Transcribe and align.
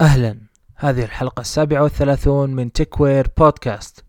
أهلا. 0.00 0.40
هذه 0.76 1.04
الحلقة 1.04 1.40
السابعة 1.40 1.82
والثلاثون 1.82 2.54
من 2.54 2.72
تكوير 2.72 3.28
بودكاست. 3.38 4.04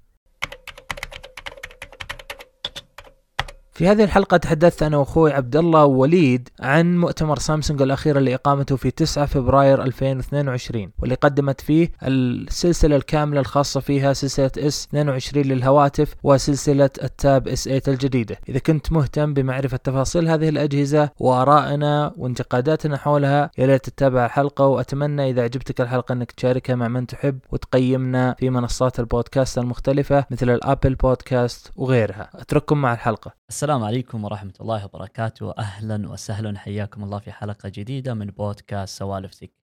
في 3.82 3.88
هذه 3.88 4.04
الحلقة 4.04 4.38
تحدثت 4.38 4.84
أنا 4.84 4.98
وأخوي 4.98 5.34
عبد 5.34 5.56
الله 5.56 5.86
ووليد 5.86 6.50
عن 6.60 6.98
مؤتمر 6.98 7.40
سامسونج 7.40 7.82
الأخير 7.82 8.18
اللي 8.18 8.36
إقامته 8.36 8.76
في 8.76 8.92
9 8.92 9.26
فبراير 9.26 9.84
2022 9.84 10.92
واللي 11.00 11.16
قدمت 11.16 11.62
فيه 11.62 11.92
السلسلة 12.04 12.96
الكاملة 12.96 13.40
الخاصة 13.40 13.80
فيها 13.80 14.14
سلسلة 14.14 14.52
S 14.58 14.88
22 14.90 15.46
للهواتف 15.46 16.16
وسلسلة 16.24 16.90
ال 17.04 17.15
Tab 17.15 17.48
S 17.48 17.64
8 17.64 17.82
الجديدة. 17.88 18.38
إذا 18.50 18.60
كنت 18.60 18.92
مهتم 18.92 19.34
بمعرفة 19.34 19.78
تفاصيل 19.78 20.28
هذه 20.28 20.50
الأجهزة 20.50 21.10
وآرائنا 21.20 22.14
وانتقاداتنا 22.18 22.98
حولها 22.98 23.52
يا 23.58 23.78
تتابع 23.78 24.26
الحلقة 24.26 24.68
وأتمنى 24.68 25.30
إذا 25.30 25.44
عجبتك 25.44 25.82
الحلقة 25.82 26.14
أنك 26.14 26.32
تشاركها 26.32 26.76
مع 26.76 26.88
من 26.88 27.08
تحب 27.08 27.40
وتقيمنا 27.52 28.36
في 28.40 28.50
منصات 28.50 29.00
البودكاست 29.00 29.58
المختلفة 29.58 30.26
مثل 30.32 30.50
ال 30.50 30.58
Apple 30.58 30.96
Podcast 30.96 31.72
وغيرها. 31.76 32.30
أترككم 32.36 32.82
مع 32.82 32.94
الحلقة. 32.94 33.42
السلام 33.50 33.71
عليكم 33.74 34.24
ورحمة 34.26 34.54
الله 34.62 34.86
وبركاته. 34.86 35.52
أهلا 35.58 36.10
وسهلا. 36.10 36.60
حياكم 36.60 37.04
الله 37.04 37.20
في 37.20 37.32
حلقة 37.32 37.70
جديدة 37.70 38.14
من 38.14 38.26
بودكاست 38.26 38.98
سوالف 38.98 39.36
تك 39.36 39.54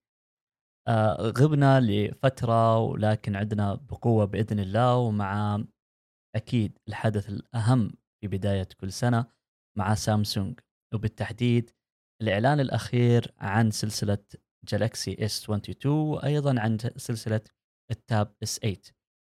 آه 0.88 1.32
غبنا 1.38 1.80
لفترة 1.80 2.78
ولكن 2.78 3.36
عندنا 3.36 3.74
بقوة 3.74 4.24
بإذن 4.24 4.58
الله 4.58 4.96
ومع 4.96 5.62
أكيد 6.36 6.78
الحدث 6.88 7.28
الأهم 7.28 7.92
في 8.20 8.28
بداية 8.28 8.68
كل 8.80 8.92
سنة 8.92 9.26
مع 9.78 9.94
سامسونج. 9.94 10.60
وبالتحديد 10.94 11.70
الإعلان 12.22 12.60
الأخير 12.60 13.34
عن 13.38 13.70
سلسلة 13.70 14.18
جالاكسي 14.64 15.16
S22 15.16 15.86
وأيضا 15.86 16.60
عن 16.60 16.78
سلسلة 16.96 17.40
التاب 17.90 18.34
S8 18.44 18.92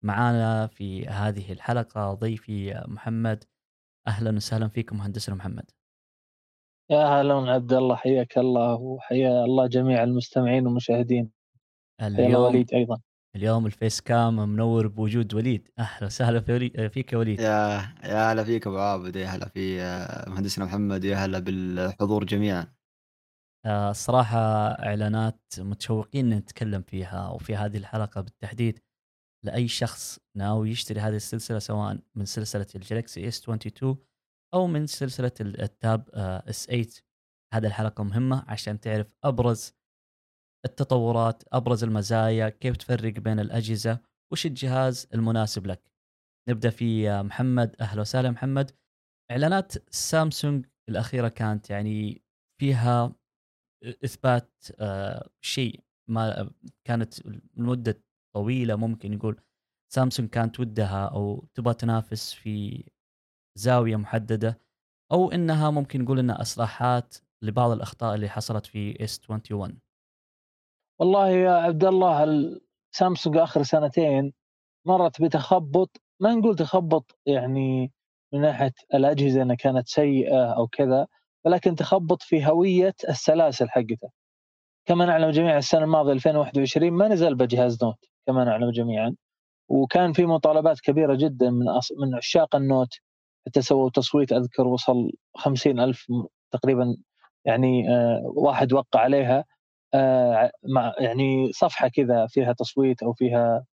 معنا 0.05 0.67
في 0.67 1.07
هذه 1.07 1.51
الحلقة 1.51 2.13
ضيفي 2.13 2.83
محمد 2.87 3.43
أهلا 4.07 4.35
وسهلا 4.35 4.67
فيكم 4.67 4.97
مهندسنا 4.97 5.35
محمد. 5.35 5.71
يا 6.89 7.21
هلا 7.21 7.33
عبد 7.33 7.73
الله 7.73 7.95
حياك 7.95 8.37
الله 8.37 8.73
وحيا 8.73 9.45
الله 9.45 9.67
جميع 9.67 10.03
المستمعين 10.03 10.65
والمشاهدين. 10.67 11.31
اليوم 12.01 12.43
وليد 12.43 12.73
أيضا. 12.73 13.01
اليوم 13.35 13.65
الفيس 13.65 14.01
كام 14.01 14.35
منور 14.35 14.87
بوجود 14.87 15.33
وليد. 15.33 15.69
أهلا 15.79 16.05
وسهلا 16.05 16.39
في 16.39 16.89
فيك 16.89 17.13
يا 17.13 17.17
وليد. 17.17 17.39
يا 17.39 17.81
يا 18.03 18.31
هلا 18.31 18.43
فيك 18.43 18.67
أبو 18.67 18.77
عابد 18.77 19.15
يا 19.15 19.27
هلا 19.27 19.49
في 19.49 19.81
آه، 19.81 20.29
مهندسنا 20.29 20.65
محمد 20.65 21.03
يا 21.03 21.15
هلا 21.15 21.39
بالحضور 21.39 22.23
جميعا. 22.23 22.67
آه، 23.65 23.89
الصراحة 23.89 24.39
إعلانات 24.71 25.41
متشوقين 25.57 26.29
نتكلم 26.29 26.81
فيها 26.81 27.29
وفي 27.29 27.55
هذه 27.55 27.77
الحلقة 27.77 28.21
بالتحديد 28.21 28.79
لأي 29.45 29.67
شخص 29.67 30.19
ناوي 30.37 30.69
يشتري 30.69 30.99
هذه 30.99 31.15
السلسلة 31.15 31.59
سواء 31.59 31.99
من 32.15 32.25
سلسلة 32.25 32.67
ال 32.75 32.83
Galaxy 32.83 33.27
S 33.27 33.41
22 33.41 33.97
أو 34.53 34.67
من 34.67 34.87
سلسلة 34.87 35.31
ال 35.41 35.58
Tab 35.58 36.09
S 36.47 36.65
8 36.65 36.87
هذه 37.53 37.67
الحلقة 37.67 38.03
مهمة 38.03 38.45
عشان 38.47 38.79
تعرف 38.79 39.15
أبرز 39.23 39.73
التطورات 40.65 41.43
أبرز 41.51 41.83
المزايا 41.83 42.49
كيف 42.49 42.77
تفرق 42.77 43.13
بين 43.13 43.39
الأجهزة 43.39 43.99
وش 44.31 44.45
الجهاز 44.45 45.07
المناسب 45.13 45.67
لك. 45.67 45.91
نبدأ 46.49 46.69
في 46.69 47.21
محمد. 47.23 47.75
أهلا 47.81 48.01
وسهلا 48.01 48.31
محمد. 48.31 48.71
إعلانات 49.31 49.93
سامسونج 49.93 50.65
الأخيرة 50.89 51.27
كانت 51.27 51.69
يعني 51.69 52.21
فيها 52.59 53.15
إثبات 54.05 54.65
آه، 54.79 55.29
شيء 55.41 55.83
ما 56.09 56.51
كانت 56.87 57.25
لمدة 57.57 58.03
طويلة 58.35 58.75
ممكن 58.75 59.13
يقول 59.13 59.41
سامسونج 59.93 60.29
كانت 60.29 60.59
ودها 60.59 61.05
أو 61.05 61.47
تبغى 61.53 61.73
تنافس 61.73 62.33
في 62.33 62.83
زاوية 63.57 63.95
محددة 63.95 64.61
أو 65.11 65.31
إنها 65.31 65.69
ممكن 65.69 66.01
نقول 66.01 66.19
إنها 66.19 66.41
إصلاحات 66.41 67.17
لبعض 67.41 67.71
الأخطاء 67.71 68.15
اللي 68.15 68.29
حصلت 68.29 68.65
في 68.65 69.03
إس 69.03 69.29
21 69.29 69.79
والله 70.99 71.29
يا 71.29 71.51
عبد 71.51 71.83
الله 71.85 72.25
سامسونج 72.91 73.37
آخر 73.37 73.63
سنتين 73.63 74.33
مرت 74.87 75.21
بتخبط 75.21 76.01
ما 76.21 76.33
نقول 76.35 76.55
تخبط 76.55 77.17
يعني 77.25 77.91
من 78.33 78.41
ناحية 78.41 78.73
الأجهزة 78.93 79.41
إنها 79.41 79.55
كانت 79.55 79.87
سيئة 79.87 80.53
أو 80.57 80.67
كذا 80.67 81.07
ولكن 81.45 81.75
تخبط 81.75 82.21
في 82.23 82.45
هوية 82.45 82.93
السلاسل 83.09 83.69
حقتها. 83.69 84.11
كما 84.85 85.05
نعلم 85.05 85.29
جميعا 85.29 85.57
السنة 85.57 85.83
الماضية 85.83 86.11
2021 86.13 86.91
ما 86.91 87.07
نزل 87.07 87.35
بجهاز 87.35 87.83
Note. 87.83 88.05
كما 88.27 88.43
نعلم 88.43 88.71
جميعا. 88.71 89.15
وكان 89.69 90.13
في 90.13 90.25
مطالبات 90.25 90.79
كبيرة 90.79 91.15
جدا 91.15 91.49
من 91.49 91.69
أص... 91.69 91.91
من 91.99 92.15
عشاق 92.15 92.55
ال 92.55 92.62
Note 92.62 92.89
حتى 93.47 93.61
سووا 93.61 93.89
تصويت 93.89 94.31
أذكر 94.33 94.67
وصل 94.67 95.11
خمسين 95.37 95.79
ألف 95.79 96.05
تقريبا 96.51 96.97
يعني 97.45 97.89
آه 97.89 98.21
واحد 98.35 98.73
وقع 98.73 98.99
عليها 98.99 99.45
آه 99.93 100.51
مع 100.63 100.93
يعني 100.99 101.51
صفحة 101.53 101.87
كذا 101.87 102.27
فيها 102.27 102.53
تصويت 102.53 103.03
أو 103.03 103.13
فيها 103.13 103.65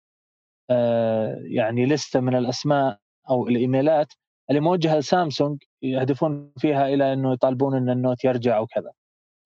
آه 0.70 1.36
يعني 1.44 1.86
لسته 1.86 2.20
من 2.20 2.36
الأسماء 2.36 2.98
أو 3.30 3.48
الإيميلات 3.48 4.12
اللي 4.50 4.60
موجهة 4.60 4.98
لسامسونج 4.98 5.62
يهدفون 5.82 6.52
فيها 6.58 6.88
إلى 6.88 7.12
إنه 7.12 7.32
يطالبون 7.32 7.76
إن 7.76 7.90
ال 7.90 7.97
Note 7.97 8.24
يرجع 8.24 8.60
وكذا 8.60 8.92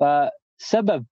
فسبب 0.00 1.06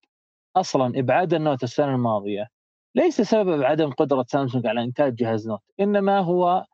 أصلا 0.55 0.99
إبعاد 0.99 1.33
ال 1.33 1.39
Note 1.39 1.63
السنة 1.63 1.95
الماضية 1.95 2.47
ليس 2.95 3.21
سبب 3.21 3.63
عدم 3.63 3.91
قدرة 3.91 4.25
سامسونج 4.29 4.67
على 4.67 4.83
إنتاج 4.83 5.15
جهاز 5.15 5.47
Note 5.47 5.59
إنما 5.79 6.19
هو 6.19 6.65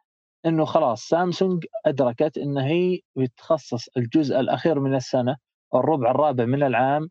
إنه 0.46 0.66
خلاص 0.66 1.02
سامسونج 1.08 1.66
أدركت 1.86 2.38
إن 2.38 2.58
هي 2.58 3.00
بتخصص 3.16 3.88
الجزء 3.98 4.40
الأخير 4.40 4.80
من 4.80 4.96
السنة 4.96 5.38
الربع 5.76 6.12
الرابع 6.12 6.46
من 6.46 6.64
العام 6.64 7.10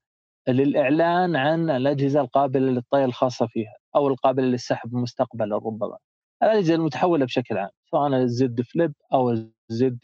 للإعلان 0.48 1.37
عن 1.37 1.70
الأجهزة 1.70 2.20
القابلة 2.20 2.70
للطي 2.70 3.04
الخاصة 3.04 3.47
فيها 3.47 3.75
أو 3.97 4.09
القابلة 4.09 4.47
للسحب 4.47 4.94
مستقبلا 4.94 5.56
ربما. 5.56 5.98
الأجهزة 6.43 6.75
المتحولة 6.75 7.25
بشكل 7.25 7.59
عام 7.59 7.70
سواء 7.91 8.14
ال 8.14 8.38
Z 8.38 8.60
Flip 8.62 8.94
أو 9.12 9.31
ال 9.30 9.64
Z 9.64 9.98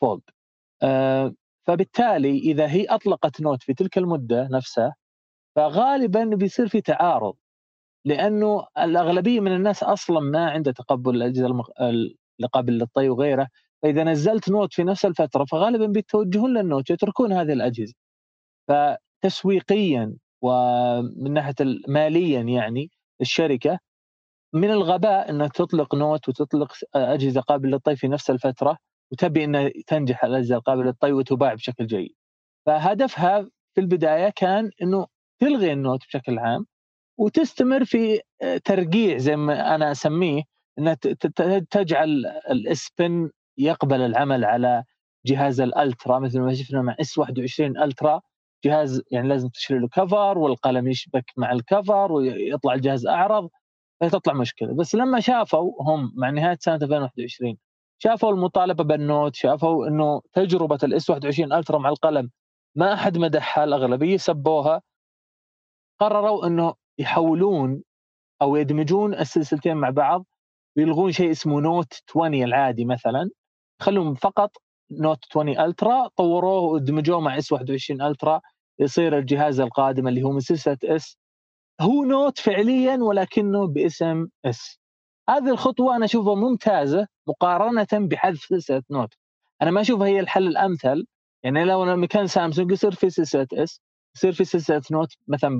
Fold. 0.00 0.22
آه 0.82 1.34
فبالتالي 1.66 2.38
إذا 2.38 2.66
هي 2.70 2.84
أطلقت 2.86 3.40
Note 3.40 3.62
في 3.62 3.74
تلك 3.74 3.98
المدة 3.98 4.48
نفسها 4.52 4.94
فغالبا 5.56 6.24
بيصير 6.24 6.68
في 6.68 6.80
تعارض 6.80 7.34
لأنه 8.04 8.66
الأغلبية 8.78 9.40
من 9.40 9.52
الناس 9.52 9.82
أصلا 9.82 10.20
ما 10.20 10.50
عنده 10.50 10.72
تقبل 10.72 11.16
الاجهزه 11.16 11.46
المق... 11.46 11.70
القابل 12.40 12.72
للطي 12.78 13.08
وغيره 13.08 13.48
فإذا 13.82 14.04
نزلت 14.04 14.48
Note 14.50 14.74
في 14.74 14.84
نفس 14.84 15.04
الفترة 15.06 15.44
فغالبا 15.44 15.86
بيتوجهون 15.86 16.58
لل 16.58 16.69
Note 16.69 16.90
يتركون 16.90 17.32
هذه 17.32 17.52
الأجهزة 17.52 17.94
فتسويقيا 18.68 20.14
ومن 20.42 21.32
ناحية 21.32 21.54
ماليا 21.88 22.40
يعني 22.40 22.90
الشركة 23.20 23.78
من 24.54 24.70
الغباء 24.70 25.30
إنها 25.30 25.48
تطلق 25.48 25.94
Note 25.94 26.28
وتطلق 26.28 26.72
أجهزة 26.94 27.40
قابلة 27.40 27.70
للطي 27.70 27.96
في 27.96 28.08
نفس 28.08 28.30
الفترة 28.30 28.78
وتبي 29.12 29.44
إنها 29.44 29.70
تنجح 29.86 30.24
الأجهزة 30.24 30.56
القابلة 30.56 30.84
للطي 30.84 31.12
وتباع 31.12 31.54
بشكل 31.54 31.86
جيد. 31.86 32.14
فهدفها 32.66 33.42
في 33.74 33.80
البداية 33.80 34.28
كان 34.36 34.70
إنه 34.82 35.06
تلغي 35.40 35.72
ال 35.72 35.79
Note 35.79 36.06
بشكل 36.06 36.38
عام 36.38 36.66
وتستمر 37.20 37.84
في 37.84 38.20
آه، 38.42 38.56
ترقيع 38.56 39.18
زي 39.18 39.36
ما 39.36 39.74
أنا 39.74 39.90
أسميه 39.90 40.42
إنها 40.78 40.94
تجعل 41.70 42.26
ال 42.50 42.66
S 42.66 42.82
Pen 42.82 43.30
يقبل 43.58 44.00
العمل 44.00 44.44
على 44.44 44.84
جهاز 45.26 45.60
ال 45.60 45.68
Ultra. 45.68 46.18
مثل 46.18 46.40
ما 46.40 46.54
شفنا 46.54 46.82
مع 46.82 46.96
S 47.00 47.18
21 47.18 47.78
Ultra 47.78 48.20
جهاز 48.64 49.02
يعني 49.10 49.28
لازم 49.28 49.48
تشتري 49.48 49.78
له 49.78 49.88
cover 49.88 50.38
والقلم 50.38 50.88
يشبك 50.88 51.24
مع 51.36 51.52
ال 51.52 51.62
cover 51.62 52.12
ويطلع 52.12 52.74
الجهاز 52.74 53.06
أعرض 53.06 53.50
فتطلع 54.00 54.34
مشكلة. 54.34 54.74
بس 54.74 54.94
لما 54.94 55.20
شافوا 55.20 55.72
هم 55.82 56.12
مع 56.16 56.30
نهاية 56.30 56.58
سنة 56.60 56.74
2021 56.76 57.56
شافوا 57.98 58.30
المطالبة 58.32 58.84
بال 58.84 59.01
Note 59.01 59.36
شافوا 59.36 59.88
إنه 59.88 60.22
تجربة 60.32 60.78
ال 60.82 60.96
S 60.96 61.10
21 61.10 61.52
Ultra 61.52 61.78
مع 61.78 61.88
القلم 61.88 62.30
ما 62.76 62.92
أحد 62.94 63.18
مدحها 63.18 63.64
الأغلبية 63.64 64.16
سبوها 64.16 64.82
قرروا 66.00 66.46
إنه 66.46 66.74
يحولون 67.00 67.82
أو 68.42 68.56
يدمجون 68.56 69.14
السلسلتين 69.14 69.76
مع 69.76 69.90
بعض 69.90 70.26
ويلغون 70.76 71.12
شيء 71.12 71.30
اسمه 71.30 71.60
Note 71.60 71.94
20 72.10 72.34
العادي 72.34 72.84
مثلا. 72.84 73.30
يخلون 73.80 74.14
فقط 74.14 74.50
Note 74.92 75.18
20 75.30 75.60
Ultra 75.60 76.08
طوروه 76.16 76.60
ودمجوه 76.60 77.20
مع 77.20 77.38
S 77.38 77.52
21 77.52 78.02
Ultra 78.02 78.40
يصير 78.78 79.18
الجهاز 79.18 79.60
القادم 79.60 80.08
اللي 80.08 80.22
هو 80.22 80.30
من 80.32 80.40
سلسلة 80.40 80.78
S. 80.84 81.18
هو 81.80 82.04
Note 82.04 82.38
فعليا 82.38 82.96
ولكنه 82.96 83.66
باسم 83.66 84.28
S. 84.44 84.80
هذه 85.30 85.50
الخطوة 85.50 85.96
أنا 85.96 86.04
أشوفها 86.04 86.34
ممتازة 86.34 87.06
مقارنة 87.28 87.86
بحذف 87.92 88.40
سلسلة 88.40 88.82
Note 88.90 89.14
أنا 89.62 89.70
ما 89.70 89.80
أشوفها 89.80 90.06
هي 90.06 90.20
الحل 90.20 90.46
الأمثل. 90.46 91.06
يعني 91.44 91.64
لو 91.64 91.96
مكان 91.96 92.26
سامسونج 92.26 92.72
يصير 92.72 92.90
في 92.92 93.10
سلسلة 93.10 93.46
S. 93.54 93.80
يصير 94.16 94.32
في 94.32 94.44
سلسلة 94.44 94.82
Note 94.90 95.08
مثلا 95.28 95.50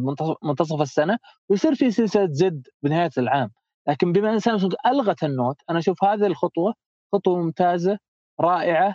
منتصف 0.43 0.81
السنة 0.81 1.19
ويصير 1.49 1.75
في 1.75 1.91
سلسلة 1.91 2.29
Z 2.33 2.69
بنهاية 2.83 3.11
العام. 3.19 3.51
لكن 3.89 4.13
بما 4.13 4.33
إن 4.33 4.39
سامسونج 4.39 4.75
ألغت 4.87 5.25
ال 5.25 5.31
Note 5.31 5.57
أنا 5.71 5.79
أشوف 5.79 6.05
هذه 6.05 6.27
الخطوة 6.27 6.75
خطوة 7.13 7.39
ممتازة 7.43 7.99
رائعة 8.41 8.95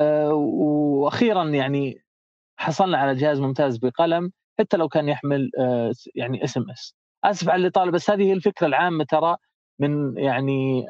آه، 0.00 0.32
وأخيرا 0.34 1.44
يعني 1.44 2.04
حصلنا 2.58 2.98
على 2.98 3.14
جهاز 3.14 3.40
ممتاز 3.40 3.78
بقلم 3.78 4.32
حتى 4.58 4.76
لو 4.76 4.88
كان 4.88 5.08
يحمل 5.08 5.50
آه، 5.58 5.92
يعني 6.14 6.44
اسم 6.44 6.70
S 6.70 6.94
آسف 7.24 7.48
على 7.48 7.62
الإطالة 7.62 7.90
بس 7.92 8.10
هذه 8.10 8.22
هي 8.22 8.32
الفكرة 8.32 8.66
العامة 8.66 9.04
ترى 9.04 9.36
من 9.80 10.18
يعني 10.18 10.86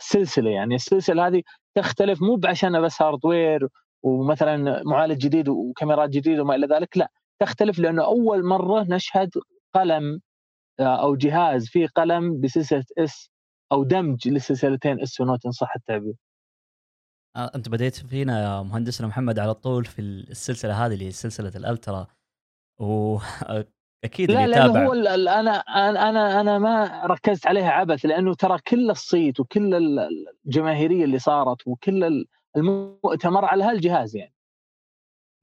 السلسلة. 0.00 0.50
يعني 0.50 0.74
السلسلة 0.74 1.26
هذه 1.26 1.42
تختلف 1.74 2.22
مو 2.22 2.40
عشان 2.44 2.82
بس 2.82 3.02
hardware 3.02 3.68
ومثلا 4.02 4.82
معالج 4.82 5.18
جديد 5.18 5.48
وكاميرات 5.48 6.10
جديدة 6.10 6.42
وما 6.42 6.54
إلى 6.54 6.66
ذلك 6.66 6.96
لا. 6.96 7.08
تختلف 7.40 7.78
لأنه 7.78 8.04
أول 8.04 8.44
مرة 8.44 8.82
نشهد 8.88 9.30
قلم 9.74 10.20
آه، 10.80 11.02
أو 11.02 11.16
جهاز 11.16 11.66
فيه 11.68 11.86
قلم 11.86 12.40
بسلسلة 12.40 12.84
S 12.98 13.30
أو 13.72 13.84
دمج 13.84 14.28
للسلسلتين 14.28 15.00
S 15.00 15.20
و 15.20 15.25
Note 15.25 15.46
ان 15.46 15.52
صح 15.52 15.72
التعبير؟ 15.76 16.14
آه، 17.36 17.50
أنت 17.54 17.68
بديت 17.68 17.94
فينا 17.96 18.42
يا 18.42 18.62
مهندسنا 18.62 19.06
محمد 19.06 19.38
على 19.38 19.54
طول 19.54 19.84
في 19.84 19.98
السلسلة 20.00 20.86
هذه 20.86 20.94
اللي 20.94 21.06
هي 21.06 21.10
سلسلة 21.10 21.52
ال 21.56 21.63
Ultra. 21.63 22.06
واكيد 22.80 24.30
لا 24.30 24.44
اللي 24.44 24.56
يتابع. 24.56 24.86
هو 24.86 24.92
أنا 24.92 25.50
أنا 26.08 26.40
أنا 26.40 26.58
ما 26.58 27.06
ركزت 27.06 27.46
عليها 27.46 27.70
عبث 27.70 28.04
لأنه 28.06 28.34
ترى 28.34 28.58
كل 28.66 28.90
الصيت 28.90 29.40
وكل 29.40 29.74
ال- 29.74 30.08
الجماهيرية 30.46 31.04
اللي 31.04 31.18
صارت 31.18 31.66
وكل 31.66 32.24
المؤتمر 32.58 33.44
على 33.44 33.64
هالجهاز 33.64 34.16
يعني 34.16 34.34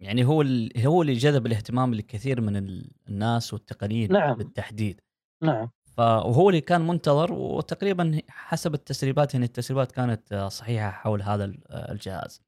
يعني 0.02 0.26
هو 0.26 0.42
هو 0.78 1.02
اللي 1.02 1.14
جذب 1.14 1.46
الاهتمام 1.46 1.94
لكثير 1.94 2.42
من 2.42 2.58
ال- 2.58 2.92
الناس 3.10 3.54
والتقنيين 3.54 4.12
نعم. 4.14 4.34
بالتحديد 4.38 5.02
نعم 5.44 5.70
فهو 5.98 6.50
اللي 6.50 6.62
كان 6.62 6.88
منتظر 6.88 7.34
وتقريبا 7.34 8.22
حسب 8.28 8.74
التسريبات 8.74 9.34
يعني 9.34 9.46
التسريبات 9.46 9.92
كانت 9.92 10.34
صحيحة 10.34 10.90
حول 10.92 11.22
هذا 11.22 11.46
ال- 11.46 11.72
الجهاز. 11.72 12.42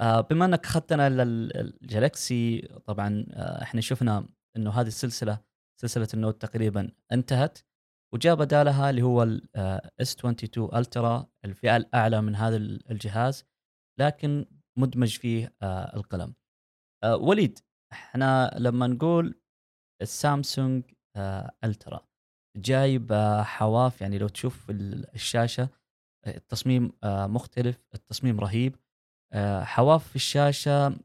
آه، 0.00 0.20
بما 0.20 0.44
أنك 0.44 0.64
أخذتنا 0.64 1.08
لل 1.24 1.58
Galaxy 1.58 2.60
طبعا 2.86 3.26
آه، 3.32 3.62
إحنا 3.62 3.80
شفنا 3.80 4.28
إنه 4.56 4.70
هذه 4.70 4.86
السلسلة 4.86 5.38
سلسلة 5.80 6.08
ال 6.14 6.20
Note 6.20 6.42
تقريبا 6.42 6.90
انتهت 7.12 7.58
وجاء 8.14 8.34
بدالها 8.34 8.90
اللي 8.90 9.02
هو 9.02 9.22
ال 9.22 9.68
S 9.68 10.14
22 10.16 10.76
Ultra 10.76 11.26
الفئة 11.44 11.76
الأعلى 11.76 12.22
من 12.22 12.34
هذا 12.36 12.56
ال- 12.56 12.90
الجهاز 12.90 13.44
لكن 14.00 14.46
مدمج 14.78 15.18
فيه 15.18 15.54
آه، 15.62 15.96
القلم. 15.96 16.34
آه، 17.04 17.16
وليد 17.16 17.58
إحنا 17.92 18.56
لما 18.58 18.86
نقول 18.86 19.40
السامسونج 20.02 20.84
آه، 21.16 21.52
ألترا 21.64 22.06
جايب 22.56 23.12
حواف 23.44 24.00
يعني 24.00 24.18
لو 24.18 24.28
تشوف 24.28 24.70
ال- 24.70 25.14
الشاشة 25.14 25.68
التصميم 26.26 26.92
مختلف 27.04 27.78
التصميم 27.94 28.40
رهيب. 28.40 28.76
حواف 29.62 30.08
في 30.08 30.16
الشاشة 30.16 30.96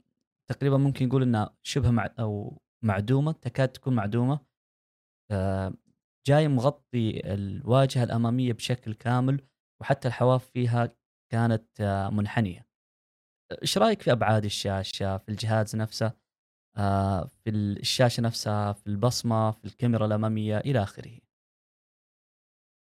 تقريبا 0.49 0.77
ممكن 0.77 1.07
نقول 1.07 1.21
إنها 1.23 1.57
شبه 1.63 1.91
مع 1.91 2.09
أو 2.19 2.61
معدومة 2.83 3.31
تكاد 3.31 3.69
تكون 3.69 3.95
معدومة. 3.95 4.39
جاي 6.27 6.47
مغطي 6.47 7.33
الواجهة 7.33 8.03
الأمامية 8.03 8.53
بشكل 8.53 8.93
كامل 8.93 9.41
وحتى 9.81 10.07
الحواف 10.07 10.49
فيها 10.49 10.95
كانت 11.31 11.81
منحنية. 12.13 12.66
إيش 13.51 13.77
رأيك 13.77 14.01
في 14.01 14.11
أبعاد 14.11 14.45
الشاشة 14.45 15.17
في 15.17 15.29
الجهاز 15.29 15.75
نفسه 15.75 16.11
آه، 16.77 17.25
في 17.43 17.49
الشاشة 17.49 18.21
نفسها 18.21 18.73
في 18.73 18.87
البصمة 18.87 19.51
في 19.51 19.65
الكاميرا 19.65 20.05
الأمامية 20.05 20.57
إلى 20.57 20.83
آخره؟ 20.83 21.19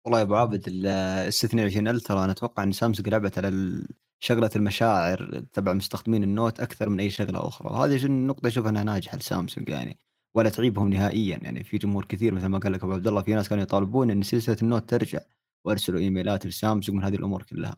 والله 0.05 0.19
يا 0.19 0.25
أبو 0.25 0.35
عابد 0.35 0.69
ال 0.69 1.07
S 1.07 1.45
22 1.45 1.89
Ultra 1.89 2.25
أنا 2.25 2.33
أتوقع 2.33 2.63
إن 2.63 2.73
سامسونج 2.73 3.09
لعبت 3.09 3.39
على 3.39 3.49
ال- 3.49 3.89
شغلة 4.21 4.51
المشاعر 4.57 5.45
تبع 5.53 5.73
مستخدمين 5.73 6.23
ال 6.23 6.31
Note 6.31 6.61
أكثر 6.61 6.89
من 6.89 7.01
أي 7.01 7.11
شغلة 7.11 7.49
أخرى. 7.49 7.71
وهذه 7.73 8.05
النقطه 8.07 8.47
أشوف 8.49 8.67
إنها 8.67 8.85
ناجحة 8.85 9.19
لسامسونج 9.19 9.69
يعني 9.69 9.99
ولا 10.37 10.51
تعيبهم 10.51 10.89
نهائيا 10.89 11.39
يعني. 11.43 11.65
في 11.65 11.79
جمهور 11.79 12.05
كثير 12.05 12.35
مثل 12.35 12.47
ما 12.47 12.59
قال 12.59 12.73
لك 12.73 12.85
أبو 12.85 12.93
عبد 12.93 13.07
الله 13.09 13.23
في 13.23 13.35
ناس 13.35 13.49
كانوا 13.49 13.63
يطالبون 13.63 14.11
إن 14.11 14.23
سلسلة 14.23 14.57
ال 14.63 14.69
Note 14.69 14.91
ترجع 14.91 15.21
وأرسلوا 15.65 16.01
إيميلات 16.01 16.47
لسامسونج 16.47 16.99
من 16.99 17.05
هذه 17.05 17.15
الأمور 17.15 17.43
كلها. 17.43 17.77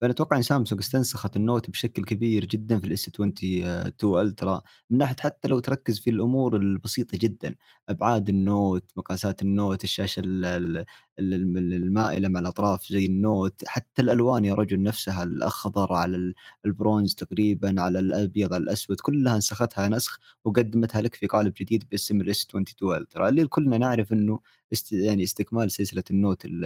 فأنا 0.00 0.12
أتوقع 0.12 0.36
إن 0.36 0.42
سامسونج 0.42 0.80
استنسخت 0.80 1.36
ال 1.36 1.43
Note 1.43 1.70
بشكل 1.70 2.04
كبير 2.04 2.44
جدا 2.44 2.78
في 2.80 2.86
ال 2.86 2.97
S 2.97 3.08
22 3.08 4.20
Ultra 4.26 4.62
من 4.90 4.98
ناحية 4.98 5.16
حتى 5.20 5.48
لو 5.48 5.58
تركز 5.60 5.98
في 6.00 6.10
الأمور 6.10 6.56
البسيطة 6.56 7.18
جدا 7.18 7.54
أبعاد 7.88 8.28
ال 8.28 8.40
Note 8.40 8.90
مقاسات 8.96 9.42
ال 9.42 9.50
Note 9.50 9.84
الشاشة 9.84 10.20
ال- 10.20 10.44
ال- 10.44 10.86
ال- 11.18 11.74
المائلة 11.74 12.28
مع 12.28 12.40
الأطراف 12.40 12.86
زي 12.88 13.06
ال 13.06 13.17
Note 13.17 13.62
حتى 13.66 14.02
الألوان 14.02 14.44
يا 14.44 14.54
رجل 14.54 14.82
نفسها 14.82 15.22
الأخضر 15.24 15.92
على 15.92 16.16
ال- 16.16 16.34
البرونز 16.66 17.14
تقريبا 17.14 17.80
على 17.82 17.98
الأبيض 17.98 18.54
على 18.54 18.62
الأسود 18.62 19.00
كلها 19.00 19.36
نسختها 19.38 19.88
نسخ 19.88 20.18
وقدمتها 20.44 21.00
لك 21.02 21.14
في 21.14 21.26
قالب 21.26 21.54
جديد 21.60 21.84
باسم 21.90 22.20
ال 22.20 22.32
S 22.32 22.44
22 22.50 22.96
Ultra 22.96 23.28
اللي 23.28 23.46
كلنا 23.46 23.78
نعرف 23.78 24.12
إنه 24.12 24.40
است 24.72 24.92
يعني 24.92 25.22
استكمال 25.22 25.70
سلسلة 25.70 26.04
ال 26.10 26.17
Note 26.17 26.44
ال- 26.44 26.64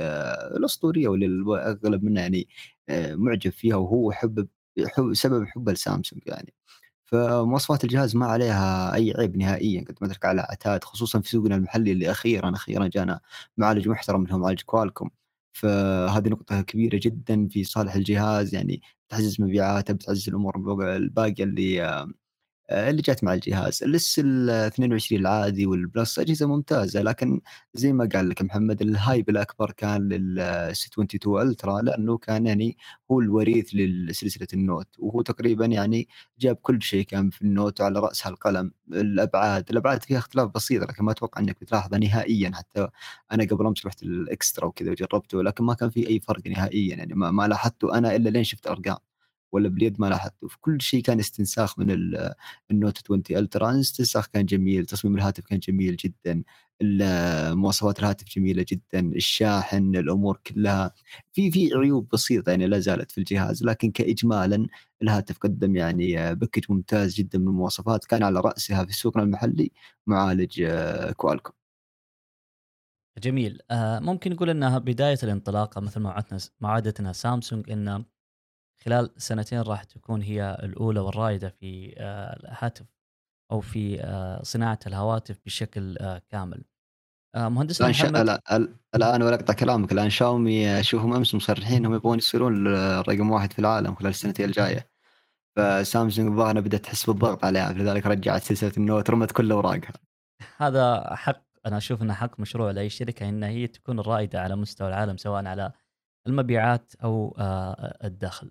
الأسطورية 0.57 1.09
واللي 1.09 1.27
الأغلب 1.27 2.05
منا 2.05 2.21
يعني 2.21 2.49
معجب 3.17 3.53
فيها 3.53 3.77
وهو 3.77 4.13
حب 4.13 4.49
سبب 5.13 5.47
حبه 5.47 5.73
لسامسونج 5.73 6.23
يعني. 6.27 6.55
فمواصفات 7.05 7.85
الجهاز 7.85 8.17
ما 8.17 8.27
عليها 8.27 8.95
أي 8.95 9.15
عيب 9.19 9.37
نهائيا 9.37 9.85
قد 9.89 9.95
ما 10.01 10.15
على 10.25 10.41
عتاد 10.41 10.85
خصوصا 10.85 11.21
في 11.21 11.29
سوقنا 11.29 11.57
المحلي 11.57 11.93
اللي 11.93 12.11
أخيرا 12.11 12.51
أخيرا 12.51 12.87
جانا 12.87 13.21
معالج 13.57 13.89
محترم 13.89 14.27
هو 14.27 14.39
معالج 14.39 14.63
Qualcomm. 14.63 15.11
فهذه 15.53 16.29
نقطة 16.29 16.61
كبيرة 16.63 17.01
جدا 17.03 17.49
في 17.49 17.65
صالح 17.65 17.95
الجهاز 17.95 18.55
يعني 18.55 18.83
بتعزز 19.09 19.41
مبيعاته 19.41 19.95
بتعزز 19.95 20.29
الأمور 20.29 20.57
الباقية 20.97 21.45
اللي 21.45 21.85
آه، 21.85 22.09
اللي 22.71 23.03
جات 23.03 23.25
مع 23.25 23.35
الجهاز. 23.35 23.83
ال 23.83 24.02
S 24.02 24.21
ال 24.25 24.51
22 24.51 25.21
العادي 25.21 25.67
وال 25.67 25.84
Plus 25.84 26.19
أجهزة 26.19 26.47
ممتازة 26.47 27.03
لكن 27.03 27.41
زي 27.75 27.93
ما 27.93 28.09
قال 28.15 28.29
لك 28.29 28.43
محمد 28.43 28.83
ال 28.83 28.92
hype 28.92 29.29
الأكبر 29.31 29.71
كان 29.73 30.09
لل 30.09 30.61
S 30.61 30.87
22 30.87 31.43
Ultra 31.43 31.83
لأنه 31.83 32.19
كان 32.19 32.47
يعني 32.47 32.77
هو 33.11 33.21
الوريث 33.21 33.71
لسلسلة 33.75 34.47
ال 34.55 34.61
Note 34.61 34.89
وهو 34.99 35.23
تقريبا 35.23 35.67
يعني 35.67 36.09
جاب 36.39 36.57
كل 36.57 36.83
شيء 36.83 37.05
كان 37.05 37.31
في 37.31 37.43
ال 37.43 37.50
Note 37.50 37.81
وعلى 37.81 38.01
راسها 38.01 38.31
القلم 38.31 38.73
الأبعاد 38.93 39.71
الأبعاد 39.71 40.03
فيها 40.03 40.19
اختلاف 40.19 40.51
بسيط 40.55 40.83
لكن 40.83 41.05
ما 41.05 41.13
أتوقع 41.13 41.41
إنك 41.41 41.61
بتلاحظه 41.61 41.99
نهائيا. 41.99 42.51
حتى 42.55 42.89
أنا 43.33 43.45
قبل 43.45 43.67
أمس 43.67 43.87
رحت 43.87 44.03
ال 44.03 44.13
Extra 44.13 44.67
وكذا 44.67 44.91
وجربته 44.91 45.43
لكن 45.43 45.65
ما 45.65 45.75
كان 45.75 45.91
في 45.91 46.09
أي 46.09 46.21
فرق 46.21 46.47
نهائيا 46.47 46.97
يعني 46.97 47.15
ما, 47.15 47.31
ما 47.31 47.49
لاحظته 47.49 47.99
أنا 47.99 48.17
إلا 48.17 48.31
لين 48.31 48.45
شفت 48.45 48.67
أرقام. 48.67 49.10
ولا 49.53 49.69
باليد 49.69 50.01
ما 50.01 50.07
لاحظته. 50.07 50.49
في 50.49 50.59
كل 50.61 50.81
شيء 50.83 51.03
كان 51.03 51.19
استنساخ 51.21 51.79
من 51.79 51.91
ال- 51.91 52.35
ال 52.71 52.76
Note 52.76 52.99
20 52.99 53.23
Ultra 53.31 53.81
استنساخ 53.81 54.27
كان 54.27 54.47
جميل 54.47 54.87
تصميم 54.87 55.17
الهاتف 55.17 55.45
كان 55.47 55.59
جميل 55.59 55.97
جدا 55.97 56.43
مواصفات 57.55 57.99
الهاتف 57.99 58.25
جميلة 58.37 58.65
جدا 58.69 59.01
الشاحن 59.17 59.97
الأمور 59.97 60.41
كلها. 60.47 60.93
في 61.33 61.51
في 61.51 61.71
عيوب 61.75 62.09
بسيطة 62.13 62.51
يعني 62.51 62.67
لا 62.67 62.79
زالت 62.79 63.11
في 63.13 63.19
الجهاز 63.19 63.65
لكن 63.65 63.91
كاجمالا 63.91 64.67
الهاتف 65.03 65.39
قدم 65.39 65.77
يعني 65.77 66.35
package 66.35 66.65
ممتاز 66.69 67.15
جدا 67.15 67.39
من 67.39 67.49
المواصفات 67.49 68.05
كان 68.05 68.23
على 68.23 68.41
رأسها 68.41 68.85
في 68.85 68.93
سوقنا 68.93 69.23
المحلي 69.23 69.71
معالج 70.07 70.63
Qualcomm. 71.17 71.55
جميل. 73.19 73.59
آه 73.71 73.99
ممكن 73.99 74.33
نقول 74.33 74.51
إنها 74.51 74.79
بداية 74.79 75.19
الانطلاقة 75.23 75.81
مثل 75.81 76.01
ما 76.01 76.69
عادتنا. 76.69 77.13
سامسونج 77.13 77.71
إن 77.71 78.05
خلال 78.85 79.11
سنتين 79.17 79.61
راح 79.61 79.85
تكون 79.85 80.23
هي 80.23 80.59
الأولى 80.63 81.01
والرائدة 81.01 81.49
في 81.49 81.95
آه 81.99 82.37
الهاتف 82.37 82.87
أو 83.53 83.61
في 83.61 84.01
آه 84.01 84.43
صناعة 84.43 84.79
الهواتف 84.87 85.39
بشكل 85.47 85.99
آه 85.99 86.23
كامل. 86.29 86.65
مهندسنا 87.37 87.87
الآن 87.87 87.93
شا... 87.93 88.11
محمد 88.11 88.39
الآن 88.95 89.23
ولا 89.23 89.35
أقطع 89.35 89.55
كلامك 89.55 89.93
الآن 89.93 90.11
شاومي 90.11 90.81
أشوفهم 90.81 91.13
أمس 91.15 91.35
مصرحين 91.35 91.77
انهم 91.77 91.95
يبغون 91.95 92.19
يصيرون 92.19 92.67
رقم 93.01 93.31
واحد 93.31 93.53
في 93.53 93.59
العالم 93.59 93.95
خلال 93.95 94.11
السنتين 94.11 94.47
الجاية 94.47 94.91
فسامسونج 95.57 96.31
الظاهر 96.31 96.61
بدأت 96.61 96.85
تحس 96.85 97.07
بالضغط 97.07 97.45
عليها 97.45 97.73
لذلك 97.73 98.07
رجعت 98.07 98.43
سلسلة 98.43 98.73
النوت 98.77 99.11
رمت 99.11 99.33
كل 99.33 99.53
أوراقها 99.53 99.93
هذا 100.57 101.15
حق 101.15 101.43
أنا 101.67 101.77
أشوف 101.77 102.03
إنه 102.03 102.15
حق 102.15 102.41
مشروع 102.41 102.71
لأي 102.71 102.91
شركة 102.91 103.29
إن 103.29 103.43
هي 103.43 103.67
تكون 103.67 104.01
الرائدة 104.01 104.41
على 104.41 104.57
مستوى 104.57 104.89
العالم 104.89 105.17
سواء 105.17 105.47
على 105.47 105.73
المبيعات 106.27 106.93
أو 107.05 107.37
الدخل. 108.05 108.51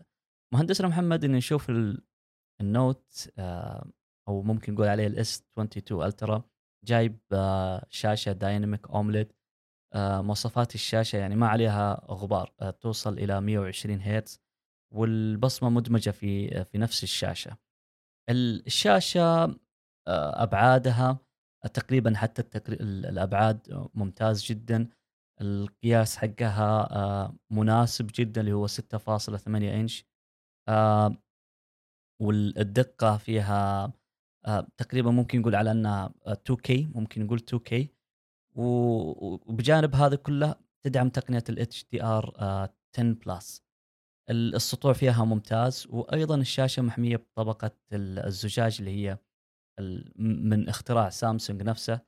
مهندسنا 0.54 0.88
محمد 0.88 1.26
ان 1.26 1.32
نشوف 1.32 1.70
ال- 1.70 2.02
ال 2.62 2.75
Note 2.75 3.30
آه 3.38 3.92
أو 4.28 4.42
ممكن 4.42 4.74
نقول 4.74 4.88
عليه 4.88 5.08
ال 5.08 5.26
S 5.26 5.44
22 5.54 6.04
Ultra 6.06 6.44
جايب 6.86 7.20
آه 7.32 7.86
شاشة 7.90 8.32
Dynamic 8.32 8.90
AMOLED 8.90 9.34
آه 9.94 10.22
مواصفات 10.22 10.76
الشاشة 10.76 11.18
يعني 11.18 11.36
ما 11.36 11.48
عليها 11.48 12.06
غبار 12.12 12.54
توصل 12.82 13.14
إلى 13.20 13.42
120 13.42 14.02
هرتز 14.02 14.40
والبصمة 14.94 15.70
مدمجة 15.70 16.10
في 16.10 16.64
في 16.66 16.78
نفس 16.78 17.04
الشاشة. 17.04 17.58
الشاشة 18.30 19.56
أبعادها 20.08 21.20
تقريبا 21.74 22.16
حتى. 22.16 22.44
الأبعاد 22.74 23.90
ممتاز 23.94 24.44
جدا 24.44 24.90
القياس 25.42 26.18
حقها 26.18 27.34
مناسب 27.52 28.08
جدا 28.16 28.42
اللي 28.42 28.54
هو 28.54 28.68
6.8 28.68 29.48
إنش 29.48 30.06
والدقة 32.22 33.18
فيها 33.18 33.94
تقريبا 34.78 35.12
ممكن 35.12 35.40
نقول 35.40 35.56
على 35.56 35.72
أنها 35.72 36.14
2K 36.28 36.72
ممكن 36.72 37.26
نقول 37.26 37.40
2K 37.40 37.86
وبجانب 38.56 39.96
هذا 39.96 40.16
كله 40.16 40.56
تدعم 40.82 41.10
تقنية 41.10 41.44
ال 41.50 41.68
HDR 41.68 42.42
10 42.44 42.68
Plus 42.98 43.64
السطوع 44.30 44.94
فيها 44.94 45.26
ممتاز. 45.26 45.88
وأيضا 45.90 46.36
الشاشة 46.36 46.82
محمية 46.82 47.18
بطبقة 47.18 47.72
الزجاج 47.94 48.78
اللي 48.80 48.92
هي 48.92 49.18
من 50.20 50.70
اختراع 50.70 51.10
سامسونج 51.10 51.64
نفسه 51.64 52.00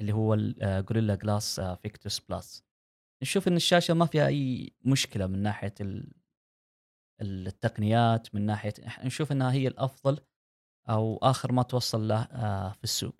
اللي 0.00 0.12
هو 0.12 0.36
Gorilla 0.62 1.14
Glass 1.14 1.60
Victus 1.60 2.20
Plus 2.20 2.64
نشوف 3.22 3.48
إن 3.48 3.56
الشاشة 3.56 3.94
ما 3.94 4.06
فيها 4.06 4.26
أي 4.26 4.72
مشكلة 4.84 5.26
من 5.26 5.38
ناحية 5.42 5.74
التقنيات 7.24 8.34
من 8.34 8.46
ناحية 8.46 8.72
نشوف 9.04 9.32
إنها 9.32 9.52
هي 9.52 9.68
الأفضل 9.68 10.18
أو 10.88 11.18
آخر 11.22 11.52
ما 11.52 11.62
توصل 11.62 12.08
له 12.08 12.22
آه، 12.22 12.72
في 12.72 12.84
السوق. 12.84 13.14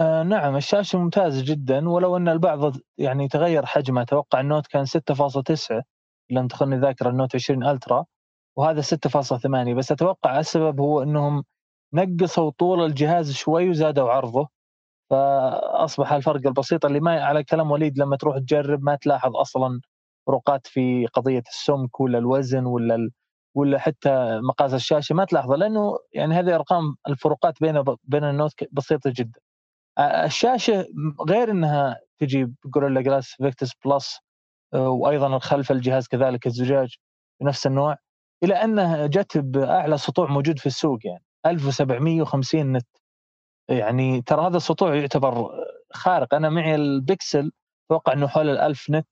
آه 0.00 0.22
نعم 0.22 0.56
الشاشة 0.56 0.98
ممتازة 0.98 1.44
جدا 1.44 1.88
ولو 1.88 2.16
أن 2.16 2.28
البعض 2.28 2.76
يعني 2.98 3.28
تغير 3.28 3.66
حجمه 3.66 4.02
أتوقع 4.02 4.40
النوت 4.40 4.66
كان 4.66 4.86
6.9 4.86 5.82
لم 6.30 6.48
تخني 6.48 6.76
ذاكرة 6.76 7.10
النوت 7.10 7.34
20 7.34 7.64
ألترا 7.66 8.04
وهذا 8.56 8.82
6.8 8.82 9.74
بس 9.76 9.92
أتوقع 9.92 10.38
السبب 10.40 10.80
هو 10.80 11.02
أنهم 11.02 11.44
نقصوا 11.94 12.50
طول 12.50 12.84
الجهاز 12.84 13.32
شوي 13.32 13.70
وزادوا 13.70 14.10
عرضه 14.10 14.48
فأصبح 15.10 16.12
الفرق 16.12 16.46
البسيط 16.46 16.84
اللي 16.84 17.00
ما 17.00 17.24
على 17.24 17.44
كلام 17.44 17.70
وليد 17.70 17.98
لما 17.98 18.16
تروح 18.16 18.38
تجرب 18.38 18.82
ما 18.82 18.94
تلاحظ 18.96 19.36
أصلا 19.36 19.80
فروقات 20.28 20.66
في 20.66 21.06
قضية 21.06 21.42
السمك 21.48 22.00
ولا 22.00 22.18
الوزن 22.18 22.66
ولا. 22.66 23.10
ولا 23.54 23.78
حتى 23.78 24.40
مقاس 24.42 24.74
الشاشة 24.74 25.14
ما 25.14 25.24
تلاحظها 25.24 25.56
لأنه 25.56 25.98
يعني 26.12 26.34
هذه 26.34 26.54
أرقام 26.54 26.96
الفروقات 27.08 27.60
بين 27.60 27.84
بين 28.04 28.24
ال 28.24 28.30
Note 28.30 28.52
بسيطة 28.72 29.12
جدا. 29.16 29.40
الشاشة 30.00 30.86
غير 31.30 31.50
إنها 31.50 32.00
تجي 32.18 32.44
ب 32.64 32.69
Gorilla 32.69 33.00
Glass 33.00 33.26
Victus 33.28 33.72
Plus 33.84 34.18
وأيضا 34.74 35.38
خلف 35.38 35.72
الجهاز 35.72 36.08
كذلك 36.08 36.46
الزجاج 36.46 36.96
بنفس 37.40 37.66
النوع 37.66 37.96
إلى 38.44 38.54
أنها 38.54 39.06
جت 39.06 39.38
بأعلى 39.38 39.98
سطوع 39.98 40.30
موجود 40.30 40.58
في 40.58 40.66
السوق 40.66 40.98
يعني 41.06 41.24
1750 41.46 42.72
nit. 42.72 42.86
يعني 43.70 44.22
ترى 44.22 44.46
هذا 44.46 44.56
السطوع 44.56 44.94
يعتبر 44.94 45.50
خارق. 45.92 46.34
أنا 46.34 46.48
معي 46.50 46.74
البكسل 46.74 47.52
أتوقع 47.86 48.12
إنه 48.12 48.28
حول 48.28 48.50
ال 48.50 48.58
1000 48.58 48.90
nit. 48.90 49.06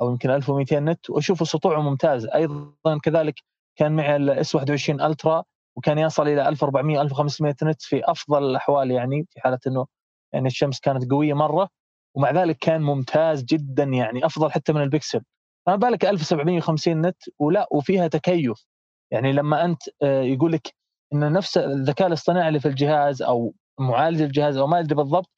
أو 0.00 0.10
يمكن 0.10 0.30
1200 0.30 0.80
nit 0.80 1.10
وأشوف 1.10 1.48
سطوعه 1.48 1.80
ممتاز. 1.80 2.26
أيضا 2.26 2.98
كذلك 3.02 3.34
كان 3.76 3.96
معي 3.96 4.16
ال 4.16 4.35
S 4.35 4.54
21 4.54 5.00
Ultra 5.00 5.44
وكان 5.76 5.98
يصل 5.98 6.28
إلى 6.28 6.48
1400 6.48 7.00
1500 7.00 7.54
nit 7.62 7.82
في 7.82 8.02
أفضل 8.04 8.44
الأحوال 8.44 8.90
يعني 8.90 9.26
في 9.30 9.40
حالة 9.40 9.58
إنه 9.66 9.86
يعني 10.32 10.46
الشمس 10.46 10.80
كانت 10.80 11.10
قوية 11.10 11.34
مرة 11.34 11.68
ومع 12.16 12.30
ذلك 12.30 12.58
كان 12.58 12.82
ممتاز 12.82 13.44
جدا 13.44 13.84
يعني 13.84 14.26
أفضل 14.26 14.52
حتى 14.52 14.72
من 14.72 14.82
البكسل. 14.82 15.20
فما 15.66 15.76
بالك 15.76 16.04
1750 16.04 17.00
nit؟ 17.06 17.16
ولا 17.38 17.68
وفيها 17.72 18.08
تكيف. 18.08 18.66
يعني 19.10 19.32
لما 19.32 19.64
أنت 19.64 19.82
آه، 20.02 20.22
يقول 20.22 20.52
لك 20.52 20.74
إن 21.12 21.32
نفس 21.32 21.58
الذكاء 21.58 22.08
الاصطناعي 22.08 22.48
اللي 22.48 22.60
في 22.60 22.68
الجهاز 22.68 23.22
أو 23.22 23.54
معالج 23.80 24.22
الجهاز 24.22 24.56
أو 24.56 24.66
ما 24.66 24.78
أدري 24.78 24.94
بالضبط 24.94 25.30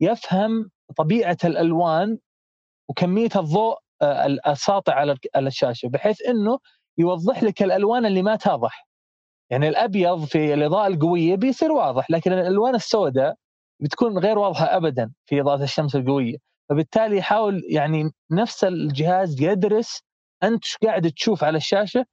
يفهم 0.00 0.70
طبيعة 0.96 1.38
الألوان 1.44 2.18
وكمية 2.88 3.28
الضوء 3.36 3.78
الساطع 4.46 4.94
على 4.94 5.16
الشاشة 5.36 5.88
بحيث 5.88 6.22
إنه 6.28 6.58
يوضح 6.98 7.42
لك 7.42 7.62
الألوان 7.62 8.06
اللي 8.06 8.22
ما 8.22 8.36
تضح 8.36 8.88
يعني 9.50 9.68
الأبيض 9.68 10.24
في 10.24 10.54
الإضاءة 10.54 10.86
القوية 10.86 11.36
بيصير 11.36 11.72
واضح 11.72 12.10
لكن 12.10 12.32
الألوان 12.32 12.74
السوداء 12.74 13.36
بتكون 13.80 14.18
غير 14.18 14.38
واضحة 14.38 14.76
ابدا 14.76 15.12
في 15.26 15.40
إضاءة 15.40 15.62
الشمس 15.62 15.96
القوية. 15.96 16.36
فبالتالي 16.68 17.16
يحاول 17.16 17.62
يعني 17.68 18.10
نفس 18.30 18.64
الجهاز 18.64 19.40
يدرس 19.40 20.02
أنت 20.42 20.64
إيش 20.64 20.76
قاعد 20.84 21.10
تشوف 21.10 21.44
على 21.44 21.56
الشاشة 21.56 22.06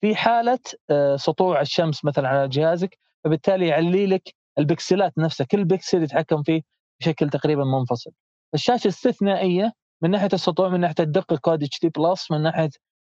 في 0.00 0.16
حالة 0.16 0.58
آه، 0.90 1.16
سطوع 1.16 1.60
الشمس 1.60 2.04
مثلا 2.04 2.28
على 2.28 2.48
جهازك 2.48 2.98
فبالتالي 3.24 3.66
يعلي 3.68 4.06
لك 4.06 4.34
البكسلات 4.58 5.12
نفسها 5.18 5.46
كل 5.46 5.64
بكسل 5.64 6.02
يتحكم 6.02 6.42
فيه 6.42 6.62
بشكل 7.00 7.30
تقريبا 7.30 7.64
منفصل. 7.64 8.10
الشاشه 8.54 8.88
استثنائية 8.88 9.72
من 10.02 10.10
ناحية 10.10 10.28
السطوع 10.32 10.68
من 10.68 10.80
ناحية 10.80 10.94
الدقة 11.00 11.36
Quad 11.36 11.80
HD 11.80 11.88
Plus 11.88 12.30
من 12.30 12.42
ناحية 12.42 12.70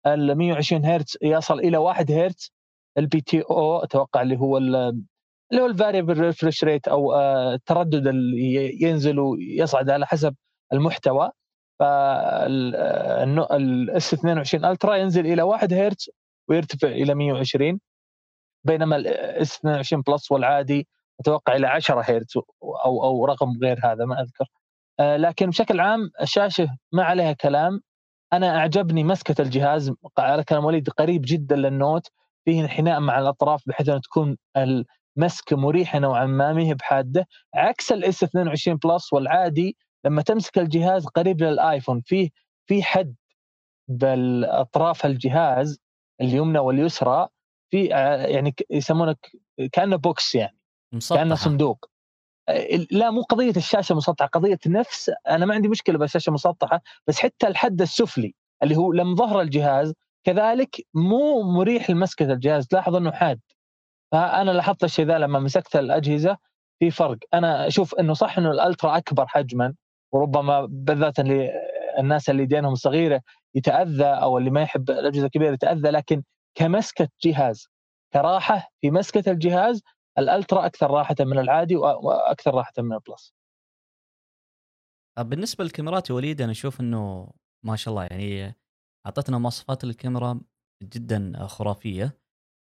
ال 0.07 0.35
120 0.35 0.85
هرتز 0.85 1.17
يصل 1.21 1.59
إلى 1.59 1.77
1 1.77 2.11
هرتز. 2.11 2.51
ال 2.97 3.21
LTPO 3.21 3.77
أتوقع 3.83 4.21
اللي 4.21 4.37
هو 4.39 4.57
اللي 4.57 5.61
هو 5.61 5.65
ال 5.65 5.71
variable 5.71 6.19
refresh 6.19 6.63
rate 6.63 6.87
أو 6.87 7.13
آه، 7.13 7.53
التردد 7.53 8.07
اللي 8.07 8.81
ينزل 8.83 9.19
ويصعد 9.19 9.89
على 9.89 10.05
حسب 10.07 10.35
المحتوى. 10.73 11.31
فال 11.79 12.55
S 12.55 12.93
22 14.13 14.65
Ultra 14.65 14.95
ينزل 14.95 15.25
إلى 15.27 15.41
1 15.41 15.73
هرتز 15.73 16.09
ويرتفع 16.49 16.87
إلى 16.87 17.15
120 17.15 17.79
بينما 18.63 18.95
ال 18.95 19.26
S 19.26 19.57
22 19.59 20.01
Plus 20.07 20.31
والعادي 20.31 20.87
أتوقع 21.19 21.55
إلى 21.55 21.67
10 21.67 22.01
هرتز 22.01 22.37
أو 22.85 23.03
أو 23.03 23.25
رقم 23.25 23.53
غير 23.63 23.79
هذا 23.83 24.05
ما 24.05 24.21
أذكر. 24.21 24.45
لكن 24.99 25.49
بشكل 25.49 25.79
عام 25.79 26.11
الشاشة 26.21 26.69
ما 26.91 27.03
عليها 27.03 27.33
كلام. 27.33 27.81
أنا 28.33 28.57
أعجبني 28.57 29.03
مسكة 29.03 29.41
الجهاز 29.41 29.93
على 30.17 30.43
كلام 30.43 30.65
وليد 30.65 30.89
قريب 30.89 31.21
جدا 31.25 31.55
لل 31.55 31.70
Note. 31.70 32.07
فيه 32.45 32.61
انحناء 32.61 32.99
مع 32.99 33.19
الأطراف 33.19 33.63
بحيث 33.67 33.89
أن 33.89 34.01
تكون 34.01 34.37
مسكه 35.17 35.57
مريحة 35.57 35.99
نوعا 35.99 36.25
ما 36.25 36.53
ما 36.53 36.61
هي 36.61 36.73
بحادة. 36.73 37.27
عكس 37.55 37.91
ال 37.91 38.07
S 38.07 38.23
22 38.23 38.77
Plus 38.77 39.13
والعادي 39.13 39.77
لما 40.05 40.21
تمسك 40.21 40.57
الجهاز 40.57 41.05
قريب 41.05 41.43
للآيفون 41.43 42.01
فيه 42.01 42.29
في 42.65 42.83
حد 42.83 43.15
بالأطراف 43.87 45.05
الجهاز 45.05 45.79
اليمنى 46.21 46.59
واليسرى 46.59 47.27
في 47.69 47.85
يعني 47.85 48.55
يسمونه 48.69 49.15
كأنه 49.71 49.95
box 49.95 50.35
يعني 50.35 50.57
مسطحة. 50.93 51.19
كأنه 51.19 51.35
صندوق. 51.35 51.89
لا 52.91 53.11
مو 53.11 53.21
قضية 53.21 53.53
الشاشة 53.57 53.95
مسطحه 53.95 54.27
قضية 54.27 54.59
نفس. 54.67 55.11
أنا 55.29 55.45
ما 55.45 55.53
عندي 55.53 55.67
مشكلة 55.67 55.97
بالشاشة 55.97 56.31
مسطحه 56.31 56.81
بس 57.07 57.19
حتى 57.19 57.47
الحد 57.47 57.81
السفلي 57.81 58.35
اللي 58.63 58.75
هو 58.75 58.93
لم 58.93 59.15
ظهر 59.15 59.41
الجهاز 59.41 59.93
كذلك 60.23 60.85
مو 60.93 61.41
مريح 61.43 61.89
لمسكة 61.89 62.33
الجهاز. 62.33 62.67
تلاحظ 62.67 62.95
إنه 62.95 63.11
حاد. 63.11 63.39
فأنا 64.11 64.51
لاحظت 64.51 64.83
الشيء 64.83 65.05
ذا 65.05 65.17
لما 65.17 65.39
مسكت 65.39 65.75
الأجهزة 65.75 66.37
في 66.79 66.91
فرق. 66.91 67.17
أنا 67.33 67.67
أشوف 67.67 67.95
إنه 67.95 68.13
صح 68.13 68.37
إنه 68.37 68.51
الألترا 68.51 68.97
أكبر 68.97 69.27
حجما 69.27 69.73
وربما 70.11 70.65
بالذات 70.69 71.19
اللي 71.19 71.51
الناس 71.99 72.29
اللي 72.29 72.45
دينهم 72.45 72.75
صغيرة 72.75 73.21
يتأذى 73.55 74.05
أو 74.05 74.37
اللي 74.37 74.49
ما 74.49 74.61
يحب 74.61 74.89
الأجهزة 74.89 75.25
الكبيرة 75.25 75.53
يتأذى 75.53 75.89
لكن 75.89 76.23
كمسكة 76.55 77.07
جهاز 77.23 77.67
كراحة 78.13 78.69
في 78.81 78.91
مسكة 78.91 79.31
الجهاز 79.31 79.81
الألترا 80.17 80.65
أكثر 80.65 80.91
راحة 80.91 81.15
من 81.19 81.39
العادي 81.39 81.75
وأكثر 81.75 82.53
راحة 82.53 82.73
من 82.77 82.93
البلس. 82.93 83.33
بالنسبة 85.19 85.63
للكاميرات 85.63 86.09
يا 86.09 86.15
وليد 86.15 86.41
أنا 86.41 86.51
أشوف 86.51 86.81
إنه 86.81 87.31
ما 87.65 87.75
شاء 87.75 87.91
الله 87.91 88.03
يعني 88.03 88.55
أعطتنا 89.05 89.37
مواصفات 89.37 89.83
الكاميرا 89.83 90.41
جدا 90.83 91.47
خرافية 91.47 92.17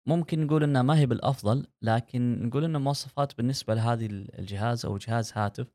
ممكن 0.08 0.46
نقول 0.46 0.62
إنها 0.62 0.82
ما 0.82 0.98
هي 0.98 1.06
بالأفضل 1.06 1.66
لكن 1.82 2.46
نقول 2.46 2.64
ان 2.64 2.80
مواصفات 2.80 3.36
بالنسبة 3.36 3.74
لهذه 3.74 4.06
الجهاز 4.06 4.86
أو 4.86 4.98
جهاز 4.98 5.32
هاتف 5.36 5.72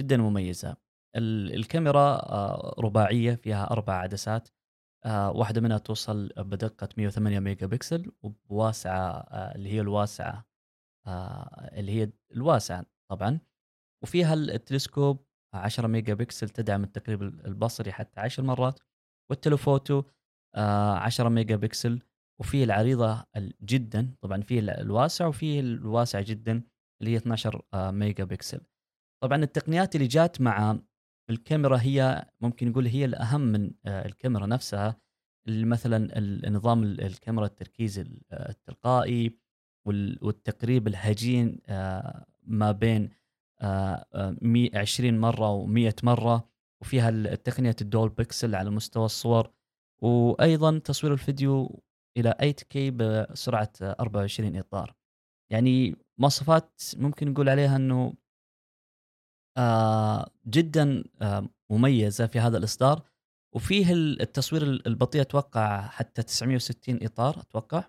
جدا 0.00 0.16
مميزة. 0.16 0.76
الكاميرا 1.16 2.00
آه، 2.32 2.74
رباعية 2.78 3.34
فيها 3.34 3.70
أربع 3.70 3.94
عدسات 3.94 4.48
آه، 5.04 5.30
واحدة 5.32 5.60
منها 5.60 5.78
توصل 5.78 6.28
بدقة 6.36 6.88
108 6.96 7.40
ميجا 7.40 7.66
بكسل 7.66 8.12
وبواسعة 8.22 9.10
آه، 9.10 9.54
اللي 9.54 9.68
هي 9.72 9.80
الواسعة 9.80 10.46
اللي 11.08 11.92
هي 11.92 12.10
الواسعة 12.32 12.86
طبعا. 13.10 13.40
وفيها 14.02 14.34
التلسكوب 14.34 15.26
10 15.54 15.86
ميجا 15.86 16.14
بكسل 16.14 16.48
تدعم 16.48 16.84
التقريب 16.84 17.22
البصري 17.22 17.92
حتى 17.92 18.20
10 18.20 18.44
مرات. 18.44 18.80
وال 19.30 19.43
telephoto 19.43 20.02
10 20.56 21.28
ميجا 21.28 21.56
بكسل. 21.56 22.02
وفي 22.40 22.64
العريضة 22.64 23.24
جدا 23.62 24.14
طبعا 24.20 24.42
في 24.42 24.58
الواسع 24.58 25.26
وفي 25.26 25.60
الواسع 25.60 26.20
جدا 26.20 26.62
اللي 27.00 27.12
هي 27.12 27.16
12 27.16 27.62
آه، 27.74 27.90
ميجا 27.90 28.24
بكسل. 28.24 28.60
طبعا 29.22 29.42
التقنيات 29.44 29.96
اللي 29.96 30.06
جات 30.06 30.40
مع 30.40 30.78
الكاميرا 31.30 31.78
هي 31.80 32.26
ممكن 32.40 32.68
نقول 32.68 32.86
هي 32.86 33.04
الأهم 33.04 33.40
من 33.40 33.70
آه، 33.86 34.06
الكاميرا 34.06 34.46
نفسها. 34.46 35.00
مثلا 35.48 36.18
النظام 36.18 36.82
الكاميرا 36.82 37.46
التركيز 37.46 37.98
التلقائي 38.32 39.38
والتقريب 39.86 40.88
الهجين 40.88 41.60
آه، 41.66 42.26
ما 42.42 42.72
بين 42.72 43.10
20 43.62 45.18
مرة 45.18 45.66
و100 45.66 46.04
مرة 46.04 46.48
وفيها 46.82 47.08
التقنية 47.08 47.76
ال 47.80 47.86
dual 47.86 48.08
pixel 48.08 48.54
على 48.54 48.70
مستوى 48.70 49.04
الصور. 49.04 49.50
وأيضا 50.02 50.78
تصوير 50.78 51.12
الفيديو 51.12 51.82
إلى 52.16 52.34
8K 52.40 52.76
بسرعة 52.76 53.72
24 53.82 54.56
إطار. 54.56 54.94
يعني 55.52 55.96
مواصفات 56.18 56.82
ممكن 56.96 57.30
نقول 57.30 57.48
عليها 57.48 57.76
إنه 57.76 58.14
آه 59.56 60.30
جدا 60.46 61.04
آه 61.22 61.48
مميزة 61.70 62.26
في 62.26 62.40
هذا 62.40 62.58
الإصدار. 62.58 63.02
وفيه 63.54 63.92
التصوير 63.92 64.62
البطيء 64.62 65.20
أتوقع 65.20 65.86
حتى 65.88 66.22
960 66.22 66.98
إطار 67.02 67.40
أتوقع. 67.40 67.84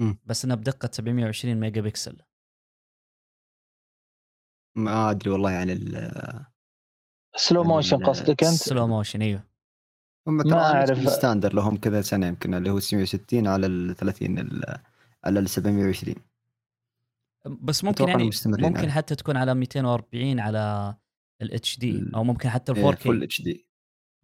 م. 0.00 0.14
بس 0.24 0.44
انها 0.44 0.56
بدقة 0.56 0.90
720 0.92 1.54
ميجا 1.60 1.80
بكسل 1.80 2.18
ما 4.76 5.10
أدري 5.10 5.30
والله 5.30 5.50
يعني 5.50 5.74
سلو 7.36 7.64
موشن 7.64 8.04
قصدك 8.06 8.28
أنت؟ 8.44 8.52
سلو 8.54 8.86
موشن 8.86 9.22
إيوه 9.22 9.44
هم 10.26 10.36
ما 10.36 10.42
ترى 10.42 10.54
أعرف. 10.54 10.98
الستاندر 10.98 11.54
لهم 11.54 11.76
كذا 11.76 12.00
سنة 12.02 12.26
يمكن 12.26 12.54
اللي 12.54 12.70
هو 12.70 12.78
960 12.78 13.46
على 13.48 13.66
ال 13.66 13.96
30 13.96 14.38
ال- 14.38 14.78
على 15.24 15.40
ال 15.40 15.48
720 15.48 16.14
بس 17.62 17.84
ممكن 17.84 18.08
يعني 18.08 18.30
ممكن 18.46 18.76
عليه. 18.78 18.88
حتى 18.90 19.14
تكون 19.14 19.36
على 19.36 19.54
240 19.54 20.40
على 20.40 20.94
الاتش 21.42 21.78
دي 21.78 21.90
ال- 21.90 22.14
أو 22.14 22.24
ممكن 22.24 22.48
حتى 22.48 22.72
ال 22.72 22.76
إيه، 22.76 22.84
4K 22.92 22.96
فول 22.98 23.22
اتش 23.22 23.42
دي 23.42 23.66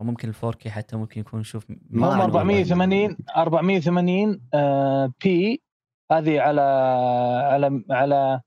وممكن 0.00 0.28
ال 0.28 0.34
4K 0.34 0.66
حتى 0.68 0.96
ممكن 0.96 1.20
يكون 1.20 1.40
نشوف 1.40 1.66
ما 1.70 1.76
هم 1.90 2.04
أعرف 2.04 2.34
والله. 2.34 2.40
480 2.40 3.16
480 3.36 4.40
آه، 4.54 5.12
بي 5.24 5.62
هذه 6.12 6.40
على 6.40 6.60
على 7.50 7.84
على 7.90 8.40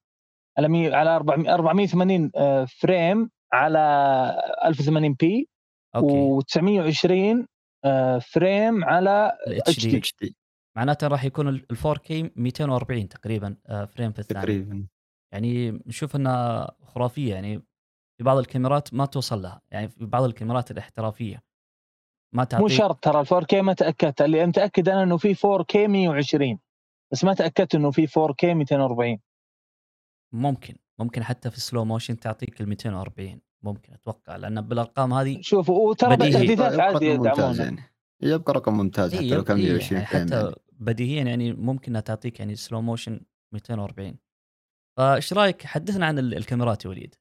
على 0.57 0.67
مي 0.67 0.93
على 0.93 1.15
400 1.15 1.53
480 1.53 2.31
آه، 2.35 2.65
فريم 2.65 3.29
على 3.53 3.79
1080 4.65 5.13
بي 5.13 5.49
أوكي. 5.95 6.39
و920 6.39 7.45
آه، 7.85 8.19
فريم 8.19 8.83
على. 8.83 9.31
اتش 9.47 9.87
دي. 9.87 10.35
معناته 10.77 11.07
راح 11.07 11.23
يكون 11.23 11.47
ال 11.47 11.77
4K 11.77 12.11
240 12.35 13.09
تقريبا 13.09 13.55
آه، 13.67 13.85
فريم 13.85 14.11
في 14.11 14.19
الثانية. 14.19 14.41
تقريبا. 14.41 14.87
يعني 15.33 15.71
نشوف 15.85 16.15
إنها 16.15 16.71
خرافية 16.83 17.33
يعني 17.33 17.57
في 18.17 18.23
بعض 18.23 18.37
الكاميرات 18.37 18.93
ما 18.93 19.05
توصل 19.05 19.41
لها 19.41 19.61
يعني 19.71 19.89
في 19.89 20.05
بعض 20.05 20.23
الكاميرات 20.23 20.71
الاحترافية. 20.71 21.41
ما 22.35 22.43
تعطيك 22.43 22.61
مو 22.61 22.67
شرط 22.67 23.03
ترى 23.03 23.21
ال 23.21 23.27
4K 23.27 23.53
ما 23.53 23.73
تأكدت 23.73 24.21
اللي 24.21 24.45
متأكد 24.45 24.89
أنا 24.89 25.03
إنه 25.03 25.17
في 25.17 25.35
4K 25.35 25.75
120 25.75 26.59
بس 27.11 27.23
ما 27.23 27.33
تأكدت 27.33 27.75
إنه 27.75 27.91
في 27.91 28.07
4K 28.07 28.43
240 28.45 29.19
ممكن 30.33 30.75
ممكن 30.99 31.23
حتى 31.23 31.51
في 31.51 31.57
ال 31.57 31.63
slow 31.63 31.86
motion 31.86 32.19
تعطيك 32.19 32.61
ال 32.61 32.69
240 32.69 33.41
ممكن 33.63 33.93
أتوقع 33.93 34.35
لأن 34.35 34.61
بالأرقام 34.61 35.13
هذه 35.13 35.41
شوف 35.41 35.69
وترى 35.69 36.15
بديهي. 36.15 36.31
تحديثات 36.33 36.73
يبقى 36.73 36.85
عادي 36.85 37.05
يدعمونها 37.05 37.63
يعني. 37.63 37.83
يبقى 38.21 38.53
رقم 38.53 38.73
ممتاز 38.77 39.15
حتى 39.15 39.23
إيه 39.23 39.33
لو 39.35 39.43
كان 39.43 39.57
إيه 39.57 39.65
120 39.69 40.01
يعني 40.01 40.07
frame 40.12 40.25
حتى 40.27 40.35
يعني. 40.43 40.55
بديهيا 40.71 41.23
يعني 41.23 41.53
ممكن 41.53 41.91
أنها 41.91 42.01
تعطيك 42.01 42.39
يعني 42.39 42.55
slow 42.55 42.81
motion 42.81 43.21
240 43.53 44.15
فإيش 44.97 45.33
رأيك؟ 45.33 45.65
حدثنا 45.65 46.05
عن 46.05 46.19
ال- 46.19 46.37
الكاميرات 46.37 46.85
يا 46.85 46.89
وليد. 46.89 47.15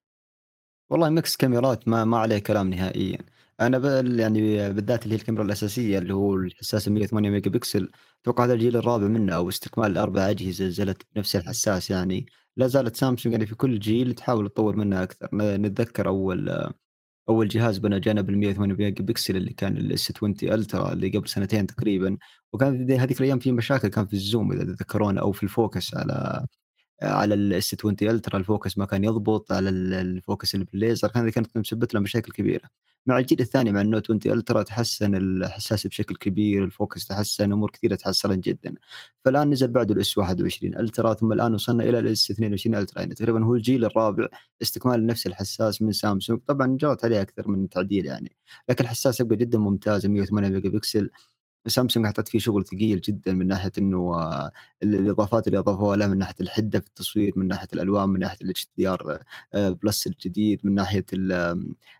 والله 0.91 1.09
mix 1.09 1.37
كاميرات 1.37 1.89
ما 1.89 2.05
ما 2.05 2.19
عليه 2.19 2.39
كلام 2.39 2.71
نهائيا. 2.71 3.19
أنا 3.61 4.01
يعني 4.01 4.73
بالذات 4.73 5.05
اللي 5.05 5.15
هي 5.15 5.19
الكاميرا 5.21 5.45
الأساسية 5.45 5.99
اللي 5.99 6.15
هو 6.15 6.35
الحساس 6.35 6.89
108 6.89 7.31
ميجا 7.31 7.51
بكسل 7.51 7.91
أتوقع 8.23 8.45
هذا 8.45 8.55
الجيل 8.55 8.77
الرابع 8.77 9.07
منه 9.07 9.35
أو 9.35 9.49
استكمال 9.49 9.91
الأربع 9.91 10.31
أجهزة 10.31 10.65
نزلت 10.67 11.03
بنفس 11.15 11.37
الحساس 11.37 11.91
يعني. 11.91 12.27
لا 12.57 12.67
زالت 12.67 12.97
سامسونج 12.97 13.33
يعني 13.33 13.47
في 13.47 13.55
كل 13.55 13.79
جيل 13.79 14.15
تحاول 14.15 14.49
تطور 14.49 14.77
منها 14.77 15.03
أكثر. 15.03 15.29
نتذكر 15.35 16.09
أول 16.09 16.69
أول 17.29 17.49
جهاز 17.49 17.79
بنى 17.79 18.01
جانب 18.01 18.31
ال 18.31 18.39
108 18.39 18.75
ميجا 18.75 19.05
بكسل 19.05 19.37
اللي 19.37 19.53
كان 19.55 19.77
ال 19.77 19.95
S 19.95 20.13
20 20.17 20.35
Ultra 20.43 20.93
اللي 20.93 21.09
قبل 21.11 21.29
سنتين 21.29 21.67
تقريبا. 21.67 22.19
وكان 22.53 22.93
هذيك 22.93 23.21
الأيام 23.21 23.39
في 23.39 23.53
مشاكل 23.53 23.89
كان 23.89 24.07
في 24.07 24.15
ال 24.15 24.22
zoom 24.22 24.53
إذا 24.53 24.65
تذكرون 24.65 25.19
أو 25.19 25.33
في 25.33 25.43
ال 25.43 25.52
focus 25.52 25.95
على 25.97 26.47
على 27.03 27.35
ال 27.35 27.55
S 27.55 27.75
20 27.75 27.97
Ultra 28.03 28.39
ال 28.39 28.46
focus 28.46 28.79
ما 28.79 28.87
كان 28.87 29.05
يضبط 29.05 29.53
على 29.53 29.69
ال- 29.69 29.95
ال 29.95 30.05
focus 30.05 30.55
اللي 30.55 30.67
بالليزر 30.73 31.09
كان 31.09 31.31
كانت 31.31 31.57
مسببت 31.59 31.95
له 31.95 32.01
مشاكل 32.01 32.33
كبيرة. 32.33 32.69
مع 33.07 33.19
الجيل 33.19 33.41
الثاني 33.41 33.73
مع 33.73 33.81
ال 33.81 33.86
Note 33.86 34.05
20 34.11 34.39
Ultra 34.39 34.63
تحسن 34.63 35.15
الحساس 35.15 35.87
بشكل 35.87 36.17
كبير 36.17 36.65
ال 36.65 36.72
focus 36.72 37.07
تحسن 37.07 37.53
أمور 37.53 37.71
كثيرة 37.71 37.95
تحسنت 37.95 38.45
جدا. 38.45 38.75
فالآن 39.25 39.51
نزل 39.51 39.69
بعده 39.69 39.95
ال 39.95 40.07
S 40.07 40.19
21 40.19 40.77
Ultra 40.79 41.15
ثم 41.15 41.33
الآن 41.33 41.55
وصلنا 41.55 41.85
إلى 41.85 41.99
ال 41.99 42.15
S 42.15 42.31
22 42.31 42.75
Ultra. 42.75 43.01
يعني 43.01 43.15
تقريبا 43.15 43.45
هو 43.45 43.55
الجيل 43.55 43.85
الرابع 43.85 44.29
استكمال 44.63 45.07
نفس 45.07 45.27
الحساس 45.27 45.83
من 45.83 45.93
سامسونج. 45.93 46.41
طبعا 46.47 46.77
جرت 46.77 47.05
عليه 47.05 47.21
أكثر 47.23 47.49
من 47.49 47.69
تعديل 47.69 48.07
يعني 48.07 48.37
لكن 48.69 48.85
الحساس 48.85 49.21
يبقى 49.21 49.37
جدا 49.37 49.59
ممتاز 49.59 50.07
108 50.07 50.49
ميجا 50.49 50.69
بكسل. 50.69 51.11
سامسونج 51.69 52.07
حطت 52.07 52.29
فيه 52.29 52.39
شغل 52.39 52.65
ثقيل 52.65 53.01
جدا 53.01 53.33
من 53.33 53.47
ناحية 53.47 53.73
إنه 53.79 54.15
آه، 54.15 54.51
ال- 54.83 54.95
الإضافات 54.95 55.47
اللي 55.47 55.59
أضافوها 55.59 55.97
له 55.97 56.07
من 56.07 56.19
ناحية 56.19 56.35
الحدة 56.41 56.81
في 56.81 56.87
التصوير 56.87 57.33
من 57.37 57.49
ناحية 57.49 57.69
الألوان 57.75 58.09
من 58.09 58.21
ناحية 58.21 58.39
ال 58.43 58.69
HDR 58.77 59.23
Plus 59.55 60.07
الجديد 60.07 60.61
من 60.65 60.75
ناحية 60.75 61.05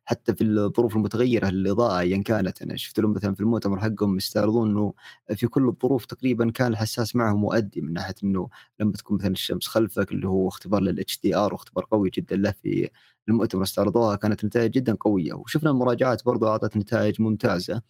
حتى 0.05 0.35
في 0.35 0.45
الظروف 0.45 0.97
المتغيرة 0.97 1.49
الإضاءة 1.49 1.99
ايا 2.01 2.23
كانت. 2.23 2.63
أنا 2.63 2.77
شفت 2.77 3.01
لهم 3.01 3.13
مثلا 3.13 3.35
في 3.35 3.41
المؤتمر 3.41 3.81
حقهم 3.81 4.17
يستعرضون 4.17 4.71
إنه 4.71 4.95
في 5.37 5.47
كل 5.47 5.69
الظروف 5.69 6.05
تقريبا 6.07 6.51
كان 6.51 6.73
الحساس 6.73 7.17
معهم 7.17 7.41
مؤدي 7.41 7.81
من 7.81 7.93
ناحية 7.93 8.15
إنه 8.25 8.49
لما 8.81 8.93
تكون 8.93 9.19
مثلا 9.19 9.31
الشمس 9.33 9.67
خلفك 9.67 10.13
اللي 10.13 10.29
هو 10.29 10.49
اختبار 10.49 10.81
لل 10.83 11.21
HDR 11.23 11.53
واختبار 11.53 11.85
قوي 11.91 12.11
جدا 12.15 12.37
له 12.37 12.51
في 12.63 12.91
المؤتمر 13.29 13.63
استعرضوها 13.63 14.17
كانت 14.17 14.45
نتائج 14.45 14.71
جدا 14.73 14.95
قوية. 15.01 15.33
وشفنا 15.35 15.71
المراجعات 15.71 16.25
برضو 16.25 16.47
أعطت 16.49 16.77
نتائج 16.77 17.23
ممتازة. 17.23 17.83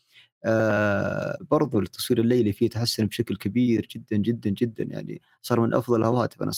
آه 0.44 1.38
برضو 1.51 1.79
التصوير 1.81 2.20
الليلي 2.20 2.53
فيه 2.53 2.68
تحسن 2.70 3.07
بشكل 3.07 3.37
كبير 3.37 3.88
جدا 3.96 4.16
جدا 4.16 4.51
جدا. 4.51 4.85
يعني 4.85 5.22
صار 5.42 5.61
من 5.61 5.74
أفضل 5.74 6.01
الهواتف. 6.01 6.42
أنا 6.42 6.53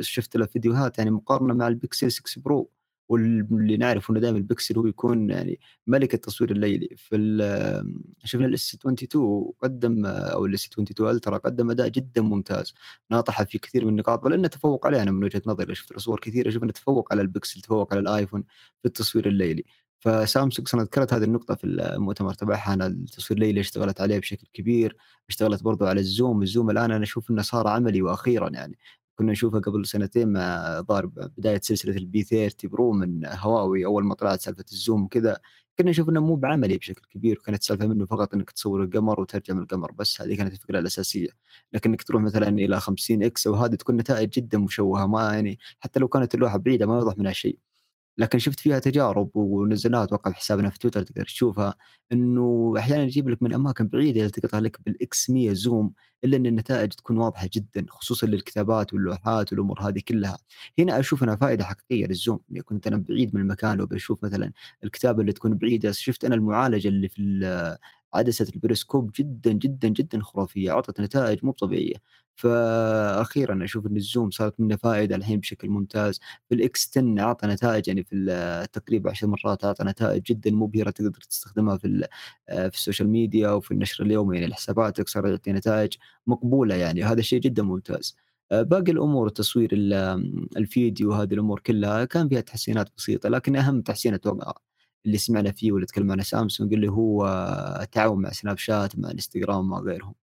شفت 0.00 0.36
له 0.36 0.46
فيديوهات 0.46 0.98
يعني 0.98 1.10
مقارنة 1.10 1.54
مع 1.54 1.68
البكسل 1.68 2.10
6 2.12 2.40
Pro 2.40 2.70
واللي 3.08 3.76
نعرف 3.76 4.10
إنه 4.10 4.20
دائما 4.20 4.38
البكسل 4.38 4.78
هو 4.78 4.86
يكون 4.86 5.30
يعني 5.30 5.60
ملك 5.86 6.14
التصوير 6.14 6.50
الليلي. 6.50 6.88
في 6.96 7.16
شفنا 8.24 8.46
ال 8.46 8.60
S 8.60 8.74
22 8.74 9.52
قدم 9.62 10.06
أو 10.06 10.46
ال 10.46 10.56
S 10.56 10.66
22 10.66 11.10
Ultra 11.16 11.38
قدم 11.38 11.70
أداء 11.70 11.88
جدا 11.88 12.22
ممتاز. 12.22 12.74
ناطحه 13.10 13.44
في 13.44 13.58
كثير 13.58 13.84
من 13.84 13.90
النقاط 13.90 14.24
بل 14.24 14.32
انه 14.32 14.48
تفوق 14.48 14.86
عليه. 14.86 15.02
أنا 15.02 15.10
من 15.10 15.24
وجهة 15.24 15.42
نظري 15.46 15.74
شفت 15.74 15.98
صور 15.98 16.20
كثيرة 16.20 16.50
شفنا 16.50 16.72
تفوق 16.72 17.12
على 17.12 17.22
البكسل 17.22 17.60
تفوق 17.60 17.92
على 17.94 18.00
الآيفون 18.00 18.44
في 18.82 18.88
التصوير 18.88 19.28
الليلي. 19.28 19.64
فسامسونج 20.06 20.68
أنا 20.74 20.82
ذكرت 20.82 21.12
هذه 21.14 21.24
النقطة 21.24 21.54
في 21.54 21.64
المؤتمر 21.64 22.34
تبعها 22.34 22.74
أن 22.74 22.86
التصوير 22.86 23.38
الليلي 23.40 23.60
اشتغلت 23.60 24.00
عليه 24.00 24.18
بشكل 24.18 24.46
كبير 24.52 24.96
اشتغلت 25.28 25.62
برضو 25.62 25.86
على 25.86 26.00
ال 26.00 26.08
zoom 26.08 26.42
ال 26.42 26.48
zoom 26.48 26.70
الآن 26.70 26.90
أنا 26.90 27.04
أشوف 27.04 27.30
إنه 27.30 27.42
صار 27.42 27.68
عملي 27.68 28.02
وأخيرا 28.02 28.50
يعني. 28.50 28.78
كنا 29.16 29.32
نشوفه 29.32 29.60
قبل 29.60 29.86
سنتين 29.86 30.28
مع 30.32 30.80
ضارب 30.80 31.14
بداية 31.14 31.60
سلسلة 31.62 31.96
ال 31.96 32.09
P 32.09 32.22
30 32.22 32.70
Pro 32.70 32.92
من 32.92 33.26
هواوي 33.26 33.84
أول 33.86 34.04
ما 34.04 34.14
طلعت 34.14 34.40
سالفة 34.40 34.64
ال 34.72 34.78
zoom 34.78 35.04
وكذا. 35.04 35.38
كنا 35.78 35.90
نشوف 35.90 36.08
إنه 36.08 36.20
مو 36.20 36.34
بعملي 36.36 36.76
بشكل 36.78 37.02
كبير 37.10 37.38
وكانت 37.38 37.60
السالفه 37.60 37.86
منه 37.86 38.06
فقط 38.06 38.34
إنك 38.34 38.50
تصور 38.50 38.82
القمر 38.84 39.20
وترجع 39.20 39.54
من 39.54 39.62
القمر 39.62 39.92
بس 39.92 40.20
هذه 40.20 40.34
كانت 40.36 40.52
الفكرة 40.52 40.78
الأساسية. 40.78 41.28
لكن 41.72 41.90
انك 41.90 42.02
تروح 42.02 42.22
مثلا 42.22 42.48
إلى 42.48 42.80
50 42.80 43.22
X 43.22 43.46
وهذه 43.46 43.74
تكون 43.74 43.96
نتائج 43.96 44.28
جدا 44.30 44.58
مشوهة 44.58 45.06
ما 45.06 45.34
يعني 45.34 45.58
حتى 45.80 46.00
لو 46.00 46.08
كانت 46.08 46.34
اللوحة 46.34 46.58
بعيدة 46.58 46.86
ما 46.86 46.94
يوضح 46.98 47.18
منها 47.18 47.32
شيء. 47.32 47.58
لكن 48.18 48.38
شفت 48.38 48.60
فيها 48.60 48.78
تجارب 48.78 49.30
ونزلناها 49.34 50.04
أتوقع 50.04 50.30
في 50.30 50.36
حسابنا 50.36 50.70
في 50.70 50.78
تويتر 50.78 51.02
تقدر 51.02 51.24
تشوفها 51.24 51.74
إنه 52.12 52.74
أحيانا 52.78 53.02
يجيب 53.02 53.28
لك 53.28 53.42
من 53.42 53.54
أماكن 53.54 53.88
بعيدة 53.88 54.20
يلتقطها 54.20 54.60
لك 54.60 54.78
بال 54.86 55.15
X 55.15 55.30
100 55.30 55.52
zoom 55.52 55.92
إلا 56.24 56.36
إن 56.36 56.46
النتائج 56.46 56.92
تكون 56.92 57.18
واضحة 57.18 57.48
جدا 57.52 57.86
خصوصا 57.88 58.26
للكتابات 58.26 58.92
واللوحات 58.94 59.52
والأمور 59.52 59.80
هذه 59.80 60.00
كلها. 60.08 60.38
هنا 60.78 60.98
أشوف 61.00 61.22
انها 61.24 61.36
فائدة 61.36 61.64
حقيقية 61.64 62.06
لل 62.06 62.17
zoom 62.17 62.40
يعني 62.50 62.62
كنت 62.62 62.86
أنا 62.86 62.96
بعيد 62.96 63.34
من 63.34 63.40
المكان 63.40 63.80
وبشوف 63.80 64.24
مثلا 64.24 64.52
الكتابة 64.84 65.20
اللي 65.20 65.32
تكون 65.32 65.54
بعيدة 65.58 65.92
شفت 65.92 66.24
أن 66.24 66.34
المعالجة 66.34 66.88
اللي 66.88 67.08
في 67.08 67.22
عدسة 68.16 68.46
البريسكوب 68.54 69.10
جدا 69.18 69.52
جدا 69.52 69.88
جدا 69.88 70.20
خرافية 70.22 70.70
أعطت 70.70 71.00
نتائج 71.00 71.38
مو 71.44 71.52
طبيعية. 71.52 71.94
فاخيرا 72.36 73.64
أشوف 73.64 73.86
إن 73.86 73.96
ال 73.96 74.03
zoom 74.03 74.30
صارت 74.30 74.60
منه 74.60 74.76
فائدة 74.76 75.16
الحين 75.16 75.40
بشكل 75.40 75.68
ممتاز. 75.68 76.20
في 76.48 76.54
ال 76.54 76.72
X 76.72 76.90
10 76.98 77.20
أعطى 77.20 77.46
نتائج 77.46 77.88
يعني 77.88 78.04
في 78.04 78.16
التقريب 78.16 79.08
10 79.08 79.28
مرات 79.28 79.64
أعطى 79.64 79.84
نتائج 79.84 80.22
جدا 80.22 80.50
مبهرة 80.50 80.90
تقدر 80.90 81.20
تستخدمها 81.30 81.76
في 81.76 82.06
آه، 82.48 82.68
في 82.68 82.76
ال 82.76 82.81
social 82.81 83.08
media 83.08 83.50
وفي 83.50 83.70
النشر 83.70 84.04
اليومي 84.04 84.36
يعني 84.36 84.46
لحساباتك 84.48 85.08
صار 85.08 85.26
يعطي 85.26 85.52
نتائج 85.52 85.92
مقبولة 86.26 86.74
يعني 86.74 87.04
هذا 87.04 87.20
شيء 87.22 87.40
جدا 87.40 87.62
ممتاز. 87.62 88.16
آه، 88.52 88.62
باقي 88.62 88.92
الأمور 88.92 89.28
آم، 89.94 90.46
الفيديو 90.56 91.12
هذه 91.12 91.34
الأمور 91.34 91.60
كلها 91.60 92.04
كان 92.04 92.28
فيها 92.28 92.40
تحسينات 92.40 92.88
بسيطة 92.96 93.28
لكن 93.28 93.56
أهم 93.56 93.82
تحسين 93.82 94.14
أتوقع 94.14 94.52
اللي 95.06 95.18
سمعنا 95.18 95.52
فيه 95.52 95.72
واللي 95.72 95.86
تكلم 95.86 96.12
عنه 96.12 96.22
سامسونج 96.22 96.74
اللي 96.74 96.88
هو 96.90 97.26
التعاون 97.82 98.22
مع 98.22 98.30
سناب 98.30 98.58
شات 98.58 98.98
مع 98.98 99.10
انستغرام 99.10 99.68
مع 99.68 99.80
غيرهم. 99.80 100.14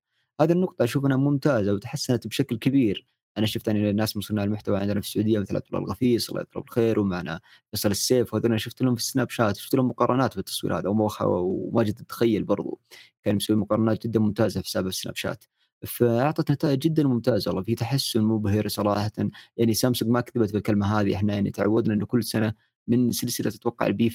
هذه 0.42 0.52
النقطة 0.52 0.84
أشوف 0.84 1.06
أنها 1.06 1.18
ممتازة 1.18 1.74
وتحسنت 1.74 2.28
بشكل 2.28 2.58
كبير. 2.58 3.08
أنا 3.38 3.46
شفت 3.46 3.68
يعني 3.68 3.90
الناس 3.90 4.16
من 4.16 4.22
صناع 4.22 4.44
المحتوى 4.44 4.78
عندنا 4.78 5.02
في 5.02 5.08
السعودية 5.08 5.40
مثل 5.40 5.56
عبد 5.56 5.66
الله 5.68 5.80
الغفيص 5.80 6.30
الله 6.30 6.42
يذكره 6.42 6.62
بالخير 6.62 7.00
ومعنا 7.00 7.40
فيصل 7.72 7.92
السيف 7.92 8.34
وهذول 8.34 8.62
شفت 8.62 8.82
لهم 8.82 8.96
في 8.96 9.02
السناب 9.02 9.30
شات 9.30 9.58
شفت 9.58 9.76
لهم 9.76 9.88
مقارنات 9.88 10.34
في 10.34 10.40
التصوير 10.40 10.80
هذا. 10.80 10.90
وماجد 10.90 11.94
تتخيل 11.94 12.44
برضو 12.44 12.80
كان 13.24 13.36
مسوي 13.36 13.56
مقارنات 13.56 14.08
جدا 14.08 14.20
ممتازة 14.20 14.62
في 14.62 14.68
حساب 14.68 14.88
السناب 14.88 15.16
شات. 15.16 15.44
فأعطت 15.86 16.52
نتائج 16.52 16.80
جدا 16.80 17.04
ممتازة 17.04 17.50
والله 17.50 17.64
في 17.64 17.76
تحسن 17.76 18.22
مبهر 18.22 18.68
صراحة. 18.68 19.12
يعني 19.58 19.74
سامسونج 19.74 20.12
ما 20.12 20.22
كذبت 20.22 20.54
بالكلمة 20.54 21.00
هذه 21.00 21.16
إحنا 21.16 21.34
يعني 21.34 21.52
تعودنا 21.52 21.94
إنه 21.94 22.06
كل 22.06 22.24
سنة 22.24 22.54
من 22.88 23.12
سلسلة 23.12 23.48
أتوقع 23.48 23.88
ال 23.88 23.99
P 23.99 24.10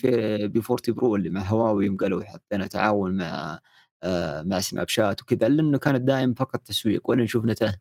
P 0.48 0.60
40 0.70 0.78
Pro 0.88 1.16
اللي 1.16 1.30
مع 1.30 1.42
هواوي 1.42 1.88
قالوا 1.88 2.24
حطينا 2.24 2.66
تعاون 2.66 3.16
مع 3.16 3.60
آه 4.02 4.42
مع 4.42 4.60
سناب 4.60 4.88
شات 4.88 5.22
وكذا 5.22 5.46
الا 5.46 5.62
انه 5.62 5.78
كانت 5.78 6.00
دائم 6.02 6.34
فقط 6.34 6.60
تسويق 6.60 7.10
ولا 7.10 7.24
نشوف 7.24 7.44
نتائج 7.44 7.74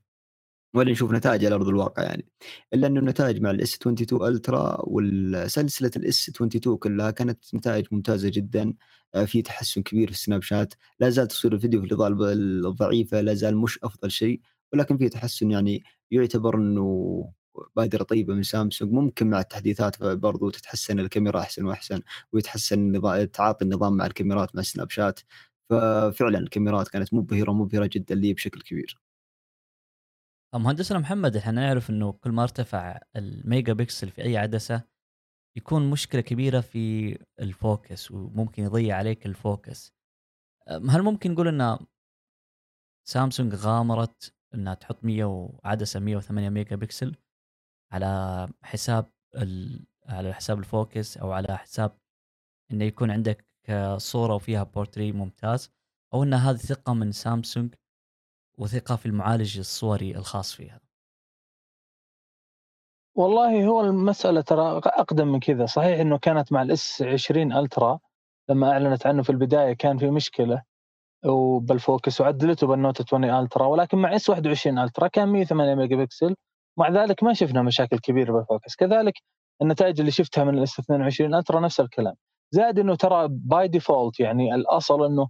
ولا 0.75 0.91
نشوف 0.91 1.11
نتائج 1.11 1.45
على 1.45 1.55
أرض 1.55 1.67
الواقع 1.67 2.03
يعني. 2.03 2.25
إلا 2.73 2.87
إنه 2.87 2.99
النتائج 2.99 3.41
مع 3.41 3.51
ال 3.51 3.63
S 3.63 3.75
22 3.75 4.27
Ultra 4.27 4.77
والسلسلة 4.83 5.91
ال 5.95 6.12
S 6.12 6.29
22 6.29 6.77
كلها 6.77 7.11
كانت 7.11 7.55
نتائج 7.55 7.85
ممتازة 7.91 8.29
جدا 8.29 8.73
آه، 9.15 9.25
في 9.25 9.41
تحسن 9.41 9.81
كبير 9.81 10.07
في 10.07 10.13
السناب 10.13 10.41
شات. 10.41 10.73
لا 10.99 11.09
زال 11.09 11.27
تصوير 11.27 11.53
الفيديو 11.53 11.81
في 11.81 11.87
الاضاءه 11.87 12.33
الضعيفه 12.33 13.21
لا 13.21 13.33
زال 13.33 13.57
مش 13.57 13.79
أفضل 13.83 14.11
شيء 14.11 14.41
ولكن 14.73 14.97
في 14.97 15.09
تحسن 15.09 15.51
يعني 15.51 15.83
يعتبر 16.11 16.55
إنه 16.55 17.29
بادره 17.75 18.03
طيبه 18.03 18.33
من 18.33 18.43
سامسونج 18.43 18.91
ممكن 18.91 19.29
مع 19.29 19.39
التحديثات 19.39 20.03
برضو 20.03 20.49
تتحسن 20.49 20.99
الكاميرا 20.99 21.39
أحسن 21.39 21.65
وأحسن 21.65 22.01
ويتحسن 22.33 23.01
تعاطي 23.33 23.65
النظام 23.65 23.97
مع 23.97 24.05
الكاميرات 24.05 24.55
مع 24.55 24.61
السناب 24.61 24.89
شات. 24.89 25.19
ففعلا 25.69 26.37
الكاميرات 26.39 26.87
كانت 26.87 27.13
مبهرة 27.13 27.51
مبهرة 27.51 27.89
جدا 27.93 28.15
لي 28.15 28.33
بشكل 28.33 28.61
كبير. 28.61 28.99
مهندسنا 30.55 30.99
محمد 30.99 31.35
إحنا 31.37 31.51
نعرف 31.51 31.89
إنه 31.89 32.11
كل 32.11 32.31
ما 32.31 32.43
ارتفع 32.43 32.99
الميجا 33.15 33.73
بكسل 33.73 34.09
في 34.09 34.23
أي 34.23 34.37
عدسة 34.37 34.83
يكون 35.57 35.89
مشكلة 35.89 36.21
كبيرة 36.21 36.61
في 36.61 37.17
ال 37.39 37.51
focus 37.51 38.11
وممكن 38.11 38.63
يضيع 38.63 38.97
عليك 38.97 39.25
ال 39.25 39.35
focus. 39.35 39.93
هل 40.89 41.01
ممكن 41.03 41.31
نقول 41.31 41.47
إن 41.47 41.77
سامسونج 43.07 43.55
غامرت 43.55 44.33
إنها 44.53 44.73
تحط 44.73 45.03
100 45.03 45.25
وعدسة 45.25 45.99
108 45.99 46.49
ميجا 46.49 46.75
بكسل؟ 46.75 47.15
على 47.91 48.47
حساب 48.63 49.11
على 50.05 50.33
حساب 50.33 50.59
ال 50.59 50.69
focus 50.69 51.17
أو 51.17 51.31
على 51.31 51.57
حساب 51.57 51.97
إنه 52.71 52.85
يكون 52.85 53.11
عندك 53.11 53.45
صورة 53.97 54.35
وفيها 54.35 54.63
بورتري 54.63 55.11
ممتاز 55.11 55.71
أو 56.13 56.23
إن 56.23 56.33
هذه 56.33 56.55
ثقة 56.55 56.93
من 56.93 57.11
سامسونج 57.11 57.73
وثقة 58.57 58.95
في 58.95 59.05
المعالج 59.05 59.59
الصوري 59.59 60.15
الخاص 60.15 60.53
فيها. 60.53 60.79
والله 63.15 63.65
هو 63.67 63.81
المسألة 63.81 64.41
ترى 64.41 64.77
أقدم 64.77 65.27
من 65.27 65.39
كذا. 65.39 65.65
صحيح 65.65 65.99
أنه 65.99 66.17
كانت 66.17 66.51
مع 66.51 66.61
ال 66.61 66.81
S 66.81 67.01
20 67.01 67.53
Ultra 67.53 67.99
لما 68.49 68.71
أعلنت 68.71 69.07
عنه 69.07 69.23
في 69.23 69.29
البداية 69.29 69.73
كان 69.73 69.97
في 69.97 70.09
مشكلة 70.09 70.63
وبال 71.25 71.61
focus 71.61 72.21
وعدلته 72.21 72.67
بال 72.67 72.78
Note 72.78 73.01
20 73.01 73.23
Ultra 73.23 73.65
ولكن 73.65 73.97
مع 73.97 74.15
S 74.15 74.29
21 74.29 74.79
Ultra 74.79 75.07
كان 75.07 75.29
108 75.29 75.75
ميجا 75.75 75.95
بكسل 75.95 76.35
مع 76.77 76.89
ذلك 76.89 77.23
ما 77.23 77.33
شفنا 77.33 77.61
مشاكل 77.61 77.99
كبيرة 77.99 78.31
بال 78.33 78.44
focus. 78.44 78.75
كذلك 78.75 79.13
النتائج 79.61 79.99
اللي 79.99 80.11
شفتها 80.11 80.43
من 80.43 80.57
ال 80.57 80.68
S 80.68 80.79
22 80.79 81.35
Ultra 81.35 81.59
نفس 81.59 81.79
الكلام. 81.79 82.15
زائد 82.51 82.79
إنه 82.79 82.95
ترى 82.95 83.27
by 83.31 83.67
default 83.67 84.19
يعني 84.19 84.55
الأصل 84.55 85.05
إنه 85.05 85.29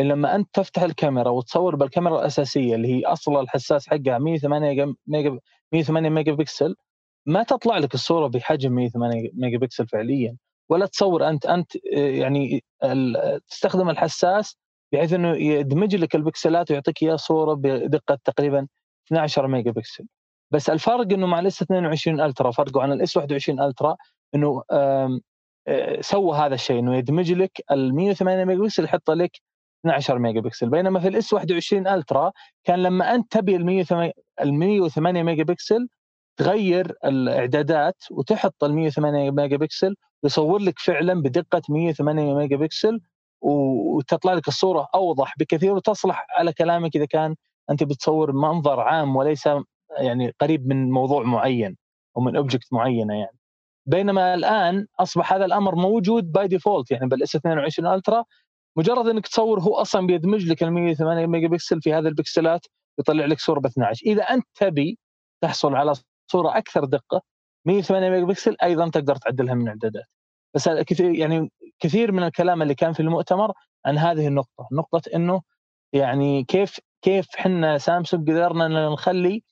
لما 0.00 0.34
أنت 0.34 0.48
تفتح 0.52 0.82
الكاميرا 0.82 1.30
وتصور 1.30 1.76
بالكاميرا 1.76 2.20
الأساسية 2.20 2.74
اللي 2.74 2.88
هي 2.88 3.04
أصلا 3.04 3.40
الحساس 3.40 3.88
حقها 3.88 4.18
108 4.18 4.94
ميجا 5.06 5.38
108 5.72 6.10
ميجا 6.10 6.32
بكسل 6.32 6.76
ما 7.26 7.42
تطلع 7.42 7.78
لك 7.78 7.94
الصورة 7.94 8.26
بحجم 8.28 8.72
108 8.72 9.30
ميجا 9.34 9.58
بكسل 9.58 9.86
فعليا. 9.88 10.36
ولا 10.68 10.86
تصور 10.86 11.28
أنت 11.28 11.46
أنت 11.46 11.72
يعني 11.92 12.64
تستخدم 13.48 13.90
الحساس 13.90 14.56
بحيث 14.92 15.12
إنه 15.12 15.36
يدمج 15.36 15.96
لك 15.96 16.14
البكسلات 16.14 16.70
ويعطيك 16.70 17.02
إياه 17.02 17.16
صورة 17.16 17.54
بدقة 17.54 18.18
تقريبا 18.24 18.66
12 19.06 19.46
ميجا 19.46 19.70
بكسل 19.70 20.06
بس 20.54 20.70
الفرق 20.70 21.12
إنه 21.12 21.26
مع 21.26 21.38
ال 21.40 21.51
S 21.51 21.62
22 21.62 22.20
Ultra 22.20 22.50
فرقه 22.50 22.82
عن 22.82 22.92
ال 22.92 23.04
S 23.04 23.16
21 23.16 23.60
Ultra 23.60 23.96
إنه 24.34 24.62
سوى 26.00 26.36
هذا 26.36 26.54
الشيء 26.54 26.78
إنه 26.78 26.96
يدمج 26.96 27.32
لك 27.32 27.64
ال 27.70 27.94
108 27.94 28.44
ميجا 28.44 28.60
بكسل 28.62 28.84
يحط 28.84 29.10
لك 29.10 29.40
12 29.80 30.18
ميجا 30.18 30.40
بكسل 30.40 30.70
بينما 30.70 31.00
في 31.00 31.08
ال 31.08 31.20
S 31.20 31.32
21 31.32 31.86
Ultra 31.86 32.32
كان 32.64 32.82
لما 32.82 33.14
أنت 33.14 33.32
تبي 33.32 33.56
ال 33.56 34.54
108 34.54 35.22
ميجا 35.22 35.44
بكسل 35.44 35.88
تغير 36.36 36.96
الإعدادات 37.04 38.04
وتحط 38.10 38.64
ال 38.64 38.74
108 38.74 39.30
ميجا 39.30 39.56
بكسل 39.56 39.96
يصور 40.24 40.58
لك 40.58 40.78
فعلا 40.78 41.22
بدقة 41.22 41.62
108 41.68 42.34
ميجا 42.34 42.56
بكسل 42.56 43.00
وتطلع 43.40 44.32
لك 44.32 44.48
الصورة 44.48 44.88
أوضح 44.94 45.34
بكثير 45.38 45.72
وتصلح 45.72 46.26
على 46.30 46.52
كلامك 46.52 46.96
إذا 46.96 47.04
كان 47.04 47.36
أنت 47.70 47.82
بتصور 47.82 48.32
منظر 48.32 48.80
عام 48.80 49.16
وليس 49.16 49.48
يعني 49.98 50.34
قريب 50.40 50.66
من 50.66 50.90
موضوع 50.90 51.22
معين 51.22 51.76
أو 52.16 52.22
من 52.22 52.36
object 52.36 52.72
معينة 52.72 53.14
يعني. 53.14 53.38
بينما 53.86 54.34
الآن 54.34 54.86
أصبح 54.98 55.32
هذا 55.32 55.44
الأمر 55.44 55.74
موجود 55.74 56.32
by 56.32 56.48
default 56.48 56.90
يعني 56.90 57.08
بال 57.08 57.27
S 57.27 57.36
22 57.36 57.94
Ultra 57.94 58.24
مجرد 58.76 59.08
إنك 59.08 59.26
تصور 59.28 59.60
هو 59.60 59.74
أصلا 59.76 60.06
بيدمج 60.06 60.46
لك 60.48 60.62
ال 60.62 60.70
108 60.72 61.26
ميجا 61.26 61.48
بكسل 61.48 61.82
في 61.82 61.92
هذه 61.92 62.08
البكسلات 62.08 62.66
يطلع 62.98 63.24
لك 63.26 63.40
صورة 63.40 63.60
ب 63.60 63.66
12 63.66 64.06
إذا 64.06 64.22
أنت 64.22 64.46
تبي 64.54 64.98
تحصل 65.42 65.74
على 65.74 65.92
صورة 66.32 66.58
أكثر 66.58 66.84
دقة 66.84 67.22
108 67.66 68.10
ميجا 68.10 68.24
بكسل 68.24 68.56
أيضا 68.62 68.88
تقدر 68.90 69.16
تعدلها 69.16 69.54
من 69.54 69.68
إعدادات. 69.68 70.04
بس 70.54 70.68
كثير 70.68 71.14
يعني 71.14 71.50
كثير 71.80 72.12
من 72.12 72.22
الكلام 72.22 72.62
اللي 72.62 72.74
كان 72.74 72.92
في 72.92 73.00
المؤتمر 73.00 73.52
عن 73.86 73.98
هذه 73.98 74.26
النقطة. 74.28 74.68
نقطة 74.72 75.02
إنه 75.14 75.42
يعني 75.92 76.44
كيف 76.44 76.80
كيف 77.02 77.26
إحنا 77.38 77.78
سامسونج 77.78 78.30
قدرنا 78.30 78.88
نخلي 78.88 79.42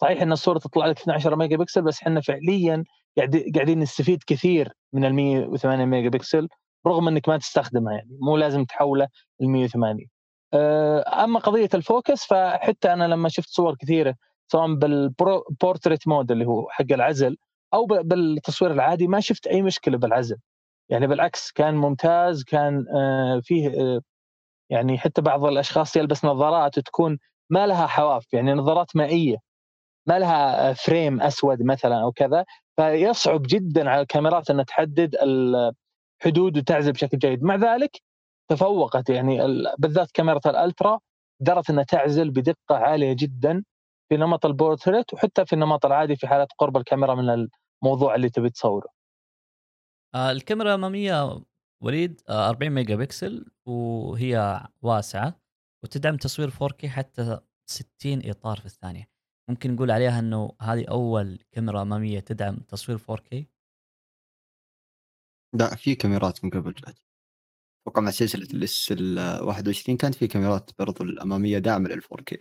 صحيح 0.00 0.22
إن 0.22 0.32
الصورة 0.32 0.58
تطلع 0.58 0.86
لك 0.86 1.00
12 1.00 1.36
ميجا 1.36 1.56
بكسل 1.56 1.82
بس 1.82 2.02
إحنا 2.02 2.20
فعليا 2.20 2.84
قاعدين 3.54 3.78
نستفيد 3.78 4.22
كثير 4.26 4.72
من 4.92 5.04
ال 5.04 5.14
108 5.14 5.84
ميجا 5.84 6.08
بكسل 6.08 6.48
رغم 6.86 7.08
إنك 7.08 7.28
ما 7.28 7.36
تستخدمها 7.38 7.92
يعني 7.94 8.18
مو 8.20 8.36
لازم 8.36 8.64
تحوله 8.64 9.08
ل 9.40 9.48
108 9.48 10.06
آه، 10.54 11.24
أما 11.24 11.40
قضية 11.40 11.68
ال 11.74 11.82
focus 11.82 12.24
فحتى 12.24 12.92
أنا 12.92 13.04
لما 13.08 13.28
شفت 13.28 13.48
صور 13.48 13.74
كثيرة 13.74 14.14
سواء 14.52 14.74
بال 14.74 15.01
portrait 15.01 16.08
mode 16.08 16.30
اللي 16.30 16.46
هو 16.46 16.68
حق 16.70 16.86
العزل 16.92 17.36
أو 17.74 17.86
بالتصوير 17.86 18.72
العادي 18.72 19.06
ما 19.08 19.20
شفت 19.20 19.46
أي 19.46 19.62
مشكلة 19.62 19.98
بالعزل. 19.98 20.36
يعني 20.90 21.06
بالعكس 21.06 21.52
كان 21.52 21.74
ممتاز 21.74 22.44
كان 22.44 22.84
آه، 22.96 23.40
فيه 23.44 23.68
آه، 23.68 24.00
يعني 24.70 24.98
حتى 24.98 25.22
بعض 25.22 25.44
الأشخاص 25.44 25.96
يلبس 25.96 26.24
نظارات 26.24 26.78
تكون 26.78 27.18
ما 27.50 27.66
لها 27.66 27.86
حواف 27.86 28.34
يعني 28.34 28.52
نظارات 28.54 28.96
مائية. 28.96 29.36
ما 30.08 30.18
لها 30.18 30.72
frame 30.72 31.20
أسود 31.20 31.62
مثلا 31.62 32.02
أو 32.02 32.12
كذا 32.12 32.44
فيصعب 32.76 33.42
جدا 33.46 33.90
على 33.90 34.00
الكاميرات 34.00 34.50
ان 34.50 34.64
تحدد 34.64 35.16
الحدود 35.16 36.58
وتعزل 36.58 36.92
بشكل 36.92 37.18
جيد 37.18 37.42
مع 37.42 37.54
ذلك 37.56 38.02
تفوقت 38.50 39.10
يعني 39.10 39.38
بالذات 39.78 40.10
كاميرا 40.10 40.40
ال 40.46 40.55
Ultra 40.55 41.00
قدرت 41.40 41.70
إنها 41.70 41.84
تعزل 41.84 42.30
بدقة 42.30 42.76
عالية 42.76 43.16
جدا 43.18 43.64
في 44.08 44.16
نمط 44.16 44.46
البورتريت 44.46 45.14
وحتى 45.14 45.46
في 45.46 45.52
النمط 45.52 45.86
العادي 45.86 46.16
في 46.16 46.26
حالة 46.26 46.46
قرب 46.58 46.76
الكاميرا 46.76 47.14
من 47.14 47.48
الموضوع 47.82 48.14
اللي 48.14 48.28
تبي 48.28 48.50
تصوره. 48.50 48.88
آه 50.14 50.30
الكاميرا 50.30 50.68
الاماميه 50.68 51.40
وليد 51.82 52.20
آه 52.28 52.48
40 52.48 52.72
ميجا 52.72 52.96
بكسل 52.96 53.46
وهي 53.66 54.60
واسعة 54.82 55.40
وتدعم 55.84 56.16
تصوير 56.16 56.50
4K 56.50 56.86
حتى 56.86 57.40
60 57.66 58.22
إطار 58.24 58.56
في 58.56 58.66
الثانية. 58.66 59.17
ممكن 59.48 59.74
نقول 59.74 59.90
عليها 59.90 60.18
إنه 60.18 60.52
هذه 60.60 60.84
أول 60.90 61.38
كاميرا 61.52 61.82
أمامية 61.82 62.20
تدعم 62.20 62.56
تصوير 62.56 62.98
4K 62.98 63.44
لا 65.54 65.76
في 65.76 65.94
كاميرات 65.94 66.44
من 66.44 66.50
قبل 66.50 66.72
جات 66.72 66.98
أتوقع 67.82 68.02
مع 68.02 68.10
سلسلة 68.10 68.48
ال 68.54 68.71
S 68.71 68.88
ال 68.92 69.18
21 69.44 69.96
كانت 69.98 70.14
في 70.14 70.26
كاميرات 70.26 70.70
برضو 70.78 71.04
الأمامية 71.04 71.58
داعمة 71.58 71.88
لل 71.88 72.02
4K 72.02 72.36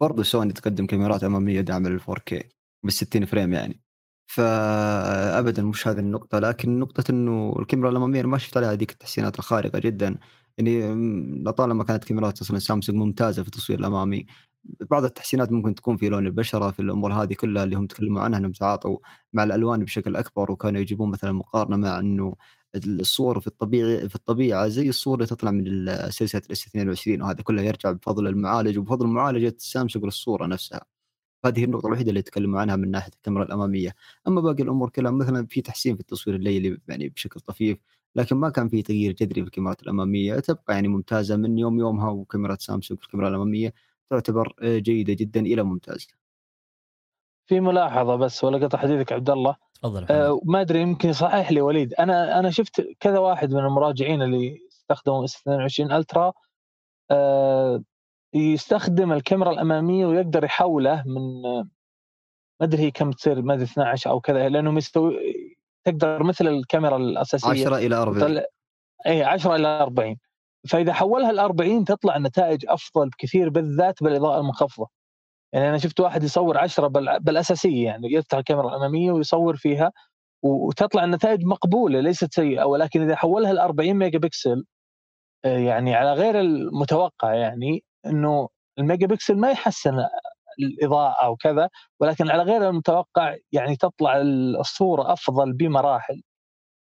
برضو 0.00 0.22
سوني 0.22 0.52
تقدم 0.52 0.86
كاميرات 0.86 1.24
أمامية 1.24 1.60
داعمة 1.60 1.88
لل 1.88 2.00
4K 2.00 2.42
بال 2.82 2.92
60 2.92 3.24
frame 3.26 3.52
يعني. 3.52 3.82
فابدا 4.26 5.62
مش 5.62 5.88
هذه 5.88 5.98
النقطة 5.98 6.38
لكن 6.38 6.78
نقطة 6.78 7.04
إنه 7.10 7.56
الكاميرا 7.58 7.90
الأمامية 7.90 8.22
ما 8.22 8.38
شفت 8.38 8.56
عليها 8.56 8.72
هذيك 8.72 8.92
التحسينات 8.92 9.38
الخارقة 9.38 9.78
جدا. 9.78 10.18
يعني 10.58 10.94
لطالما 11.44 11.84
كانت 11.84 12.04
كاميرات 12.04 12.40
أصلا 12.40 12.58
سامسونج 12.58 12.98
ممتازة 12.98 13.42
في 13.42 13.48
التصوير 13.48 13.78
الأمامي 13.80 14.26
بعض 14.90 15.04
التحسينات 15.04 15.52
ممكن 15.52 15.74
تكون 15.74 15.96
في 15.96 16.08
لون 16.08 16.26
البشرة 16.26 16.70
في 16.70 16.80
الأمور 16.82 17.12
هذه 17.12 17.34
كلها 17.34 17.64
اللي 17.64 17.76
هم 17.76 17.86
تكلموا 17.86 18.22
عنها 18.22 18.38
إنهم 18.38 18.52
تعاطوا 18.52 18.98
مع 19.32 19.44
الألوان 19.44 19.84
بشكل 19.84 20.16
أكبر 20.16 20.52
وكانوا 20.52 20.80
يجيبون 20.80 21.10
مثلا 21.10 21.32
مقارنة 21.32 21.76
مع 21.76 21.98
إنه 21.98 22.34
الصور 22.76 23.40
في 23.40 23.46
الطبيعي 23.46 24.08
في 24.08 24.14
الطبيعة 24.14 24.68
زي 24.68 24.88
الصور 24.88 25.14
اللي 25.14 25.26
تطلع 25.26 25.50
من 25.50 25.64
سلسلة 26.10 26.42
ال 26.46 26.56
S 26.56 26.66
22 26.66 27.22
وهذا 27.22 27.42
كله 27.42 27.62
يرجع 27.62 27.92
بفضل 27.92 28.26
المعالج 28.26 28.78
وبفضل 28.78 29.06
معالجة 29.06 29.54
سامسونج 29.58 30.04
للصورة 30.04 30.46
نفسها. 30.46 30.80
هذه 31.46 31.64
النقطة 31.64 31.86
الوحيدة 31.86 32.10
اللي 32.10 32.22
تكلموا 32.22 32.60
عنها 32.60 32.76
من 32.76 32.90
ناحية 32.90 33.10
الكاميرا 33.16 33.44
الأمامية 33.44 33.94
أما 34.28 34.40
باقي 34.40 34.62
الأمور 34.62 34.90
كلها 34.90 35.10
مثلا 35.10 35.46
في 35.46 35.60
تحسين 35.60 35.94
في 35.94 36.00
التصوير 36.00 36.36
الليلي 36.36 36.78
يعني 36.88 37.08
بشكل 37.08 37.40
طفيف 37.40 37.78
لكن 38.16 38.36
ما 38.36 38.50
كان 38.50 38.68
في 38.68 38.82
تغيير 38.82 39.12
جذري 39.12 39.40
في 39.40 39.46
الكاميرات 39.46 39.82
الأمامية 39.82 40.34
تبقى 40.40 40.74
يعني 40.74 40.88
ممتازة 40.88 41.36
من 41.36 41.58
يوم 41.58 41.78
يومها 41.78 42.10
وكاميرا 42.10 42.56
سامسونج 42.60 43.00
الكاميرا 43.02 43.28
الأمامية 43.28 43.74
تعتبر 44.10 44.54
آه، 44.62 44.78
جيدة 44.78 45.14
جدا 45.14 45.40
إلى 45.40 45.62
ممتازه 45.62 46.08
في 47.46 47.60
ملاحظة 47.60 48.16
بس 48.16 48.44
ولا 48.44 48.66
قطع 48.66 48.78
حديثك 48.78 49.12
عبد 49.12 49.30
الله 49.30 49.56
تفضل 49.74 50.06
أه 50.10 50.40
ما 50.44 50.60
أدري 50.60 50.80
يمكن 50.80 51.08
يصحح 51.08 51.52
لي 51.52 51.60
وليد. 51.60 51.94
أنا 51.94 52.38
أنا 52.38 52.50
شفت 52.50 52.88
كذا 53.00 53.18
واحد 53.18 53.54
من 53.54 53.60
المراجعين 53.60 54.22
اللي 54.22 54.58
استخدموا 54.72 55.24
إس 55.24 55.36
22 55.36 55.92
ألترا 55.92 56.32
أه 57.10 57.82
يستخدم 58.34 59.12
الكاميرا 59.12 59.50
الأمامية 59.50 60.06
ويقدر 60.06 60.44
يحوله 60.44 61.02
من 61.06 61.42
ما 62.60 62.66
أدري 62.66 62.82
هي 62.82 62.90
كم 62.90 63.10
تصير 63.10 63.42
ما 63.42 63.54
أدري 63.54 63.64
12 63.64 64.10
أو 64.10 64.20
كذا 64.20 64.48
لأنه 64.48 64.70
مستوي 64.70 65.16
تقدر 65.84 66.22
مثل 66.22 66.46
الكاميرا 66.46 66.96
الأساسية 66.96 67.48
10 67.48 67.76
إلى 67.76 67.96
40 67.96 68.42
اي 69.06 69.22
10 69.24 69.56
إلى 69.56 69.68
40 69.68 70.16
فإذا 70.68 70.92
حولها 70.92 71.32
ل 71.32 71.38
40 71.38 71.84
تطلع 71.84 72.16
النتائج 72.16 72.64
أفضل 72.68 73.08
بكثير 73.08 73.48
بالذات 73.50 74.02
بالإضاءة 74.02 74.40
المنخفضة. 74.40 74.88
يعني 75.52 75.68
أنا 75.68 75.78
شفت 75.78 76.00
واحد 76.00 76.22
يصور 76.24 76.58
10 76.58 76.88
بالأساسية 77.18 77.84
يعني 77.84 78.12
يفتح 78.12 78.38
الكاميرا 78.38 78.68
الأمامية 78.68 79.12
ويصور 79.12 79.56
فيها 79.56 79.92
وتطلع 80.42 81.04
النتائج 81.04 81.44
مقبولة 81.44 82.00
ليست 82.00 82.34
سيئة 82.34 82.64
ولكن 82.64 83.02
إذا 83.02 83.16
حولها 83.16 83.52
ل 83.52 83.58
40 83.58 83.94
ميجا 83.94 84.18
بكسل 84.18 84.64
آه، 85.44 85.58
يعني 85.58 85.94
على 85.94 86.12
غير 86.12 86.40
المتوقع 86.40 87.34
يعني 87.34 87.84
إنه 88.06 88.48
الميجا 88.78 89.06
بكسل 89.06 89.36
ما 89.38 89.50
يحسن 89.50 89.94
الإضاءة 90.60 91.26
أو 91.26 91.36
كذا 91.36 91.68
ولكن 92.00 92.30
على 92.30 92.42
غير 92.42 92.68
المتوقع 92.68 93.36
يعني 93.52 93.76
تطلع 93.76 94.16
الصورة 94.60 95.12
أفضل 95.12 95.52
بمراحل. 95.52 96.22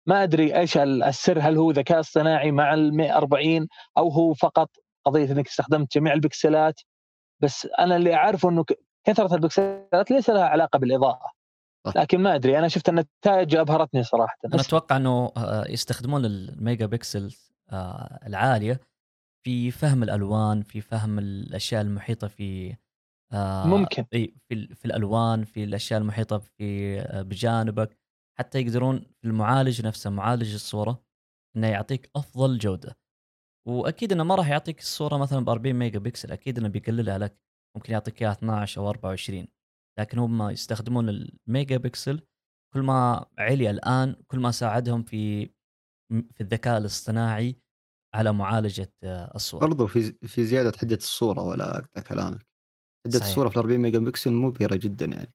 ما 0.07 0.23
أدري 0.23 0.57
إيش 0.59 0.77
السر 0.77 1.39
هل 1.41 1.57
هو 1.57 1.71
ذكاء 1.71 2.01
اصطناعي 2.01 2.51
مع 2.53 2.75
ال 2.75 2.97
140 2.97 3.69
أو 3.99 4.09
هو 4.09 4.35
فقط 4.35 4.71
قضية 5.07 5.33
إنك 5.33 5.47
استخدمت 5.47 5.95
جميع 5.95 6.13
البكسلات؟ 6.13 6.81
بس 7.43 7.69
أنا 7.79 7.97
اللي 7.97 8.15
أعرفه 8.15 8.49
إنه 8.49 8.65
كثرة 9.05 9.35
البكسلات 9.35 10.11
ليس 10.11 10.31
لها 10.31 10.45
علاقة 10.45 10.79
بالإضاءة. 10.79 11.31
لكن 11.97 12.21
ما 12.21 12.35
أدري 12.35 12.59
أنا 12.59 12.69
شفت 12.69 12.89
النتائج 12.89 13.57
ابهرتني 13.57 14.03
صراحة. 14.03 14.37
أنا 14.45 14.61
أتوقع 14.61 14.97
إنه 14.97 15.33
آه، 15.37 15.69
يستخدمون 15.69 16.25
الميجا 16.25 16.87
بكسل 16.87 17.37
آه، 17.71 18.21
العالية 18.27 18.81
في 19.45 19.71
فهم 19.71 20.03
الألوان 20.03 20.63
في 20.63 20.81
فهم 20.81 21.19
الأشياء 21.19 21.83
المحيطة 21.83 22.27
في 22.29 22.77
آه 23.33 23.67
ممكن. 23.67 24.05
في, 24.11 24.33
في 24.49 24.85
الألوان 24.85 25.45
في 25.45 25.65
الأشياء 25.65 26.01
المحيطة 26.01 26.39
في 26.39 26.99
بجانبك. 27.29 28.00
حتى 28.41 28.61
يقدرون 28.61 29.07
المعالج 29.25 29.87
نفسه 29.87 30.11
معالج 30.11 30.55
الصورة 30.55 31.05
إنه 31.57 31.67
يعطيك 31.67 32.11
أفضل 32.17 32.59
جودة. 32.59 32.99
وأكيد 33.69 34.13
إنه 34.13 34.25
ما 34.25 34.35
راح 34.35 34.49
يعطيك 34.49 34.79
الصورة 34.79 35.17
مثلا 35.17 35.45
ب 35.45 35.49
40 35.49 35.77
ميجا 35.77 35.99
بكسل 35.99 36.33
أكيد 36.33 36.59
إنه 36.59 36.69
بيقللها 36.69 37.19
لك. 37.19 37.39
ممكن 37.77 37.93
يعطيك 37.93 38.23
إياها 38.23 38.33
12 38.33 38.81
أو 38.81 38.89
24 38.91 39.49
لكن 39.99 40.19
هم 40.19 40.43
يستخدمون 40.51 41.09
الميجا 41.09 41.77
بكسل 41.77 42.21
كل 42.75 42.81
ما 42.83 43.27
علي 43.39 43.71
الآن 43.71 44.17
كل 44.27 44.39
ما 44.39 44.51
ساعدهم 44.51 45.03
في 45.03 45.47
في 46.11 46.41
الذكاء 46.41 46.79
الاصطناعي 46.79 47.57
على 48.15 48.33
معالجة 48.33 48.93
آه، 49.03 49.33
الصورة. 49.35 49.67
برضو 49.67 49.87
في 49.87 50.13
في 50.13 50.45
زيادة 50.45 50.79
حدة 50.79 50.97
الصورة 50.97 51.43
ولا 51.43 51.79
اقطع 51.79 52.03
كلامك. 52.03 52.47
حدة 53.07 53.19
صحيح. 53.19 53.29
الصورة 53.29 53.49
في 53.49 53.59
40 53.59 53.81
ميجا 53.81 53.99
بكسل 53.99 54.33
مبهرة 54.33 54.77
جدا 54.77 55.07
يعني. 55.07 55.33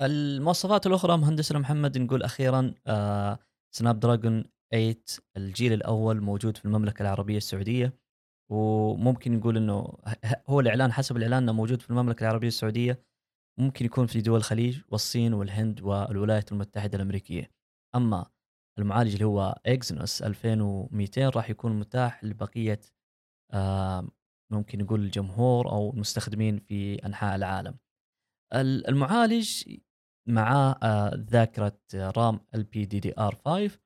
المواصفات 0.00 0.86
الأخرى 0.86 1.16
مهندسنا 1.16 1.58
محمد 1.58 1.98
نقول 1.98 2.22
أخيرا 2.22 2.74
آه 2.86 3.38
Snapdragon 3.74 4.44
8 4.72 4.96
الجيل 5.36 5.72
الأول 5.72 6.20
موجود 6.20 6.56
في 6.56 6.64
المملكة 6.64 7.02
العربية 7.02 7.36
السعودية. 7.36 7.98
وممكن 8.50 9.36
نقول 9.36 9.56
إنه 9.56 9.98
هو 10.48 10.60
الإعلان 10.60 10.92
حسب 10.92 11.16
الإعلان 11.16 11.42
إنه 11.42 11.52
موجود 11.52 11.82
في 11.82 11.90
المملكة 11.90 12.24
العربية 12.24 12.48
السعودية. 12.48 13.04
ممكن 13.58 13.84
يكون 13.84 14.06
في 14.06 14.20
دول 14.20 14.38
الخليج 14.38 14.80
والصين 14.88 15.34
والهند 15.34 15.80
والولايات 15.82 16.52
المتحدة 16.52 16.96
الأمريكية. 16.96 17.50
أما 17.94 18.26
المعالج 18.78 19.12
اللي 19.12 19.24
هو 19.24 19.60
Exynos 19.66 20.22
2200 20.22 21.28
راح 21.28 21.50
يكون 21.50 21.78
متاح 21.80 22.24
لبقية 22.24 22.80
آه 23.52 24.08
ممكن 24.52 24.78
نقول 24.78 25.00
الجمهور 25.00 25.72
أو 25.72 25.90
المستخدمين 25.90 26.58
في 26.58 26.94
أنحاء 27.06 27.36
العالم. 27.36 27.78
المعالج 28.88 29.64
معاه 30.28 30.78
ذاكرة 31.14 31.78
رام 31.94 32.40
ال 32.54 32.64
بي 32.64 32.84
دي 32.84 33.00
دي 33.00 33.14
آر 33.18 33.34
5 33.34 33.78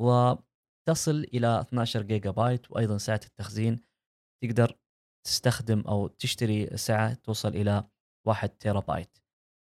وتصل 0.00 1.10
إلى 1.34 1.60
12 1.60 2.02
جيجا 2.02 2.30
بايت 2.30 2.70
وأيضا 2.70 2.98
سعه 2.98 3.20
التخزين. 3.26 3.80
تقدر 4.44 4.78
تستخدم 5.26 5.80
أو 5.80 6.06
تشتري 6.06 6.76
سعه 6.76 7.14
توصل 7.14 7.48
إلى 7.48 7.84
1 8.26 8.48
تيرا 8.50 8.80
بايت. 8.80 9.18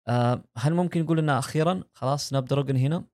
آه 0.09 0.43
هل 0.57 0.73
ممكن 0.73 1.01
نقول 1.03 1.19
انه 1.19 1.39
أخيرا؟ 1.39 1.83
خلاص 1.93 2.29
Snapdragon 2.29 2.77
هنا. 2.77 3.05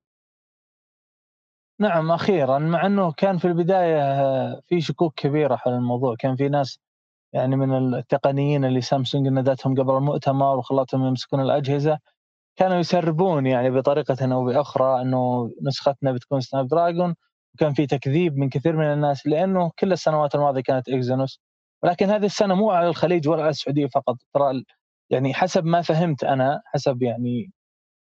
نعم 1.80 2.10
أخيرا. 2.12 2.58
مع 2.58 2.86
إنه 2.86 3.12
كان 3.12 3.38
في 3.38 3.44
البداية 3.44 4.00
آه، 4.02 4.62
في 4.66 4.80
شكوك 4.80 5.14
كبيرة 5.14 5.56
حول 5.56 5.72
الموضوع. 5.74 6.16
كان 6.18 6.36
في 6.36 6.48
ناس 6.48 6.78
يعني 7.32 7.56
من 7.56 7.94
التقنيين 7.94 8.64
اللي 8.64 8.80
سامسونج 8.80 9.28
نادتهم 9.28 9.74
قبل 9.74 9.96
المؤتمر 9.96 10.58
وخلتهم 10.58 11.06
يمسكون 11.06 11.40
الأجهزة. 11.40 11.98
كانوا 12.56 12.76
يسربون 12.76 13.46
يعني 13.46 13.70
بطريقة 13.70 14.32
أو 14.34 14.44
بأخرى 14.44 15.02
إنه 15.02 15.50
نسختنا 15.62 16.12
بتكون 16.12 16.40
Snapdragon 16.40 17.14
وكان 17.54 17.74
في 17.74 17.86
تكذيب 17.86 18.36
من 18.36 18.48
كثير 18.48 18.76
من 18.76 18.84
الناس 18.92 19.26
لأنه 19.26 19.70
كل 19.78 19.92
السنوات 19.92 20.34
الماضية 20.34 20.60
كانت 20.62 20.88
Exynos 20.88 21.40
ولكن 21.82 22.10
هذه 22.10 22.24
السنة 22.24 22.54
مو 22.54 22.70
على 22.70 22.88
الخليج 22.88 23.28
ولا 23.28 23.42
على 23.42 23.50
السعودية 23.50 23.86
فقط. 23.86 24.16
ترى 24.34 24.64
يعني 25.10 25.34
حسب 25.34 25.64
ما 25.64 25.82
فهمت 25.82 26.24
أنا 26.24 26.62
حسب 26.66 27.02
يعني 27.02 27.52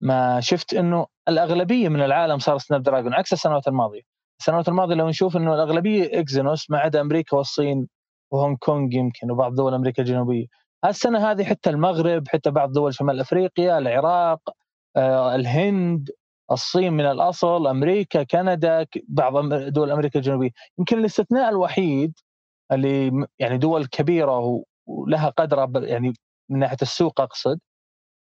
ما 0.01 0.41
شفت 0.41 0.75
إنه 0.75 1.07
الأغلبية 1.29 1.89
من 1.89 2.03
العالم 2.03 2.39
صار 2.39 2.59
Snapdragon 2.59 3.15
عكس 3.15 3.33
السنوات 3.33 3.69
الماضية. 3.69 4.03
السنوات 4.41 4.69
الماضية 4.69 4.95
لو 4.95 5.09
نشوف 5.09 5.37
إنه 5.37 5.55
الأغلبية 5.55 6.21
Exynos 6.21 6.71
ما 6.71 6.79
عدا 6.79 7.01
أمريكا 7.01 7.37
والصين 7.37 7.89
وهونغ 8.31 8.57
كونغ 8.61 8.95
يمكن 8.95 9.31
وبعض 9.31 9.55
دول 9.55 9.75
أمريكا 9.75 10.03
الجنوبية. 10.03 10.47
السنة 10.85 11.31
هذه 11.31 11.45
حتى 11.45 11.71
المغرب 11.71 12.29
حتى 12.29 12.51
بعض 12.51 12.73
دول 12.73 12.95
شمال 12.95 13.21
أفريقيا 13.21 13.79
العراق 13.79 14.41
آه، 14.97 15.35
الهند 15.35 16.11
الصين 16.53 16.93
من 16.93 17.05
الأصل 17.07 17.67
أمريكا 17.67 18.23
كندا 18.23 18.87
بعض 19.09 19.55
دول 19.55 19.91
أمريكا 19.91 20.19
الجنوبية. 20.19 20.51
يمكن 20.79 20.99
الاستثناء 20.99 21.49
الوحيد 21.51 22.19
اللي 22.73 23.27
يعني 23.39 23.59
دول 23.59 23.87
كبيرة 23.87 24.63
ولها 24.87 25.29
قدرة 25.29 25.71
يعني 25.75 26.13
من 26.49 26.59
ناحية 26.59 26.77
السوق 26.83 27.21
أقصد 27.21 27.61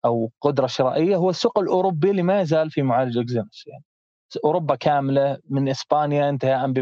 أو 0.05 0.31
قدرة 0.40 0.66
شرائية 0.66 1.16
هو 1.16 1.31
السوق 1.31 1.59
الأوروبي 1.59 2.11
اللي 2.11 2.23
ما 2.23 2.40
يزال 2.40 2.70
في 2.70 2.83
معالج 2.83 3.18
اكزينوس 3.18 3.64
يعني 3.66 3.85
أوروبا 4.44 4.75
كاملة 4.75 5.38
من 5.49 5.68
إسبانيا 5.68 6.29
انتهاء 6.29 6.75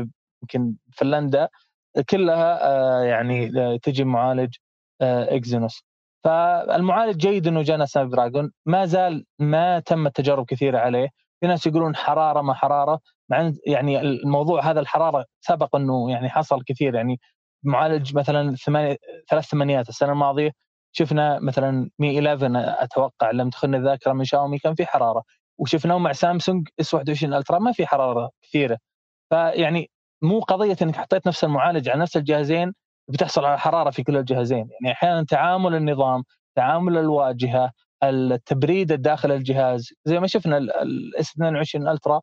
يمكن 0.42 0.74
فنلندا 0.92 1.48
كلها 2.10 2.66
آه، 2.66 3.02
يعني 3.02 3.50
تجي 3.78 4.04
معالج 4.04 4.56
Exynos. 5.02 5.84
فالمعالج 6.24 7.16
جيد 7.16 7.46
إنه 7.46 7.62
جانا 7.62 7.86
Snapdragon 7.86 8.52
ما 8.66 8.86
زال 8.86 9.24
ما 9.38 9.80
تمت 9.80 10.16
تجارب 10.16 10.44
كثيرة 10.46 10.78
عليه. 10.78 11.08
في 11.40 11.46
ناس 11.46 11.66
يقولون 11.66 11.96
حرارة 11.96 12.42
ما 12.42 12.54
حرارة 12.54 13.00
مع 13.30 13.52
يعني 13.66 14.00
الموضوع 14.00 14.70
هذا 14.70 14.80
الحرارة 14.80 15.24
سبق 15.40 15.76
إنه 15.76 16.10
يعني 16.10 16.28
حصل 16.28 16.62
كثير. 16.64 16.94
يعني 16.94 17.20
معالج 17.64 18.16
مثلا 18.16 18.54
ثمانية 18.56 18.96
ثلاث 19.30 19.44
ثمانيات 19.46 19.88
السنة 19.88 20.12
الماضية 20.12 20.50
شفنا 20.92 21.38
مثلا 21.40 21.90
Mi 21.98 22.18
11 22.18 22.50
أتوقع 22.84 23.30
لم 23.30 23.50
تخن 23.50 23.74
الذاكرة 23.74 24.12
من 24.12 24.24
شاومي 24.24 24.58
كان 24.58 24.74
في 24.74 24.86
حرارة. 24.86 25.22
وشفناه 25.58 25.98
مع 25.98 26.12
سامسونج 26.12 26.68
S 26.80 26.94
21 26.94 27.34
Ultra 27.34 27.58
ما 27.58 27.72
في 27.72 27.86
حرارة 27.86 28.30
كثيرة. 28.42 28.78
فيعني 29.30 29.90
مو 30.22 30.40
قضية 30.40 30.76
إنك 30.82 30.96
حطيت 30.96 31.26
نفس 31.26 31.44
المعالج 31.44 31.88
على 31.88 32.00
نفس 32.00 32.16
الجهازين. 32.16 32.74
بتحصل 33.08 33.44
على 33.44 33.58
حرارة 33.58 33.90
في 33.90 34.02
كل 34.02 34.16
الجهازين. 34.16 34.68
يعني 34.82 34.92
أحيانا 34.92 35.24
تعامل 35.24 35.74
النظام 35.74 36.24
تعامل 36.56 36.98
الواجهة 36.98 37.70
التبريد 38.04 38.92
الداخل 38.92 39.32
الجهاز. 39.32 39.88
زي 40.04 40.20
ما 40.20 40.26
شفنا 40.26 40.58
الاس 40.58 41.30
22 41.32 41.88
ألترا 41.88 42.20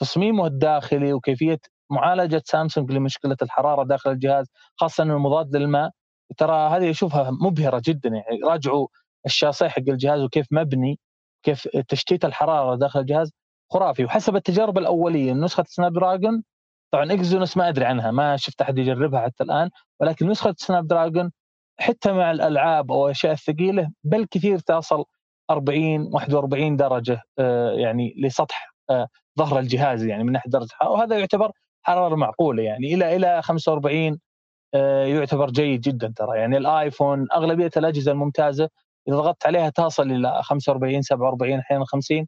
تصميمه 0.00 0.46
الداخلي 0.46 1.12
وكيفية 1.12 1.58
معالجة 1.90 2.42
سامسونج 2.46 2.92
لمشكلة 2.92 3.36
الحرارة 3.42 3.84
داخل 3.84 4.10
الجهاز 4.10 4.46
خاصة 4.76 5.02
إنه 5.04 5.18
مضاد 5.18 5.56
للماء. 5.56 5.90
ترى 6.38 6.68
هذه 6.70 6.90
أشوفها 6.90 7.30
مبهرة 7.30 7.82
جدا. 7.86 8.08
يعني 8.08 8.40
راجعوا 8.44 8.88
الشاصي 9.26 9.68
حق 9.68 9.78
الجهاز 9.88 10.20
وكيف 10.20 10.46
مبني 10.50 10.98
كيف 11.42 11.68
تشتيت 11.88 12.24
الحرارة 12.24 12.76
داخل 12.76 13.00
الجهاز 13.00 13.32
خرافي. 13.72 14.04
وحسب 14.04 14.36
التجارب 14.36 14.78
الأولية 14.78 15.32
نسخة 15.32 15.64
Snapdragon 15.68 16.42
طبعا 16.92 17.12
Exynos 17.12 17.56
ما 17.56 17.68
أدري 17.68 17.84
عنها 17.84 18.10
ما 18.10 18.36
شفت 18.36 18.60
أحد 18.60 18.78
يجربها 18.78 19.20
حتى 19.20 19.44
الآن. 19.44 19.70
ولكن 20.00 20.28
نسخة 20.28 20.54
Snapdragon 20.58 21.32
حتى 21.80 22.12
مع 22.12 22.30
الألعاب 22.30 22.92
أو 22.92 23.06
الاشياء 23.06 23.32
الثقيله 23.32 23.90
بل 24.04 24.26
كثير 24.30 24.58
تصل 24.58 25.04
40 25.50 26.14
41 26.14 26.76
درجة 26.76 27.22
آه، 27.38 27.70
يعني 27.72 28.14
لسطح 28.18 28.74
آه، 28.90 29.08
ظهر 29.38 29.58
الجهاز 29.58 30.04
يعني 30.04 30.24
من 30.24 30.32
ناحية 30.32 30.50
درجة. 30.50 30.64
الحراره 30.64 30.90
وهذا 30.92 31.18
يعتبر 31.18 31.50
حرارة 31.82 32.14
معقولة 32.14 32.62
يعني 32.62 32.94
إلى 32.94 33.16
إلى 33.16 33.42
45 33.42 34.20
آه، 34.74 35.06
يعتبر 35.06 35.50
جيد 35.50 35.80
جدا 35.80 36.12
ترى. 36.16 36.38
يعني 36.38 36.56
الآيفون 36.56 37.26
أغلبية 37.34 37.70
الأجهزة 37.76 38.12
الممتازة 38.12 38.68
إذا 39.08 39.16
ضغطت 39.16 39.46
عليها 39.46 39.70
تصل 39.70 40.10
إلى 40.12 40.42
45 40.42 41.02
47 41.02 41.58
أحيانا 41.58 41.84
50 41.84 42.26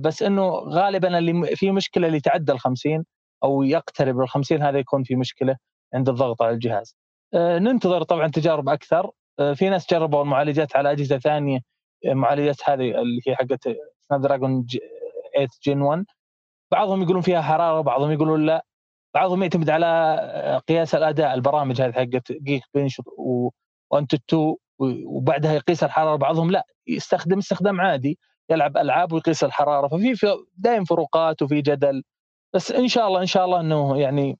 بس 0.00 0.22
إنه 0.22 0.48
غالبا 0.50 1.18
اللي 1.18 1.56
في 1.56 1.70
مشكلة 1.70 2.06
اللي 2.06 2.20
تعدى 2.20 2.52
ال 2.52 2.60
50 2.60 3.04
أو 3.44 3.62
يقترب 3.62 4.20
ال 4.20 4.28
50 4.28 4.62
هذا 4.62 4.78
يكون 4.78 5.02
في 5.04 5.16
مشكلة. 5.16 5.56
عند 5.94 6.08
الضغط 6.08 6.42
على 6.42 6.52
الجهاز. 6.54 6.96
ننتظر 7.34 8.02
طبعا 8.02 8.28
تجارب 8.28 8.68
أكثر. 8.68 9.10
في 9.54 9.68
ناس 9.68 9.90
جربوا 9.90 10.22
المعالجات 10.22 10.76
على 10.76 10.92
أجهزة 10.92 11.18
ثانية 11.18 11.60
معالجات 12.06 12.56
هذه 12.68 13.00
اللي 13.00 13.20
هي 13.28 13.36
حقت 13.36 13.68
سناب 14.08 14.20
دراجون 14.20 14.66
8 15.34 15.48
جن 15.66 15.82
1 15.82 16.04
بعضهم 16.72 17.02
يقولون 17.02 17.22
فيها 17.22 17.42
حرارة 17.42 17.80
بعضهم 17.80 18.10
يقولون 18.12 18.46
لا. 18.46 18.64
بعضهم 19.14 19.42
يعتمد 19.42 19.70
على 19.70 19.86
آه، 19.86 20.58
قياس 20.58 20.94
الأداء 20.94 21.34
البرامج 21.34 21.82
هذه 21.82 21.92
حقت 21.92 22.32
جيك 22.32 22.62
بنش 22.74 23.00
وانت 23.90 24.14
2 24.14 24.56
وبعدها 25.06 25.52
يقيس 25.52 25.84
الحرارة 25.84 26.16
بعضهم 26.16 26.50
لا. 26.50 26.64
يستخدم 26.86 27.38
استخدام 27.38 27.80
عادي 27.80 28.18
يلعب 28.50 28.76
ألعاب 28.76 29.12
ويقيس 29.12 29.44
الحرارة. 29.44 29.88
ففي 29.88 30.36
دائما 30.56 30.84
فروقات 30.84 31.42
وفي 31.42 31.60
جدل. 31.62 32.02
بس 32.54 32.72
إن 32.72 32.88
شاء 32.88 33.08
الله 33.08 33.20
إن 33.20 33.26
شاء 33.26 33.44
الله 33.44 33.60
إنه 33.60 33.98
يعني 33.98 34.38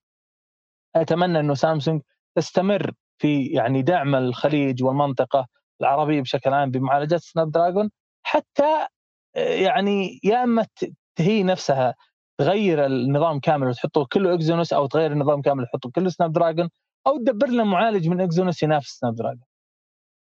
أتمنى 0.97 1.41
إنه 1.41 1.55
سامسونج 1.55 2.03
تستمر 2.37 2.93
في 3.19 3.47
يعني 3.47 3.83
دعم 3.83 4.15
الخليج 4.15 4.83
والمنطقة 4.85 5.47
العربية 5.81 6.21
بشكل 6.21 6.53
عام 6.53 6.71
بمعالجات 6.71 7.21
Snapdragon 7.21 7.91
حتى 8.23 8.87
آه، 9.37 9.55
يعني 9.55 10.21
يا 10.25 10.45
إما 10.45 10.67
هي 11.19 11.43
نفسها 11.43 11.95
تغير 12.41 12.87
النظام 12.87 13.41
كامل 13.41 13.67
وتحطه 13.67 14.07
كله 14.13 14.35
Exynos 14.35 14.73
أو 14.73 14.87
تغير 14.87 15.13
النظام 15.13 15.43
كامل 15.43 15.63
وتحطه 15.63 15.91
كله 15.91 16.09
Snapdragon 16.09 16.69
أو 17.07 17.19
تدبر 17.19 17.47
لنا 17.49 17.65
معالج 17.65 18.09
من 18.09 18.21
Exynos 18.21 18.63
ينافس 18.63 18.89
Snapdragon. 18.89 19.45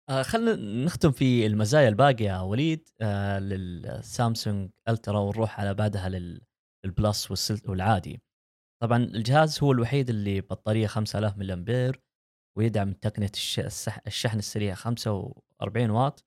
آه 0.09 0.21
خلينا 0.21 0.83
نختم 0.85 1.11
في 1.11 1.45
المزايا 1.45 1.89
الباقية 1.89 2.43
وليد 2.43 2.89
آه 3.01 3.39
للسامسونج 3.39 4.69
Ultra 4.89 5.19
ونروح 5.19 5.59
على 5.59 5.73
بعدها 5.73 6.09
لل 6.85 7.07
Plus 7.07 7.51
والعادي. 7.67 8.21
طبعا 8.81 8.97
الجهاز 8.97 9.63
هو 9.63 9.71
الوحيد 9.71 10.09
اللي 10.09 10.41
بطارية 10.41 10.87
5000 10.87 11.37
ملي 11.37 11.53
امبير 11.53 12.01
ويدعم 12.57 12.93
تقنية 12.93 13.31
الشحن 14.07 14.39
السريع 14.39 14.75
45 14.75 15.89
واط 15.89 16.25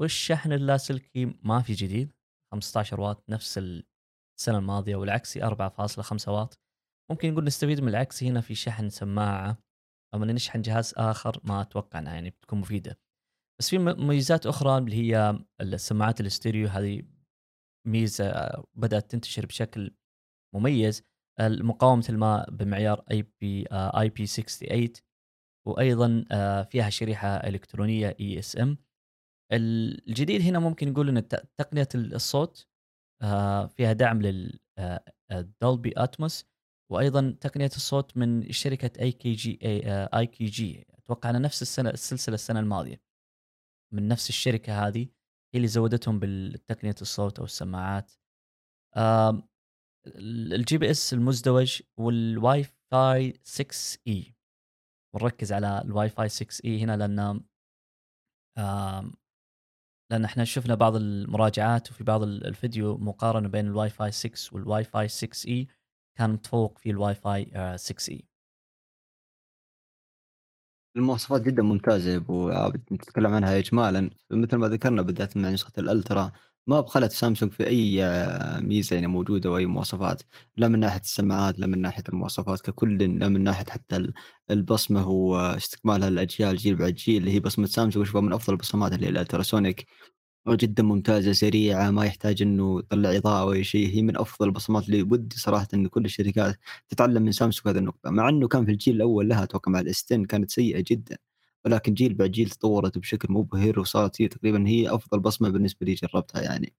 والشحن 0.00 0.52
اللاسلكي 0.52 1.24
ما 1.42 1.62
في 1.62 1.72
جديد 1.72 2.12
15 2.52 3.00
واط 3.00 3.30
نفس 3.30 3.58
السنة 3.58 4.58
الماضية 4.58 4.96
والعكسي 4.96 5.40
4.5 5.40 6.28
واط. 6.28 6.60
ممكن 7.10 7.32
نقول 7.32 7.44
نستفيد 7.44 7.80
من 7.80 7.88
العكسي 7.88 8.28
هنا 8.28 8.40
في 8.40 8.54
شحن 8.54 8.90
سماعة 8.90 9.58
اما 10.14 10.26
نشحن 10.26 10.62
جهاز 10.62 10.94
آخر 10.96 11.40
ما 11.44 11.60
أتوقع 11.60 11.98
انها 11.98 12.14
يعني 12.14 12.30
بتكون 12.30 12.58
مفيدة. 12.60 12.98
بس 13.60 13.70
في 13.70 13.78
مميزات 13.78 14.46
أخرى 14.46 14.78
اللي 14.78 14.96
هي 14.96 15.38
السماعات 15.60 16.20
الاستيريو 16.20 16.68
هذه 16.68 17.02
ميزة 17.86 18.50
بدأت 18.74 19.10
تنتشر 19.10 19.46
بشكل 19.46 19.94
مميز. 20.54 21.02
مقاومه 21.40 22.04
الماء 22.08 22.50
بمعيار 22.50 23.04
IP 23.10 23.66
IP 23.72 24.26
68 24.26 24.92
وأيضا 25.66 26.24
آه، 26.32 26.62
فيها 26.62 26.90
شريحة 26.90 27.28
إلكترونية 27.28 28.16
eSIM 28.20 28.78
الجديد 29.52 30.42
هنا 30.42 30.58
ممكن 30.58 30.92
نقول 30.92 31.08
إن 31.08 31.28
تقنية 31.56 31.88
الصوت 31.94 32.66
آه، 33.22 33.66
فيها 33.66 33.92
دعم 33.92 34.22
لل 34.22 34.58
Dolby 35.60 35.98
آه، 35.98 36.04
Atmos 36.04 36.46
وأيضا 36.92 37.36
تقنية 37.40 37.70
الصوت 37.76 38.16
من 38.16 38.52
شركة 38.52 39.02
اي 39.02 39.12
كي 39.12 39.32
جي 39.32 39.58
اي 40.14 40.26
كي 40.26 40.44
جي 40.44 40.86
أتوقع 40.90 41.30
إن 41.30 41.42
نفس 41.42 41.62
السنة 41.62 41.90
السلسله 41.90 42.34
السنة 42.34 42.60
الماضية. 42.60 43.00
من 43.94 44.08
نفس 44.08 44.28
الشركة 44.28 44.86
هذه 44.86 45.02
هي 45.54 45.56
اللي 45.56 45.68
زودتهم 45.68 46.18
بالتقنية 46.18 46.94
الصوت 47.02 47.38
أو 47.38 47.44
السماعات. 47.44 48.12
ال 50.06 50.78
GPS 50.78 51.14
المزدوج 51.14 51.82
والواي 51.96 52.64
فاي 52.90 53.40
6 53.42 53.98
E. 54.08 54.34
ونركز 55.14 55.52
على 55.52 55.82
الواي 55.84 56.08
فاي 56.08 56.28
6 56.28 56.64
E 56.64 56.82
هنا 56.84 56.96
لأن 56.96 57.40
لأن 60.10 60.24
إحنا 60.24 60.44
شفنا 60.44 60.74
بعض 60.74 60.96
المراجعات 60.96 61.90
وفي 61.90 62.04
بعض 62.04 62.22
الفيديو 62.22 62.98
مقارنة 62.98 63.48
بين 63.48 63.66
الواي 63.66 63.90
فاي 63.90 64.12
6 64.12 64.54
والواي 64.54 64.84
فاي 64.84 65.08
6 65.08 65.48
E 65.48 65.66
كان 66.18 66.30
متفوق 66.30 66.78
في 66.78 66.90
الواي 66.90 67.14
فاي 67.14 67.76
6 67.76 68.10
E. 68.12 68.28
المواصفات 70.96 71.42
جدا 71.42 71.62
ممتازة 71.62 72.10
يا 72.10 72.16
أبو 72.16 72.48
عابد 72.48 72.82
نتكلم 72.92 73.34
عنها 73.34 73.58
اجمالا. 73.58 74.10
مثل 74.30 74.56
ما 74.56 74.68
ذكرنا 74.68 75.02
بدأت 75.02 75.36
مع 75.36 75.50
نسخة 75.50 75.72
ال 75.78 75.86
Ultra. 75.86 76.32
ما 76.66 76.80
بخلت 76.80 77.12
سامسونج 77.12 77.52
في 77.52 77.66
أي 77.66 78.02
ميزة 78.62 78.94
يعني 78.94 79.06
موجودة 79.06 79.50
وأي 79.50 79.66
مواصفات. 79.66 80.22
لا 80.56 80.68
من 80.68 80.78
ناحية 80.80 81.00
السماعات 81.00 81.58
لا 81.58 81.66
من 81.66 81.80
ناحية 81.80 82.02
المواصفات 82.08 82.60
ككل 82.60 83.18
لا 83.18 83.28
من 83.28 83.44
ناحية 83.44 83.64
حتى 83.70 84.12
البصمة 84.50 85.08
واستكمالها 85.08 86.08
الاجيال 86.08 86.56
جيل 86.56 86.76
بعد 86.76 86.94
جيل 86.94 87.16
اللي 87.16 87.32
هي 87.32 87.40
بصمة 87.40 87.66
سامسونج 87.66 88.04
اشوفها 88.06 88.20
من 88.20 88.32
أفضل 88.32 88.52
البصمات 88.52 88.92
اللي 88.92 89.08
ال 89.08 89.15
ultrasonic 89.15 89.86
جدا 90.50 90.82
ممتازة 90.82 91.32
سريعة 91.32 91.90
ما 91.90 92.04
يحتاج 92.06 92.42
إنه 92.42 92.78
يطلع 92.80 93.16
إضاءة 93.16 93.40
أو 93.42 93.52
اي 93.52 93.64
شيء. 93.64 93.88
هي 93.96 94.02
من 94.02 94.18
أفضل 94.18 94.46
البصمات 94.48 94.86
اللي 94.86 95.02
ودي 95.02 95.36
صراحة 95.38 95.68
إن 95.74 95.86
كل 95.88 96.04
الشركات 96.04 96.56
تتعلم 96.88 97.22
من 97.22 97.32
سامسونج 97.32 97.68
هذه 97.76 97.80
النقطة. 97.80 98.10
مع 98.10 98.28
إنه 98.28 98.48
كان 98.48 98.64
في 98.66 98.70
الجيل 98.72 98.96
الأول 98.96 99.28
لها 99.28 99.42
أتوقع 99.44 99.72
مع 99.72 99.80
ال 99.80 99.89
S 99.89 99.98
ten 99.98 100.24
كانت 100.24 100.50
سيئة 100.50 100.84
جدا. 100.88 101.18
ولكن 101.66 101.94
جيل 101.94 102.14
بعد 102.14 102.30
جيل 102.30 102.50
تطورت 102.50 102.98
بشكل 102.98 103.32
مبهر 103.32 103.80
وصارت 103.80 104.22
هي 104.22 104.28
تقريبا 104.28 104.68
هي 104.68 104.88
أفضل 104.94 105.20
بصمة 105.20 105.48
بالنسبة 105.48 105.86
لي 105.86 105.94
جربتها 105.94 106.42
يعني. 106.42 106.74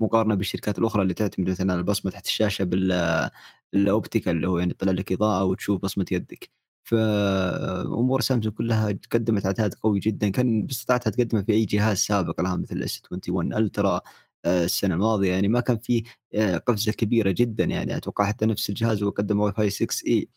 مقارنة 0.00 0.34
بالشركات 0.34 0.78
الأخرى 0.78 1.02
اللي 1.02 1.14
تعتمد 1.14 1.50
مثلا 1.50 1.72
على 1.72 1.78
البصمه 1.80 2.10
تحت 2.12 2.26
الشاشة 2.26 2.64
بال 3.72 3.86
optical 3.86 4.36
اللي 4.36 4.48
هو 4.48 4.58
يعني 4.58 4.70
يطلع 4.70 4.92
لك 4.92 5.12
إضاءة 5.12 5.44
وتشوف 5.44 5.80
بصمة 5.82 6.06
يدك. 6.12 6.50
فامور 6.84 8.20
سامسونج 8.20 8.54
كلها 8.56 8.98
قدمت 9.12 9.46
عتاد 9.46 9.74
قوي 9.74 10.00
جدا. 10.00 10.28
كان 10.30 10.66
باستطاعتها 10.66 11.10
تقدمه 11.10 11.42
في 11.42 11.52
أي 11.52 11.64
جهاز 11.64 11.98
سابق 11.98 12.40
لها 12.40 12.56
مثل 12.56 12.76
ال 12.76 12.89
S 12.89 13.02
21 13.12 13.54
Ultra 13.54 14.00
السنة 14.46 14.94
الماضية. 14.94 15.32
يعني 15.32 15.48
ما 15.48 15.60
كان 15.60 15.78
في 15.78 16.02
آه، 16.34 16.56
قفزة 16.58 16.92
كبيرة 16.92 17.30
جدا 17.30 17.64
يعني. 17.64 17.96
أتوقع 17.96 18.24
حتى 18.26 18.46
نفس 18.46 18.68
الجهاز 18.70 19.02
هو 19.02 19.10
قدم 19.10 19.40
واي 19.40 19.52
فاي 19.52 19.70
6 19.70 20.06
E. 20.06 20.28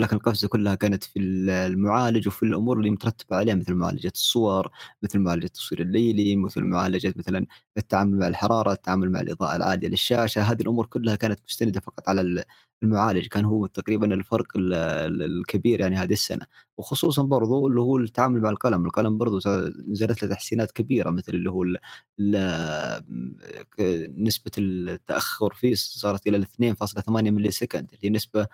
ولكن 0.00 0.16
القفزة 0.16 0.48
كلها 0.48 0.74
كانت 0.74 1.04
في 1.04 1.18
المعالج 1.20 2.28
وفي 2.28 2.42
الأمور 2.42 2.78
اللي 2.78 2.90
مترتبة 2.90 3.36
عليها 3.36 3.54
مثل 3.54 3.74
معالجة 3.74 4.12
الصور 4.14 4.70
مثل 5.02 5.18
معالجة 5.18 5.44
التصوير 5.44 5.80
الليلي 5.82 6.36
مثل 6.36 6.62
معالجة 6.64 7.14
مثلا 7.16 7.46
التعامل 7.78 8.18
مع 8.18 8.28
الحرارة 8.28 8.72
التعامل 8.72 9.10
مع 9.12 9.20
الإضاءة 9.20 9.56
العالية 9.56 9.88
للشاشة. 9.88 10.42
هذه 10.42 10.62
الأمور 10.62 10.86
كلها 10.86 11.16
كانت 11.16 11.40
مستندة 11.48 11.80
فقط 11.80 12.08
على 12.08 12.44
المعالج. 12.82 13.26
كان 13.26 13.44
هو 13.44 13.66
تقريبا 13.66 14.14
الفرق 14.14 14.46
الكبير 14.56 15.80
يعني 15.80 15.96
هذه 15.96 16.12
السنة. 16.12 16.46
وخصوصا 16.78 17.22
برضو 17.22 17.68
اللي 17.68 17.80
هو 17.80 17.98
التعامل 17.98 18.40
مع 18.40 18.50
القلم. 18.50 18.84
القلم 18.86 19.18
برضو 19.18 19.40
نزلت 19.88 20.22
له 20.22 20.28
تحسينات 20.30 20.72
كبيرة 20.72 21.10
مثل 21.10 21.32
اللي 21.34 21.50
هو 21.50 21.64
نسبة 24.18 24.50
التأخر 24.58 25.54
فيه 25.54 25.74
صارت 25.74 26.26
إلى 26.26 26.36
2.8 26.38 27.08
millisecond 27.08 27.88
اللي 27.94 28.10
نسبة 28.10 28.46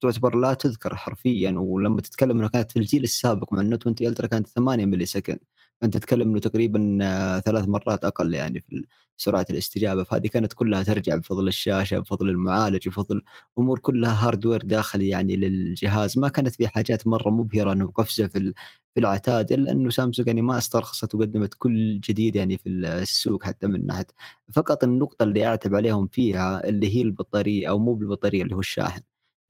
تعتبر 0.00 0.36
لا 0.36 0.54
تذكر 0.54 0.96
حرفيا 0.96 1.50
ولما 1.58 2.00
تتكلم 2.00 2.38
انها 2.38 2.48
كانت 2.48 2.72
في 2.72 2.78
الجيل 2.78 3.02
السابق 3.02 3.52
مع 3.52 3.60
ال 3.60 3.64
Note 3.64 3.80
20 3.88 4.10
Ultra 4.10 4.26
كانت 4.26 4.48
8 4.48 4.86
millisecond 4.86 5.38
فانت 5.80 5.96
تتكلم 5.96 6.28
إنه 6.30 6.38
تقريبا 6.40 6.98
آه، 7.02 7.38
ثلاث 7.40 7.68
مرات 7.68 8.04
أقل 8.04 8.34
يعني 8.34 8.60
في 8.60 8.84
سرعة 9.16 9.46
الاستجابة. 9.50 10.02
فهذه 10.04 10.26
كانت 10.26 10.52
كلها 10.52 10.82
ترجع 10.82 11.16
بفضل 11.16 11.48
الشاشة 11.48 11.98
بفضل 11.98 12.28
المعالج 12.28 12.88
بفضل 12.88 13.22
أمور 13.58 13.78
كلها 13.78 14.26
hardware 14.28 14.62
داخلي 14.62 15.08
يعني 15.08 15.36
للجهاز. 15.36 16.18
ما 16.18 16.28
كانت 16.28 16.54
في 16.56 16.68
حاجات 16.68 17.06
مرة 17.06 17.30
مبهرة 17.30 17.72
إنه 17.72 17.86
قفزه 17.86 18.26
في 18.26 18.52
في 18.94 19.00
العتاد 19.00 19.52
إلا 19.52 19.72
إنه 19.72 19.90
سامسونج 19.90 20.28
يعني 20.28 20.42
ما 20.42 20.58
استرخصت 20.58 21.14
وقدمت 21.14 21.54
كل 21.58 22.00
جديد 22.00 22.36
يعني 22.36 22.58
في 22.58 22.68
السوق 22.68 23.44
حتى 23.44 23.66
من 23.66 23.86
ناحية. 23.86 24.06
فقط 24.52 24.84
النقطة 24.84 25.22
اللي 25.22 25.46
أعتب 25.46 25.74
عليهم 25.74 26.06
فيها 26.06 26.68
اللي 26.68 26.96
هي 26.96 27.02
البطارية 27.02 27.68
أو 27.68 27.78
مو 27.78 27.94
بالبطارية 27.94 28.42
اللي 28.42 28.54
هو 28.54 28.60
الشاحن. 28.60 29.00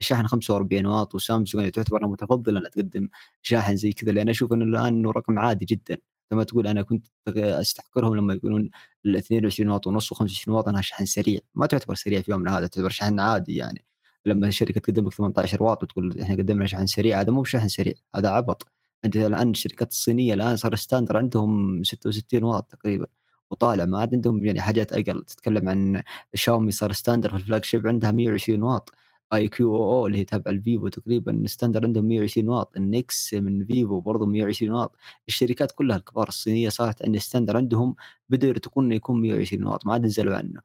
الشاحن 0.01 0.27
45 0.27 0.85
واط 0.85 1.15
وسامسونج 1.15 1.71
تعتبر 1.71 2.07
متفضلة 2.07 2.59
انها 2.59 2.69
تقدم 2.69 3.09
شاحن 3.41 3.75
زي 3.75 3.91
كذا 3.91 4.11
لأن 4.11 4.29
أشوف 4.29 4.53
إنه 4.53 4.65
الآن 4.65 4.85
إنه 4.85 5.11
رقم 5.11 5.39
عادي 5.39 5.65
جدا. 5.65 5.97
لما 6.31 6.43
تقول 6.43 6.67
أنا 6.67 6.81
كنت 6.81 7.07
أستحقرهم 7.37 8.15
لما 8.15 8.33
يقولون 8.33 8.69
ال 9.05 9.15
22 9.17 9.69
واط 9.69 9.87
ونص 9.87 10.13
و25 10.13 10.47
واط 10.47 10.67
أنها 10.67 10.81
شحن 10.81 11.05
سريع. 11.05 11.39
ما 11.55 11.65
تعتبر 11.65 11.95
سريع 11.95 12.21
في 12.21 12.31
يومنا 12.31 12.57
هذا 12.57 12.67
تعتبر 12.67 12.89
شحن 12.89 13.19
عادي 13.19 13.55
يعني. 13.55 13.85
لما 14.25 14.47
الشركة 14.47 14.79
تقدم 14.79 15.07
لك 15.07 15.13
18 15.13 15.63
واط 15.63 15.83
وتقول 15.83 16.21
إحنا 16.21 16.35
قدمنا 16.35 16.65
شحن 16.67 16.85
سريع 16.87 17.21
هذا 17.21 17.31
مو 17.31 17.41
بشحن 17.41 17.67
سريع 17.67 17.93
هذا 18.15 18.29
عبط. 18.29 18.67
أنت 19.05 19.15
الآن 19.15 19.49
الشركات 19.49 19.91
الصينية 19.91 20.33
الآن 20.33 20.55
صار 20.57 20.75
standard 20.75 21.17
عندهم 21.17 21.83
66 21.83 22.43
واط 22.43 22.71
تقريبا 22.71 23.07
وطالع 23.51 23.85
ما 23.85 23.99
عاد 23.99 24.15
عندهم 24.15 24.45
يعني 24.45 24.61
حاجات 24.61 24.93
أقل. 24.93 25.23
تتكلم 25.25 25.69
عن 25.69 26.03
شاومي 26.33 26.71
صار 26.71 26.91
standard 26.91 27.29
في 27.29 27.35
ال 27.35 27.65
flagship 27.65 27.87
عندها 27.87 28.11
120 28.11 28.63
واط. 28.63 28.93
iQOO 29.33 30.07
اللي 30.07 30.17
هي 30.17 30.23
تابعة 30.25 30.51
الفيفو 30.51 30.87
تقريبا. 30.87 31.43
standard 31.47 31.83
عندهم 31.85 32.05
120 32.05 32.49
واط 32.49 32.77
ال 32.77 32.91
NEX 32.91 33.33
من 33.33 33.65
فيفو 33.65 33.99
برضه 33.99 34.25
120 34.25 34.71
واط. 34.71 34.95
الشركات 35.27 35.71
كلها 35.71 35.97
الكبار 35.97 36.27
الصينية 36.27 36.69
صارت 36.69 37.05
عند 37.05 37.17
standard 37.17 37.57
عندهم 37.57 37.95
بدا 38.29 38.47
يرتقون 38.47 38.85
إنه 38.85 38.95
يكون 38.95 39.21
120 39.21 39.63
واط 39.65 39.85
ما 39.85 39.93
عاد 39.93 40.05
نزلوا 40.05 40.35
عنه. 40.37 40.61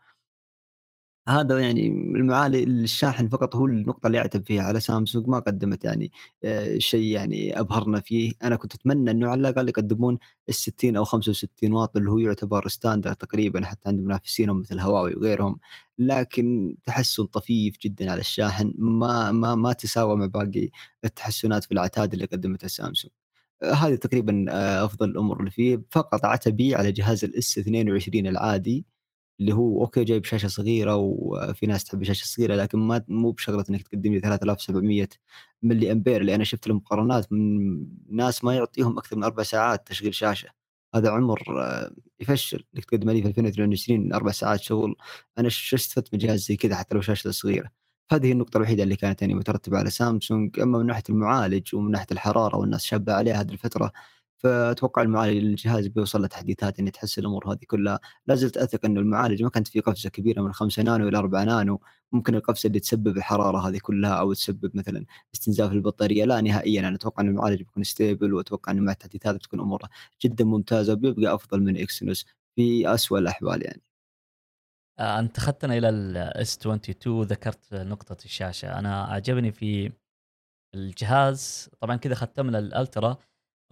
هذا 1.28 1.58
يعني 1.58 1.86
المعالي 1.88 2.64
الشاحن 2.64 3.28
فقط 3.28 3.56
هو 3.56 3.66
النقطة 3.66 4.06
اللي 4.06 4.18
أعتب 4.18 4.46
فيها 4.46 4.62
على 4.62 4.80
سامسونج 4.80 5.28
ما 5.28 5.38
قدمت 5.38 5.84
يعني 5.84 6.12
آه، 6.44 6.78
شيء 6.78 7.04
يعني 7.04 7.60
أبهرنا 7.60 8.00
فيه. 8.00 8.32
أنا 8.42 8.56
كنت 8.56 8.74
أتمنى 8.74 9.10
أنه 9.10 9.28
على 9.28 9.40
الأقل 9.40 9.68
يقدمون 9.68 10.18
ال 10.48 10.54
60 10.54 10.96
أو 10.96 11.04
65 11.04 11.72
واط 11.72 11.96
اللي 11.96 12.10
هو 12.10 12.18
يعتبر 12.18 12.68
standard 12.68 13.12
تقريبا 13.12 13.64
حتى 13.66 13.88
عند 13.88 14.00
منافسينهم 14.00 14.60
مثل 14.60 14.80
هواوي 14.80 15.14
وغيرهم. 15.14 15.58
لكن 15.98 16.76
تحسن 16.86 17.24
طفيف 17.26 17.78
جدا 17.82 18.10
على 18.10 18.20
الشاحن 18.20 18.74
ما 18.78 19.32
ما 19.32 19.54
ما 19.54 19.72
تساوى 19.72 20.16
مع 20.16 20.26
باقي 20.26 20.70
التحسنات 21.04 21.64
في 21.64 21.72
العتاد 21.72 22.12
اللي 22.12 22.24
قدمتها 22.26 22.68
سامسونج. 22.68 23.12
آه، 23.62 23.72
هذه 23.74 23.94
تقريبا 23.94 24.46
آه، 24.50 24.84
أفضل 24.84 25.10
الأمور 25.10 25.40
اللي 25.40 25.50
فيه. 25.50 25.82
فقط 25.90 26.24
عتبي 26.24 26.74
على 26.74 26.92
جهاز 26.92 27.24
ال 27.24 27.41
S 27.41 27.58
22 27.58 28.26
العادي. 28.26 28.86
اللي 29.40 29.52
هو 29.54 29.80
okay 29.80 30.04
جايب 30.04 30.24
شاشة 30.24 30.48
صغيرة 30.48 30.96
وفي 30.96 31.66
ناس 31.66 31.84
تحب 31.84 32.02
الشاشة 32.02 32.22
الصغيرة 32.22 32.54
لكن 32.56 32.78
ما 32.78 33.04
مو 33.08 33.30
بشغلة 33.30 33.64
إنك 33.70 33.82
تقدم 33.82 34.12
لي 34.12 34.20
3700 34.20 35.08
ملي 35.62 35.92
أمبير 35.92 36.20
اللي 36.20 36.34
أنا 36.34 36.44
شفت 36.44 36.66
المقارنات 36.66 37.32
من 37.32 37.86
ناس 38.10 38.44
ما 38.44 38.54
يعطيهم 38.54 38.98
أكثر 38.98 39.16
من 39.16 39.24
أربع 39.24 39.42
ساعات 39.42 39.86
تشغيل 39.88 40.14
شاشة. 40.14 40.48
هذا 40.94 41.10
عمر 41.10 41.42
آه، 41.62 41.90
يفشل 42.20 42.64
إنك 42.76 42.84
تقدم 42.84 43.10
لي 43.10 43.22
في 43.22 43.28
2022 43.28 44.12
أربع 44.12 44.32
ساعات 44.32 44.60
شغل. 44.60 44.96
أنا 45.38 45.46
إيش 45.46 45.74
استفدت 45.74 46.08
من 46.14 46.18
جهاز 46.18 46.40
زي 46.40 46.56
كذا 46.56 46.76
حتى 46.76 46.94
لو 46.94 47.00
شاشته 47.00 47.30
صغيرة؟ 47.30 47.70
هذه 48.12 48.32
النقطة 48.32 48.56
الوحيدة 48.56 48.82
اللي 48.82 48.96
كانت 48.96 49.22
يعني 49.22 49.34
مترتبة 49.34 49.78
على 49.78 49.90
سامسونج. 49.90 50.60
أما 50.60 50.78
من 50.78 50.86
ناحية 50.86 51.02
المعالج 51.10 51.74
ومن 51.74 51.90
ناحية 51.90 52.06
الحرارة 52.12 52.56
والناس 52.56 52.84
شابة 52.84 53.12
عليها 53.12 53.40
هذه 53.40 53.52
الفترة 53.52 53.92
فأتوقع 54.44 55.02
المعالج 55.02 55.36
الجهاز 55.36 55.86
بيوصل 55.86 56.22
له 56.22 56.26
تحديثات 56.26 56.78
اني 56.78 56.90
تحسن 56.90 57.22
الأمور 57.22 57.52
هذه 57.52 57.64
كلها. 57.66 58.00
لا 58.26 58.34
زلت 58.34 58.56
أثق 58.56 58.84
إنه 58.84 59.00
المعالج 59.00 59.42
ما 59.42 59.50
كانت 59.50 59.68
في 59.68 59.80
قفزة 59.80 60.10
كبيرة 60.10 60.42
من 60.42 60.52
5 60.52 60.82
نانو 60.82 61.08
إلى 61.08 61.18
4 61.18 61.44
نانو. 61.44 61.80
ممكن 62.12 62.34
القفزة 62.34 62.66
اللي 62.66 62.80
تسبب 62.80 63.16
الحرارة 63.16 63.68
هذه 63.68 63.78
كلها 63.82 64.10
أو 64.14 64.32
تسبب 64.32 64.70
مثلا 64.76 65.04
استنزاف 65.34 65.72
البطارية 65.72 66.24
لا 66.24 66.40
نهائيا. 66.40 66.80
أنا 66.80 66.96
أتوقع 66.96 67.22
إن 67.22 67.28
المعالج 67.28 67.58
بيكون 67.58 67.82
stable 67.84 68.34
وأتوقع 68.34 68.72
إنه 68.72 68.82
مع 68.82 68.92
التحديثات 68.92 69.34
بتكون 69.34 69.60
أموره 69.60 69.88
جدا 70.22 70.44
ممتازة 70.44 70.92
وبيبقى 70.92 71.34
أفضل 71.34 71.62
من 71.62 71.76
Exynos 71.76 72.26
في 72.56 72.94
اسوء 72.94 73.18
الأحوال 73.18 73.62
يعني. 73.64 73.82
آه، 74.98 75.18
أنت 75.18 75.38
أخذتنا 75.38 75.78
إلى 75.78 75.88
ال 75.88 76.22
S 76.22 76.56
22 76.58 77.22
ذكرت 77.22 77.74
نقطة 77.74 78.24
الشاشة. 78.24 78.78
أنا 78.78 79.04
عجبني 79.04 79.52
في 79.52 79.92
الجهاز. 80.74 81.70
طبعا 81.80 81.96
كذا 81.96 82.14
ختمنا 82.14 82.58
ال 82.58 82.67
Ultra. 82.67 83.18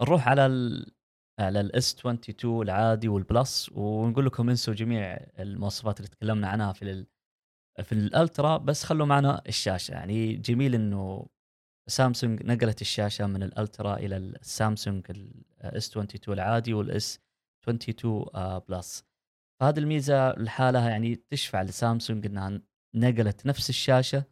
نروح 0.03 0.27
على 0.27 0.45
ال 0.45 0.91
على 1.39 1.59
ال 1.61 1.78
S 1.78 1.95
22 1.99 2.61
العادي 2.61 3.07
وال 3.07 3.28
Plus 3.28 3.69
ونقول 3.71 4.25
لكم 4.25 4.49
انسوا 4.49 4.73
جميع 4.73 5.17
المواصفات 5.39 5.97
اللي 5.99 6.09
تكلمنا 6.09 6.47
عنها 6.47 6.73
في 6.73 6.81
ال 6.91 7.07
في 7.83 7.91
ال 7.91 8.02
Ultra 8.02 8.57
بس 8.57 8.83
خلوا 8.83 9.05
معنا 9.05 9.41
الشاشة. 9.47 9.91
يعني 9.91 10.35
جميل 10.35 10.75
إنه 10.75 11.27
سامسونج 11.89 12.43
نقلت 12.43 12.81
الشاشة 12.81 13.27
من 13.27 13.43
ال 13.43 13.52
Ultra 13.52 13.97
إلى 13.97 14.17
السامسونج 14.17 15.05
ال 15.63 15.76
S 15.76 15.89
22 15.89 16.39
العادي 16.39 16.73
وال 16.73 17.04
S 17.04 17.19
22 17.63 18.59
Plus. 18.69 19.03
فهذه 19.61 19.79
الميزة 19.79 20.31
لحالها 20.31 20.89
يعني 20.89 21.15
تشفع 21.15 21.61
لسامسونج 21.61 22.25
إنها 22.25 22.61
نقلت 22.95 23.45
نفس 23.45 23.69
الشاشة 23.69 24.23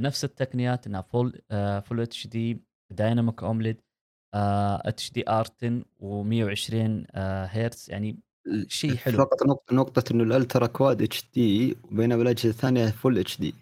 بنفس 0.00 0.24
التقنيات 0.24 0.86
إنها 0.86 1.00
full 1.00 1.40
full 1.84 2.00
HD 2.00 2.26
Dynamic 2.26 3.42
AMOLED 3.42 5.12
HDR 5.12 5.46
10 5.62 5.82
و120 6.00 7.06
هرتز 7.16 7.86
يعني 7.90 8.18
شيء 8.68 8.96
حلو. 8.96 9.18
فقط 9.18 9.42
نقطة 9.46 9.74
نقطة 9.74 10.12
إنه 10.12 10.24
ال 10.24 10.66
Ultra 10.66 11.02
Quad 11.02 11.24
HD 11.34 11.76
وبينما 11.84 12.22
الاجهزة 12.22 12.48
الثانية 12.48 12.86
full 12.86 13.18
HD 13.18 13.54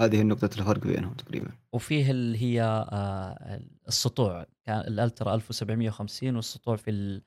هذه 0.00 0.22
نقطة 0.22 0.50
الفرق 0.58 0.80
بينهم 0.80 1.14
تقريبا. 1.14 1.50
وفيه 1.72 2.10
اللي 2.10 2.42
هي 2.42 2.62
آه، 2.62 3.60
السطوع 3.88 4.46
كان 4.66 4.80
ال 4.80 4.89
Ultra 4.89 5.34
1750 5.34 6.36
والسطوع 6.36 6.76
في 6.76 7.20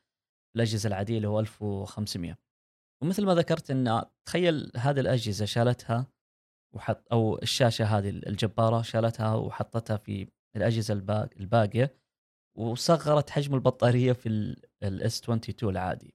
الأجهزة 0.55 0.87
العادية 0.87 1.17
اللي 1.17 1.27
هو 1.27 1.39
1500 1.39 2.37
ومثل 3.01 3.25
ما 3.25 3.35
ذكرت 3.35 3.71
إن 3.71 4.01
تخيل 4.25 4.71
هذه 4.77 4.99
الأجهزة 4.99 5.45
شالتها 5.45 6.07
وحط 6.73 7.07
أو 7.11 7.39
الشاشة 7.41 7.85
هذه 7.85 8.09
الجبارة 8.09 8.81
شالتها 8.81 9.35
وحطتها 9.35 9.97
في 9.97 10.27
الأجهزة 10.55 10.93
الباقية. 11.39 12.02
وصغرت 12.57 13.29
حجم 13.29 13.55
البطارية 13.55 14.13
في 14.13 14.55
ال 14.83 15.02
S 15.02 15.21
22 15.21 15.71
العادي. 15.71 16.13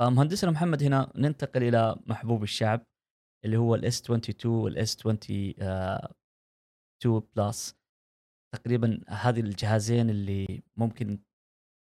فمهندسنا 0.00 0.50
محمد 0.50 0.82
هنا 0.82 1.12
ننتقل 1.16 1.62
إلى 1.62 1.96
محبوب 2.06 2.42
الشعب 2.42 2.86
اللي 3.44 3.56
هو 3.56 3.74
ال 3.74 3.88
S 3.88 4.02
22 4.02 4.54
وال 4.54 4.82
S 4.82 4.96
22 4.96 7.20
Plus 7.36 7.76
تقريبا 8.54 9.00
هذه 9.08 9.40
الجهازين 9.40 10.10
اللي 10.10 10.62
ممكن 10.76 11.18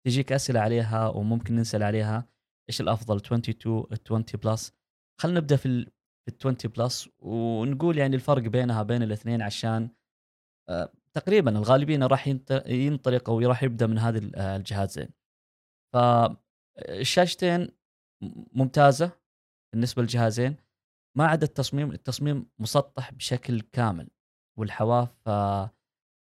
تجيك 0.07 0.33
أسئلة 0.33 0.61
عليها 0.61 1.09
وممكن 1.09 1.57
نسأل 1.57 1.83
عليها. 1.83 2.29
إيش 2.70 2.81
الأفضل 2.81 3.16
22 3.16 3.87
20 4.07 4.24
Plus 4.44 4.72
خلينا 5.20 5.41
نبدأ 5.41 5.57
في 5.57 5.66
ال 5.66 5.91
20 6.41 6.57
Plus 6.76 7.09
ونقول 7.18 7.99
يعني 7.99 8.16
الفرق 8.16 8.43
بينها 8.43 8.83
بين 8.83 9.03
الاثنين 9.03 9.43
عشان 9.43 9.91
آه، 10.68 10.93
تقريبا 11.14 11.59
الغالبين 11.59 12.02
راح 12.02 12.28
ينطلق 12.66 13.30
أو 13.30 13.40
راح 13.40 13.62
يبدأ 13.62 13.86
من 13.86 13.98
هذه 13.98 14.30
الجهازين. 14.36 15.09
فالشاشتين 15.94 17.68
ممتازة 18.52 19.12
بالنسبة 19.72 20.02
للجهازين. 20.02 20.56
ما 21.16 21.26
عدا 21.26 21.46
التصميم 21.46 21.92
التصميم 21.92 22.46
مسطح 22.59 23.12
بشكل 23.12 23.61
كامل 23.61 24.09
والحواف 24.59 25.28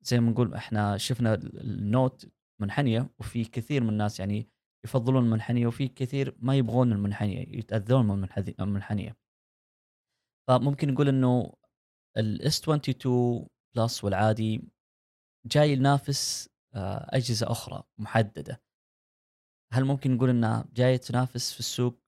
زي 0.02 0.20
ما 0.20 0.32
نقول 0.32 0.54
إحنا 0.54 0.98
شفنا 0.98 1.34
النوت 1.34 2.26
منحنية 2.62 3.10
وفي 3.20 3.46
كثير 3.46 3.84
من 3.84 3.90
الناس 3.90 4.20
يعني 4.20 4.50
يفضلون 4.86 5.24
المنحنية 5.24 5.68
وفي 5.68 5.88
كثير 5.88 6.36
ما 6.40 6.56
يبغون 6.56 6.92
المنحنية 6.92 7.58
يتأذون 7.58 8.06
من 8.06 8.28
المنحنيه 8.60 9.18
فممكن 10.48 10.94
نقول 10.94 11.08
إنه 11.08 11.54
ال 12.18 12.40
S 12.40 12.62
22 12.62 13.48
Plus 13.76 14.04
والعادي 14.04 14.62
جاي 15.46 15.72
ينافس 15.72 16.50
آه، 16.76 17.08
أجهزة 17.10 17.52
أخرى 17.52 17.84
محددة. 17.98 18.62
هل 19.74 19.86
ممكن 19.86 20.16
نقول 20.16 20.30
إنها 20.30 20.66
جاية 20.74 20.98
تنافس 20.98 21.54
في 21.54 21.60
السوق 21.60 22.00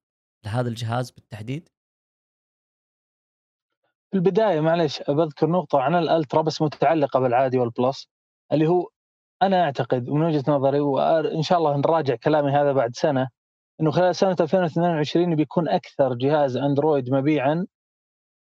لهذا 0.45 0.69
الجهاز 0.69 1.11
بالتحديد؟ 1.11 1.69
في 4.11 4.17
البداية 4.17 4.59
معلش 4.59 5.01
بذكر 5.01 5.49
نقطة 5.49 5.81
عن 5.81 5.95
ال 5.95 6.03
Ultra 6.03 6.41
بس 6.41 6.61
متعلقة 6.61 7.19
بالعادي 7.19 7.57
وال 7.57 7.74
Plus 7.74 8.07
اللي 8.51 8.67
هو 8.67 8.89
أنا 9.41 9.63
أعتقد 9.63 10.09
من 10.09 10.21
وجهة 10.21 10.43
نظري 10.47 10.79
وان 10.79 11.41
شاء 11.41 11.57
الله 11.57 11.77
نراجع 11.77 12.15
كلامي 12.15 12.51
هذا 12.51 12.71
بعد 12.71 12.95
سنة 12.95 13.29
إنه 13.81 13.91
خلال 13.91 14.15
سنة 14.15 14.35
2022 14.41 15.35
بيكون 15.35 15.69
أكثر 15.69 16.13
جهاز 16.13 16.57
أندرويد 16.57 17.09
مبيعا 17.09 17.67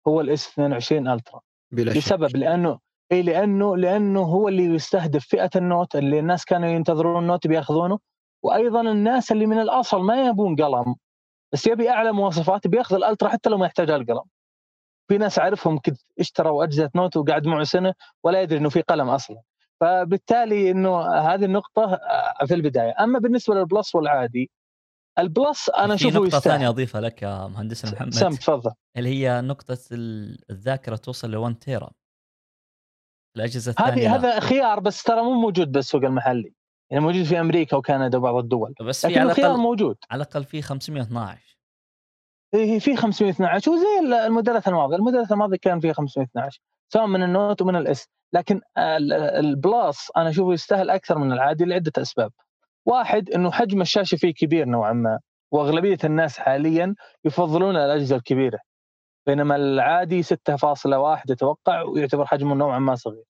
هو 0.09 0.21
ال 0.21 0.35
S 0.35 0.49
22 0.49 1.09
Ultra. 1.09 1.41
بلا 1.73 1.91
لسبب 1.91 2.37
لأنه 2.37 2.79
اي 3.15 3.23
لأنه 3.23 3.77
لأنه 3.77 4.21
هو 4.23 4.49
اللي 4.49 4.65
يستهدف 4.65 5.27
فئة 5.27 5.51
ال 5.57 5.65
Note 5.65 5.97
اللي 5.97 6.19
الناس 6.19 6.45
كانوا 6.45 6.69
ينتظرون 6.69 7.23
ال 7.23 7.27
Note 7.27 7.47
بيأخذونه. 7.47 7.99
وأيضا 8.43 8.81
الناس 8.81 9.33
اللي 9.33 9.47
من 9.47 9.59
الأصل 9.59 10.01
ما 10.01 10.27
يبون 10.27 10.57
قلم 10.57 10.95
بس 11.53 11.67
يبي 11.67 11.91
أعلى 11.91 12.13
مواصفات 12.13 12.67
بيأخذ 12.67 12.97
ال 12.97 13.02
Ultra 13.02 13.29
حتى 13.29 13.51
لو 13.51 13.59
ما 13.59 13.67
يحتاج 13.67 13.91
القلم. 13.91 14.25
في 15.09 15.19
ناس 15.19 15.39
أعرفهم 15.39 15.79
كذا 15.79 15.97
اشتروا 16.21 16.65
أجهزة 16.65 16.91
Note 16.95 17.17
وقعد 17.17 17.47
معه 17.47 17.65
سنة 17.65 17.95
ولا 18.25 18.43
يدري 18.43 18.59
إنه 18.59 18.69
في 18.69 18.81
قلم 18.81 19.09
أصلا. 19.09 19.41
فبالتالي 19.81 20.71
إنه 20.71 21.03
هذه 21.07 21.45
النقطة 21.45 21.83
آه، 21.83 22.45
في 22.47 22.55
البداية. 22.55 22.95
أما 23.01 23.19
بالنسبة 23.19 23.55
لل 23.55 23.68
Plus 23.68 23.95
والعادي 23.95 24.51
ال 25.19 25.29
Plus 25.29 25.71
أنا 25.71 25.95
أشوفه 25.95 26.15
نقطة 26.15 26.27
يستاهل. 26.27 26.43
ثانية 26.43 26.69
أضيفها 26.69 27.01
لك 27.01 27.23
يا 27.23 27.47
مهندس 27.47 27.93
محمد 27.93 28.15
سم 28.15 28.31
تفضل. 28.31 28.71
اللي 28.97 29.09
هي 29.09 29.41
نقطة 29.41 29.79
الذاكرة 30.51 30.97
توصل 30.97 31.31
ل 31.31 31.37
1 31.37 31.59
تيرا 31.59 31.91
الأجهزة 33.37 33.71
الثانية 33.71 33.93
هذه 33.93 34.17
هذا 34.17 34.41
خيار 34.41 34.81
بس 34.81 35.03
ترى 35.03 35.23
مو 35.23 35.33
موجود 35.33 35.73
بالسوق 35.73 36.05
المحلي. 36.05 36.55
يعني 36.91 37.05
موجود 37.05 37.23
في 37.23 37.41
أمريكا 37.41 37.77
وكندا 37.77 38.19
وبعض 38.19 38.35
الدول. 38.35 38.75
بس 38.81 39.07
في 39.07 39.19
على 39.19 39.31
الخيار 39.31 39.57
موجود. 39.57 39.97
على 40.11 40.23
الأقل 40.23 40.45
في 40.45 40.63
512 40.63 41.57
إيه 42.55 42.79
في 42.79 42.97
512 42.97 43.71
وزي 43.71 44.17
الموديلات 44.27 44.69
الماضية. 44.69 44.97
الموديلات 44.97 45.33
الماضية 45.33 45.57
كان 45.57 45.81
فيها 45.81 45.93
512 45.93 46.61
سواء 46.89 47.07
من 47.07 47.23
ال 47.23 47.31
Note 47.31 47.63
ومن 47.63 47.77
ال 47.77 47.93
S 47.93 48.09
لكن 48.33 48.61
ال 48.79 49.05
Plus 49.05 50.13
أنا 50.17 50.31
أشوفه 50.31 50.53
يستاهل 50.53 50.91
أكثر 50.91 51.19
من 51.19 51.33
العادي 51.33 51.65
لعدة 51.65 51.93
أسباب. 51.99 52.33
واحد 52.87 53.31
إنه 53.31 53.51
حجم 53.51 53.81
الشاشة 53.81 54.17
فيه 54.17 54.35
كبير 54.35 54.67
نوعا 54.67 54.93
ما 54.93 55.19
وأغلبية 55.51 55.99
الناس 56.05 56.39
حاليا 56.39 56.95
يفضلون 57.25 57.77
الأجهزة 57.77 58.17
الكبيرة. 58.17 58.59
بينما 59.27 59.57
العادي 59.57 60.23
6.1 60.23 60.37
أتوقع 61.31 61.83
ويعتبر 61.83 62.27
حجمه 62.27 62.55
نوعا 62.55 62.79
ما 62.79 62.95
صغير. 62.95 63.25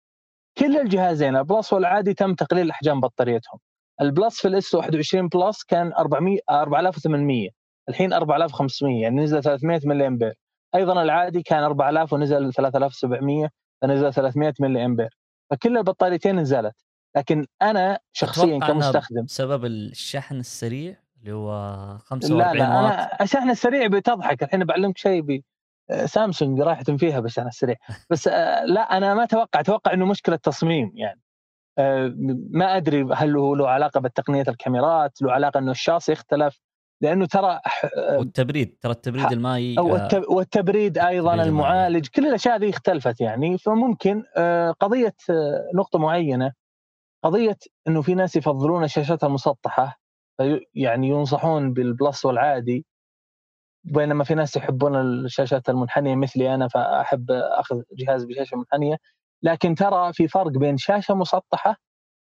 كل 0.58 0.76
الجهازين 0.76 1.36
ال 1.36 1.43
Plus 1.43 1.72
والعادي 1.72 2.14
تم 2.14 2.34
تقليل 2.34 2.70
أحجام 2.70 3.00
بطاريتهم. 3.00 3.58
ال 4.00 4.08
Plus 4.08 4.40
في 4.40 4.48
ال 4.48 4.61
S 4.61 4.74
21 4.74 5.28
Plus 5.28 5.64
كان 5.64 5.92
400 5.92 6.38
4800 6.50 7.48
الحين 7.88 8.12
4500 8.12 9.02
يعني 9.02 9.20
نزل 9.22 9.42
300 9.42 9.80
ملي 9.84 10.06
امبير 10.06 10.34
أيضا 10.74 11.02
العادي 11.02 11.42
كان 11.42 11.62
4000 11.62 12.12
ونزل 12.12 12.52
3700 12.52 13.48
فنزل 13.82 14.12
300 14.12 14.54
ملي 14.60 14.84
امبير 14.84 15.18
فكل 15.50 15.78
البطاريتين 15.78 16.36
نزلت. 16.36 16.74
لكن 17.16 17.46
أنا 17.62 17.98
شخصيا 18.12 18.58
كمستخدم 18.58 19.24
بسبب 19.24 19.64
الشحن 19.64 20.36
السريع 20.36 20.96
اللي 21.20 21.32
هو 21.32 21.50
45 21.98 22.40
لا 22.40 22.52
لا 22.52 22.80
أنا 22.80 23.22
الشحن 23.22 23.50
السريع 23.50 23.86
بتضحك. 23.86 24.42
الحين 24.42 24.64
بعلمك 24.64 24.98
شيء 24.98 25.22
سامسونج 26.04 26.60
راحت 26.60 26.90
فيها 26.90 27.20
بالشحن 27.20 27.46
السريع. 27.46 27.76
بس 28.10 28.28
آه، 28.28 28.64
لا 28.64 28.96
أنا 28.96 29.14
ما 29.14 29.24
أتوقع 29.24 29.60
أتوقع 29.60 29.92
إنه 29.92 30.06
مشكلة 30.06 30.36
تصميم 30.36 30.92
يعني. 30.94 31.20
آه، 31.78 32.14
ما 32.50 32.76
أدري 32.76 33.06
هل 33.14 33.36
هو 33.36 33.54
له 33.54 33.68
علاقة 33.68 34.00
بتقنيه 34.00 34.44
الكاميرات 34.48 35.22
له 35.22 35.32
علاقة 35.32 35.58
إنه 35.58 35.70
الشاصي 35.70 36.12
اختلف 36.12 36.60
لأنه 37.02 37.26
ترى 37.26 37.60
آه، 37.96 38.18
والتبريد 38.18 38.76
ترى 38.80 38.92
التبريد 38.92 39.32
المائي 39.32 39.76
والتبريد 40.28 40.98
أيضا 40.98 41.34
المعالج 41.34 42.06
كل 42.06 42.26
الأشياء 42.26 42.56
هذه 42.56 42.70
اختلفت 42.70 43.20
يعني. 43.20 43.58
فممكن 43.58 44.22
قضية 44.80 45.14
نقطة 45.74 45.98
معينة 45.98 46.52
قضية 47.24 47.56
إنه 47.88 48.02
في 48.02 48.14
ناس 48.14 48.36
يفضلون 48.36 48.84
الشاشات 48.84 49.24
المسطحة 49.24 50.00
يعني 50.74 51.08
ينصحون 51.08 51.72
بالبلس 51.72 52.24
والعادي 52.24 52.86
بينما 53.84 54.24
في 54.24 54.34
ناس 54.34 54.56
يحبون 54.56 54.96
الشاشات 54.96 55.68
المنحنية 55.68 56.14
مثلي 56.16 56.54
أنا 56.54 56.68
فأحب 56.68 57.30
أخذ 57.30 57.82
جهاز 57.92 58.24
بشاشة 58.24 58.56
منحنية. 58.56 58.96
لكن 59.42 59.74
ترى 59.74 60.12
في 60.12 60.28
فرق 60.28 60.50
بين 60.50 60.76
شاشة 60.76 61.14
مسطحة 61.14 61.76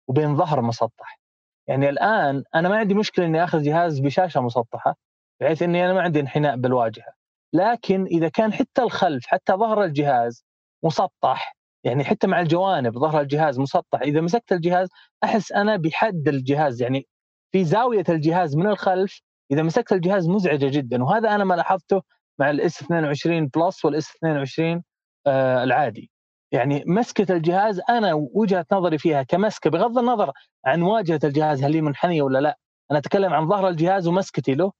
وبين 0.08 0.36
ظهر 0.36 0.62
مسطح. 0.62 1.20
يعني 1.66 1.88
الآن 1.88 2.44
أنا 2.54 2.68
ما 2.68 2.76
عندي 2.78 2.94
مشكلة 2.94 3.26
إني 3.26 3.44
أخذ 3.44 3.62
جهاز 3.62 4.00
بشاشة 4.00 4.40
مسطحة 4.40 4.96
بحيث 5.40 5.62
إني 5.62 5.84
أنا 5.84 5.92
ما 5.92 6.02
عندي 6.02 6.20
انحناء 6.20 6.56
بالواجهة. 6.56 7.12
لكن 7.52 8.04
إذا 8.04 8.28
كان 8.28 8.52
حتى 8.52 8.82
الخلف 8.82 9.26
حتى 9.26 9.52
ظهر 9.52 9.84
الجهاز 9.84 10.44
مسطح 10.84 11.56
يعني 11.84 12.04
حتى 12.04 12.26
مع 12.26 12.40
الجوانب 12.40 12.98
ظهر 12.98 13.20
الجهاز 13.20 13.58
مسطح 13.60 14.00
إذا 14.00 14.20
مسكت 14.20 14.52
الجهاز 14.52 14.88
أحس 15.24 15.52
أنا 15.52 15.76
بحد 15.76 16.28
الجهاز. 16.28 16.82
يعني 16.82 17.06
في 17.52 17.64
زاوية 17.64 18.04
الجهاز 18.08 18.56
من 18.56 18.66
الخلف 18.66 19.22
إذا 19.52 19.62
مسكت 19.62 19.92
الجهاز 19.92 20.28
مزعجة 20.28 20.68
جدا 20.68 21.04
وهذا 21.04 21.34
أنا 21.34 21.44
ما 21.44 21.54
لاحظته 21.54 22.02
مع 22.40 22.50
ال 22.50 22.66
S 22.66 22.82
22 22.82 23.46
Plus 23.46 23.84
وال 23.84 24.02
S 24.02 24.10
22 24.16 24.82
آه 25.26 25.64
العادي. 25.64 26.10
يعني 26.52 26.84
مسكة 26.86 27.34
الجهاز 27.36 27.80
أنا 27.90 28.14
وجهة 28.14 28.66
نظري 28.72 28.98
فيها 28.98 29.22
كمسكة 29.22 29.70
بغض 29.70 29.98
النظر 29.98 30.32
عن 30.66 30.82
واجهة 30.82 31.20
الجهاز 31.24 31.64
هل 31.64 31.74
هي 31.74 31.80
منحنية 31.80 32.22
ولا 32.22 32.38
لا 32.38 32.58
أنا 32.90 32.98
أتكلم 32.98 33.32
عن 33.34 33.48
ظهر 33.48 33.68
الجهاز 33.68 34.06
ومسكتي 34.08 34.54
له 34.54 34.72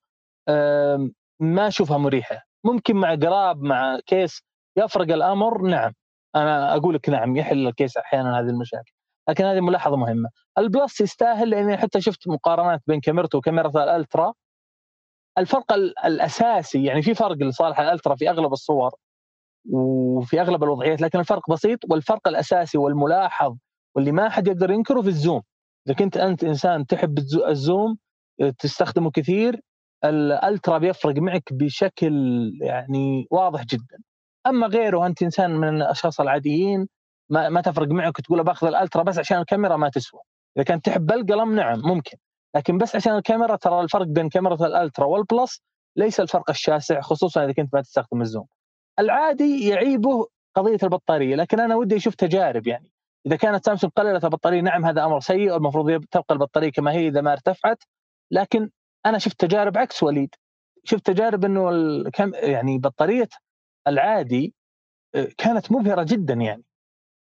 آه 0.48 1.10
ما 1.40 1.68
أشوفها 1.68 1.98
مريحة. 1.98 2.36
ممكن 2.64 2.96
مع 2.96 3.14
قراب 3.14 3.62
مع 3.62 3.98
كيس 4.06 4.42
يفرق 4.76 5.12
الأمر 5.14 5.62
نعم. 5.62 5.92
أنا 6.36 6.76
أقول 6.76 6.94
لك 6.94 7.08
نعم 7.08 7.36
يحل 7.36 7.66
الكيس 7.66 7.96
أحيانا 7.96 8.40
هذه 8.40 8.46
المشاكل 8.46 8.92
لكن 9.28 9.44
هذه 9.44 9.60
ملاحظة 9.60 9.96
مهمة. 9.96 10.30
ال 10.58 10.67
Plus 10.67 11.00
يستاهل 11.00 11.50
لأني 11.50 11.76
حتى 11.76 12.00
شفت 12.00 12.28
مقارنات 12.28 12.82
بين 12.86 13.00
كاميرته 13.00 13.38
وكاميرا 13.38 13.68
ال 13.84 13.91
Ultra. 13.91 14.32
الفرق 15.38 15.72
الأساسي 16.04 16.84
يعني 16.84 17.02
في 17.02 17.14
فرق 17.14 17.36
لصالح 17.36 17.80
ال 17.80 17.86
Ultra 17.86 18.14
في 18.14 18.30
أغلب 18.30 18.52
الصور 18.52 18.90
وفي 19.70 20.40
أغلب 20.40 20.64
الوضعيات 20.64 21.00
لكن 21.00 21.18
الفرق 21.18 21.50
بسيط 21.50 21.78
والفرق 21.90 22.28
الأساسي 22.28 22.78
والملاحظ 22.78 23.56
واللي 23.94 24.12
ما 24.12 24.28
حد 24.28 24.48
يقدر 24.48 24.70
ينكره 24.70 25.02
في 25.02 25.08
ال 25.08 25.14
zoom. 25.14 25.42
إذا 25.86 25.94
كنت 25.96 26.16
أنت 26.16 26.44
إنسان 26.44 26.86
تحب 26.86 27.18
الزوم 27.48 27.98
تستخدمه 28.58 29.10
كثير 29.10 29.60
الألترا 30.04 30.78
بيفرق 30.78 31.16
معك 31.16 31.52
بشكل 31.52 32.12
يعني 32.62 33.26
واضح 33.30 33.64
جدا. 33.64 33.98
أما 34.46 34.66
غيره 34.66 35.06
أنت 35.06 35.22
إنسان 35.22 35.50
من 35.56 35.68
الأشخاص 35.82 36.20
العاديين 36.20 36.88
ما, 37.30 37.48
ما 37.48 37.60
تفرق 37.60 37.88
معك 37.88 38.16
تقول 38.16 38.44
باخذ 38.44 38.66
الألترا 38.66 39.02
بس 39.02 39.18
عشان 39.18 39.38
الكاميرا 39.38 39.76
ما 39.76 39.88
تسوى. 39.88 40.20
إذا 40.56 40.64
كنت 40.64 40.84
تحب 40.86 41.12
القلم 41.12 41.54
نعم 41.54 41.80
ممكن. 41.84 42.16
لكن 42.56 42.78
بس 42.78 42.96
عشان 42.96 43.16
الكاميرا 43.16 43.56
ترى 43.56 43.80
الفرق 43.80 44.06
بين 44.06 44.28
كاميرا 44.28 44.66
الألترا 44.66 45.06
والبلس 45.06 45.62
ليس 45.96 46.20
الفرق 46.20 46.50
الشاسع 46.50 47.00
خصوصا 47.00 47.44
إذا 47.44 47.52
كنت 47.52 47.74
ما 47.74 47.80
تستخدم 47.82 48.22
الزوم. 48.22 48.46
العادي 48.98 49.68
يعيبه 49.68 50.26
قضية 50.54 50.78
البطارية 50.82 51.36
لكن 51.36 51.60
أنا 51.60 51.76
ودي 51.76 51.96
أشوف 51.96 52.14
تجارب 52.14 52.66
يعني. 52.66 52.92
إذا 53.26 53.36
كانت 53.36 53.66
سامسونج 53.66 53.92
قللت 53.96 54.24
البطارية 54.24 54.60
نعم 54.60 54.84
هذا 54.84 55.04
أمر 55.04 55.20
سيء 55.20 55.56
المفروض 55.56 56.04
تبقى 56.04 56.34
البطارية 56.34 56.70
كما 56.70 56.92
هي 56.92 57.08
إذا 57.08 57.20
ما 57.20 57.32
ارتفعت 57.32 57.82
لكن 58.30 58.70
أنا 59.06 59.18
شفت 59.18 59.40
تجارب 59.40 59.78
عكس 59.78 60.02
وليد. 60.02 60.34
شفت 60.84 61.06
تجارب 61.06 61.44
إنه 61.44 61.70
الكم 61.70 62.32
يعني 62.34 62.78
بطارية 62.78 63.28
العادي 63.88 64.54
آه، 65.14 65.28
كانت 65.38 65.72
مبهرة 65.72 66.02
جدا 66.08 66.34
يعني. 66.34 66.64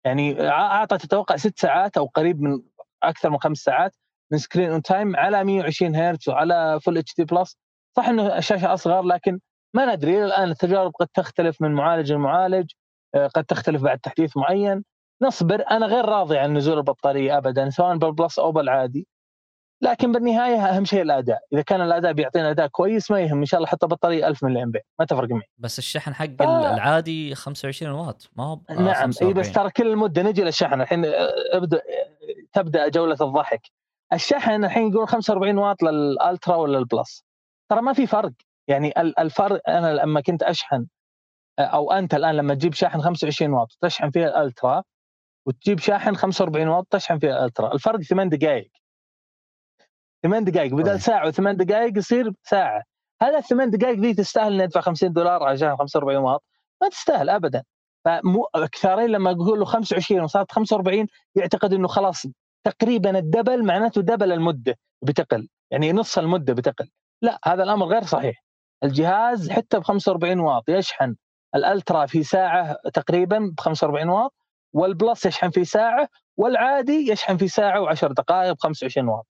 يعني 0.05 0.49
أعطت 0.49 1.05
أتوقع 1.05 1.37
ست 1.37 1.59
ساعات 1.59 1.97
أو 1.97 2.07
قريب 2.07 2.41
من 2.41 2.63
أكثر 3.03 3.31
من 3.31 3.39
خمس 3.39 3.59
ساعات. 3.59 3.97
من 4.33 4.39
screen 4.39 4.71
on 4.71 4.83
time 4.83 5.17
على 5.17 5.45
120 5.45 5.97
هرتز 5.97 6.29
وعلى 6.29 6.81
Full 6.83 6.99
HD 6.99 7.15
Plus 7.19 7.59
صح 7.97 8.09
إنه 8.09 8.39
الشاشة 8.39 8.75
أصغر 8.75 9.03
لكن 9.03 9.41
ما 9.75 9.95
ندري. 9.95 10.25
الآن 10.25 10.51
التجارب 10.51 10.93
قد 11.01 11.09
تختلف 11.15 11.63
من 11.63 11.75
معالج 11.75 12.13
لمعالج 12.13 12.71
آه، 13.15 13.27
قد 13.27 13.45
تختلف 13.45 13.83
بعد 13.83 13.99
تحديث 13.99 14.37
معين. 14.37 14.85
نصبر 15.23 15.65
أنا 15.71 15.87
غير 15.87 16.05
راضي 16.05 16.39
عن 16.39 16.57
نزول 16.57 16.79
البطارية 16.79 17.39
ابدا 17.39 17.71
سواء 17.71 17.97
بال 17.97 18.11
Plus 18.11 18.39
أو 18.39 18.53
بالعادي 18.53 19.07
لكن 19.83 20.13
بالنهاية 20.13 20.57
أهم 20.57 20.85
شيء 20.85 21.03
الأداء. 21.03 21.41
إذا 21.53 21.63
كان 21.63 21.81
الأداء 21.81 22.13
بيعطينا 22.13 22.51
أداء 22.51 22.67
كويس 22.67 23.11
ما 23.11 23.21
يهم. 23.21 23.39
إن 23.39 23.45
شاء 23.45 23.59
الله 23.59 23.69
حتى 23.69 23.87
بطارية 23.87 24.29
1000 24.29 24.45
ملي 24.45 24.63
أمبير. 24.63 24.83
ما 24.99 25.07
تفرق 25.07 25.31
معي. 25.31 25.49
بس 25.59 25.79
الشحن 25.79 26.15
حق 26.15 26.27
ف... 26.27 26.43
العادي 26.43 27.35
25 27.35 27.93
واط. 27.93 28.31
ما 28.37 28.45
هو 28.45 28.61
نعم. 28.71 29.11
إي 29.23 29.33
بس 29.33 29.53
ترى 29.53 29.71
كل 29.71 29.87
المده 29.87 30.23
نجي 30.23 30.43
للشحن. 30.43 30.81
الحين 30.81 31.05
آه، 31.05 31.29
ابدأ 31.53 31.81
تبدأ 32.53 32.89
جولة 32.89 33.17
الضحك. 33.21 33.71
الشحن 34.13 34.65
الحين 34.65 34.93
يقول 34.93 35.09
45 35.09 35.59
واط 35.59 35.83
لل 35.83 36.04
Ultra 36.04 36.57
ولا 36.57 36.79
ال 36.79 36.86
Plus. 36.86 37.25
ترى 37.69 37.83
ما 37.83 37.93
في 37.93 38.07
فرق. 38.07 38.33
يعني 38.69 38.93
الفرق 39.19 39.61
أنا 39.69 39.95
لما 39.95 40.21
كنت 40.21 40.43
أشحن 40.43 40.87
أو 41.59 41.93
أنت 41.93 42.15
الآن 42.15 42.35
لما 42.35 42.55
تجيب 42.55 42.75
شاحن 42.75 43.01
25 43.01 43.53
واط 43.53 43.79
تشحن 43.81 44.11
فيه 44.11 44.25
الألترا 44.25 44.83
وتجيب 45.47 45.79
شاحن 45.79 46.15
45 46.17 46.69
واط 46.69 46.87
تشحن 46.91 47.19
فيه 47.19 47.29
الألترا. 47.31 47.73
الفرق 47.75 48.01
ثمان 48.01 48.29
دقائق 48.29 48.71
ثمان 50.23 50.45
دقائق 50.45 50.75
بدل 50.75 50.91
طيب. 50.91 50.97
ساعة 50.97 51.29
وثمان 51.29 51.57
دقائق 51.57 51.99
يصير 51.99 52.33
ساعة. 52.43 52.83
هل 53.23 53.37
الثمان 53.37 53.71
دقائق 53.71 53.99
ذي 53.99 54.15
تستاهل 54.15 54.53
اني 54.53 54.65
ادفع 54.65 54.81
50 54.81 55.13
دولار 55.13 55.43
عشان 55.43 55.77
45 55.77 56.17
واط؟ 56.17 56.45
ما 56.83 56.89
تستاهل 56.89 57.31
ابدا. 57.31 57.63
فمو 58.05 58.49
كثيرين 58.73 59.11
لما 59.11 59.31
أقول 59.31 59.59
له 59.59 59.65
25 59.65 60.21
وصارت 60.21 60.53
45 60.53 61.07
يعتقد 61.35 61.73
إنه 61.73 61.89
خلاص 61.89 62.27
تقريبا 62.67 63.19
الدبل 63.19 63.65
معناته 63.65 64.01
دبل 64.01 64.33
المدة 64.33 64.79
بتقل 65.03 65.49
يعني 65.71 65.93
نص 65.93 66.19
المدة 66.19 66.53
بتقل. 66.53 66.89
لا 67.23 67.39
هذا 67.45 67.63
الأمر 67.63 67.87
غير 67.87 68.05
صحيح. 68.05 68.45
الجهاز 68.85 69.51
حتى 69.51 69.79
ب 69.79 69.83
45 69.83 70.41
واط 70.41 70.69
يشحن 70.69 71.17
الألترا 71.55 72.07
في 72.07 72.23
ساعة 72.23 72.77
تقريبا 72.95 73.39
ب 73.39 73.61
45 73.61 74.09
واط 74.09 74.35
والبلس 74.73 75.27
يشحن 75.27 75.51
في 75.51 75.65
ساعة 75.65 76.09
والعادي 76.37 77.11
يشحن 77.11 77.37
في 77.37 77.49
ساعة 77.49 77.87
و10 77.87 78.07
دقائق 78.07 78.53
ب 78.53 78.57
25 78.61 79.09
واط. 79.09 79.27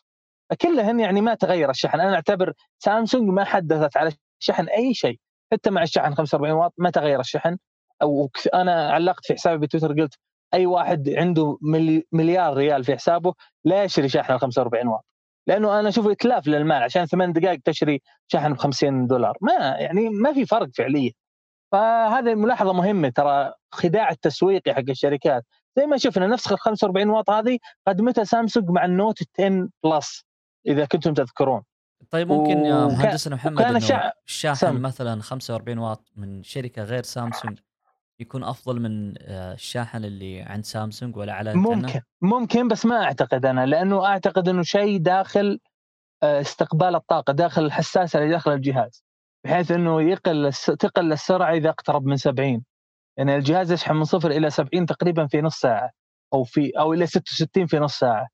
كلهن 0.60 1.00
يعني 1.00 1.20
ما 1.20 1.34
تغير 1.34 1.70
الشحن. 1.70 2.00
أنا 2.00 2.14
أعتبر 2.14 2.52
سامسونج 2.78 3.28
ما 3.28 3.44
حدثت 3.44 3.96
على 3.96 4.12
الشحن 4.40 4.68
أي 4.68 4.94
شيء. 4.94 5.20
حتى 5.52 5.70
مع 5.70 5.82
الشحن 5.82 6.14
45 6.14 6.52
واط 6.52 6.74
ما 6.78 6.90
تغير 6.90 7.20
الشحن. 7.20 7.58
أو 8.02 8.30
أنا 8.54 8.90
علقت 8.90 9.26
في 9.26 9.34
حسابي 9.34 9.66
بتويتر 9.66 9.92
قلت 9.92 10.14
أي 10.54 10.66
واحد 10.66 11.08
عنده 11.08 11.58
مليار 12.12 12.54
ريال 12.54 12.84
في 12.84 12.96
حسابه 12.96 13.34
لا 13.64 13.84
يشتري 13.84 14.08
شاحن 14.08 14.38
45 14.38 14.88
واط. 14.88 15.04
لأنه 15.46 15.80
أنا 15.80 15.88
أشوفه 15.88 16.12
اتلاف 16.12 16.46
للمال 16.46 16.82
عشان 16.82 17.06
ثمان 17.06 17.32
دقائق 17.32 17.60
تشتري 17.64 18.02
شاحن 18.28 18.52
ب 18.52 18.56
50 18.56 19.06
دولار. 19.06 19.36
ما 19.40 19.52
يعني 19.78 20.08
ما 20.08 20.32
في 20.32 20.46
فرق 20.46 20.68
فعليا. 20.74 21.12
فهذه 21.72 22.34
ملاحظة 22.34 22.72
مهمة 22.72 23.08
ترى 23.08 23.52
خداع 23.70 24.10
التسويقي 24.10 24.74
حق 24.74 24.84
الشركات. 24.88 25.44
زي 25.76 25.86
ما 25.86 25.96
شفنا 25.96 26.26
نسخه 26.26 26.54
ال 26.54 26.58
45 26.58 27.10
واط 27.10 27.30
هذه 27.30 27.58
قدمتها 27.86 28.24
سامسونج 28.24 28.70
مع 28.70 28.84
ال 28.84 28.91
Note 28.91 29.18
10 29.38 29.68
Plus 29.84 30.24
إذا 30.66 30.84
كنتم 30.84 31.14
تذكرون. 31.14 31.62
طيب 32.10 32.28
ممكن 32.28 32.64
يا 32.64 32.86
مهندسنا 32.86 33.34
محمد 33.34 33.58
كان 33.58 33.76
الشاحن 34.26 34.80
مثلا 34.80 35.22
45 35.22 35.78
واط 35.78 36.12
من 36.16 36.42
شركة 36.42 36.82
غير 36.82 37.02
سامسونج 37.02 37.58
يكون 38.20 38.44
أفضل 38.44 38.80
من 38.80 39.14
آه، 39.18 39.54
الشاحن 39.54 40.04
اللي 40.04 40.42
عند 40.42 40.64
سامسونج 40.64 41.16
ولا 41.16 41.32
على 41.32 41.54
ممكن 41.54 42.00
ممكن 42.22 42.68
بس 42.68 42.86
ما 42.86 43.04
أعتقد 43.04 43.46
أنا 43.46 43.66
لأنه 43.66 44.06
أعتقد 44.06 44.48
إنه 44.48 44.62
شيء 44.62 44.98
داخل 44.98 45.58
آه، 46.22 46.40
استقبال 46.40 46.94
الطاقة 46.94 47.32
داخل 47.32 47.64
الحساسة 47.64 48.18
اللي 48.18 48.30
داخل 48.30 48.52
الجهاز 48.52 49.04
بحيث 49.44 49.70
إنه 49.70 50.02
يقل 50.02 50.52
تقل 50.52 51.12
السرعة 51.12 51.54
إذا 51.54 51.68
أقترب 51.68 52.06
من 52.06 52.16
70 52.16 52.64
يعني 53.16 53.36
الجهاز 53.36 53.72
يشحن 53.72 53.94
من 53.96 54.04
صفر 54.04 54.30
إلى 54.30 54.50
70 54.50 54.86
تقريبا 54.86 55.26
في 55.26 55.40
نص 55.40 55.56
ساعة 55.56 55.90
أو 56.34 56.44
في 56.44 56.70
أو 56.78 56.92
إلى 56.92 57.06
66 57.06 57.66
في 57.66 57.78
نص 57.78 57.98
ساعة. 57.98 58.28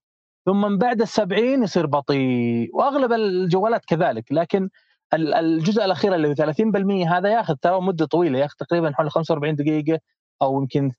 ثم 0.46 0.60
من 0.60 0.78
بعد 0.78 1.00
ال 1.00 1.08
70 1.08 1.62
يصير 1.62 1.86
بطيء 1.86 2.76
وأغلب 2.76 3.12
الجوالات 3.12 3.84
كذلك 3.84 4.32
لكن 4.32 4.68
الجزء 5.14 5.84
الأخير 5.84 6.14
اللي 6.14 6.28
هو 6.28 6.34
30% 6.34 7.08
هذا 7.08 7.28
ياخذ 7.28 7.54
ترى 7.54 7.80
مدة 7.80 8.06
طويلة 8.06 8.38
ياخذ 8.38 8.54
تقريبا 8.58 8.92
حوالي 8.94 9.10
45 9.10 9.56
دقيقة 9.56 10.00
أو 10.42 10.60
يمكن 10.60 10.92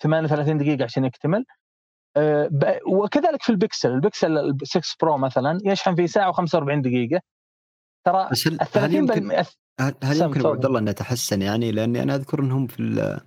38 0.00 0.58
دقيقة 0.58 0.84
عشان 0.84 1.04
يكتمل. 1.04 1.44
آه، 2.16 2.50
وكذلك 2.86 3.42
في 3.42 3.50
ال 3.52 3.58
Pixel 3.58 3.90
ال 3.90 4.01
Pixel 4.01 4.56
6 4.62 4.80
Pro 5.00 5.18
مثلا 5.18 5.60
يشحن 5.64 5.94
في 5.94 6.06
ساعة 6.06 6.32
و45 6.32 6.80
دقيقة. 6.80 7.20
ترى 8.04 8.28
بس 8.30 8.46
هل, 8.46 8.58
هل 8.76 8.94
يمكن 8.94 9.44
هل 10.02 10.22
يمكن 10.22 10.46
عبد 10.46 10.64
الله 10.64 10.78
انه 10.78 10.92
تحسن 10.92 11.42
يعني 11.42 11.72
لأني 11.72 12.02
أنا 12.02 12.14
أذكر 12.14 12.40
إنهم 12.40 12.66
في 12.66 13.20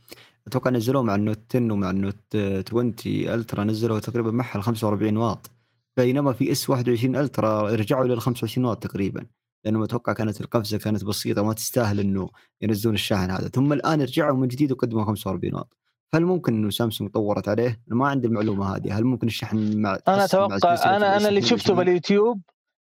أتوقع 0.48 0.72
نزلوه 0.72 1.04
مع 1.04 1.16
ال 1.16 1.24
Note 1.24 1.56
10 1.56 1.74
ومع 1.74 1.90
ال 1.90 1.99
Note 1.99 2.36
20 2.36 2.96
Ultra 3.06 3.64
نزلوا 3.64 4.00
تقريبا 4.00 4.32
معها 4.32 4.58
ال 4.58 4.64
45 4.64 5.18
واط. 5.18 5.52
بينما 5.98 6.34
في 6.34 6.52
S 6.52 6.70
21 6.70 7.16
Ultra 7.16 7.62
رجعوا 7.62 8.06
لل 8.06 8.22
25 8.22 8.66
واط 8.66 8.84
تقريبا. 8.84 9.26
لأنه 9.66 9.84
أتوقع 9.84 10.14
كانت 10.14 10.42
القفزة 10.42 10.78
كانت 10.78 11.04
بسيطة 11.04 11.44
ما 11.44 11.54
تستاهل 11.54 12.00
إنه 12.00 12.30
ينزلون 12.62 12.96
الشاحن 12.96 13.32
هذا. 13.32 13.48
ثم 13.48 13.74
الآن 13.74 14.02
رجعوا 14.02 14.38
من 14.38 14.48
جديد 14.48 14.72
وقدموا 14.72 15.06
45 15.06 15.56
واط 15.56 15.78
هل 16.14 16.26
ممكن 16.26 16.54
إنه 16.54 16.70
سامسونج 16.70 17.12
طورت 17.12 17.48
عليه؟ 17.48 17.82
ما 17.88 18.08
عندي 18.08 18.28
المعلومة 18.28 18.76
هذه، 18.76 18.98
هل 18.98 19.04
ممكن 19.04 19.28
الشحن 19.28 19.82
مع 19.82 19.98
أنا 20.08 20.26
أتوقع 20.26 20.96
أنا 20.96 21.18
أنا 21.18 21.30
اللي 21.30 21.42
شفته 21.42 21.74
باليوتيوب 21.74 22.42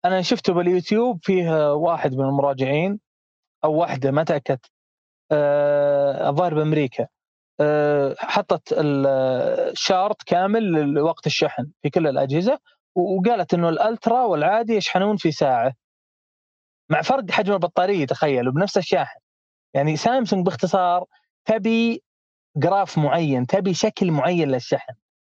أنا 0.05 0.21
شفته 0.21 0.53
باليوتيوب 0.53 1.19
فيه 1.23 1.73
واحد 1.73 2.13
من 2.13 2.25
المراجعين 2.25 2.99
أو 3.63 3.73
واحدة 3.73 4.11
ما 4.11 4.23
تاكدت 4.23 4.65
آه، 5.31 6.29
الظاهر 6.29 6.53
بأمريكا. 6.53 7.07
آه، 7.59 8.15
حطت 8.19 8.73
الشارت 8.77 10.23
كامل 10.23 10.63
لوقت 10.93 11.27
الشحن 11.27 11.71
في 11.81 11.89
كل 11.89 12.07
الأجهزة 12.07 12.59
وقالت 12.95 13.53
إنه 13.53 13.69
الألترا 13.69 14.23
والعادي 14.23 14.75
يشحنون 14.75 15.17
في 15.17 15.31
ساعة. 15.31 15.73
مع 16.89 17.01
فرق 17.01 17.31
حجم 17.31 17.53
البطارية 17.53 18.05
تخيلوا 18.05 18.53
بنفس 18.53 18.77
الشاحن. 18.77 19.19
يعني 19.73 19.97
سامسونج 19.97 20.45
باختصار 20.45 21.05
تبي 21.45 22.03
جراف 22.57 22.97
معين 22.97 23.47
تبي 23.47 23.73
شكل 23.73 24.11
معين 24.11 24.51
للشحن. 24.51 24.93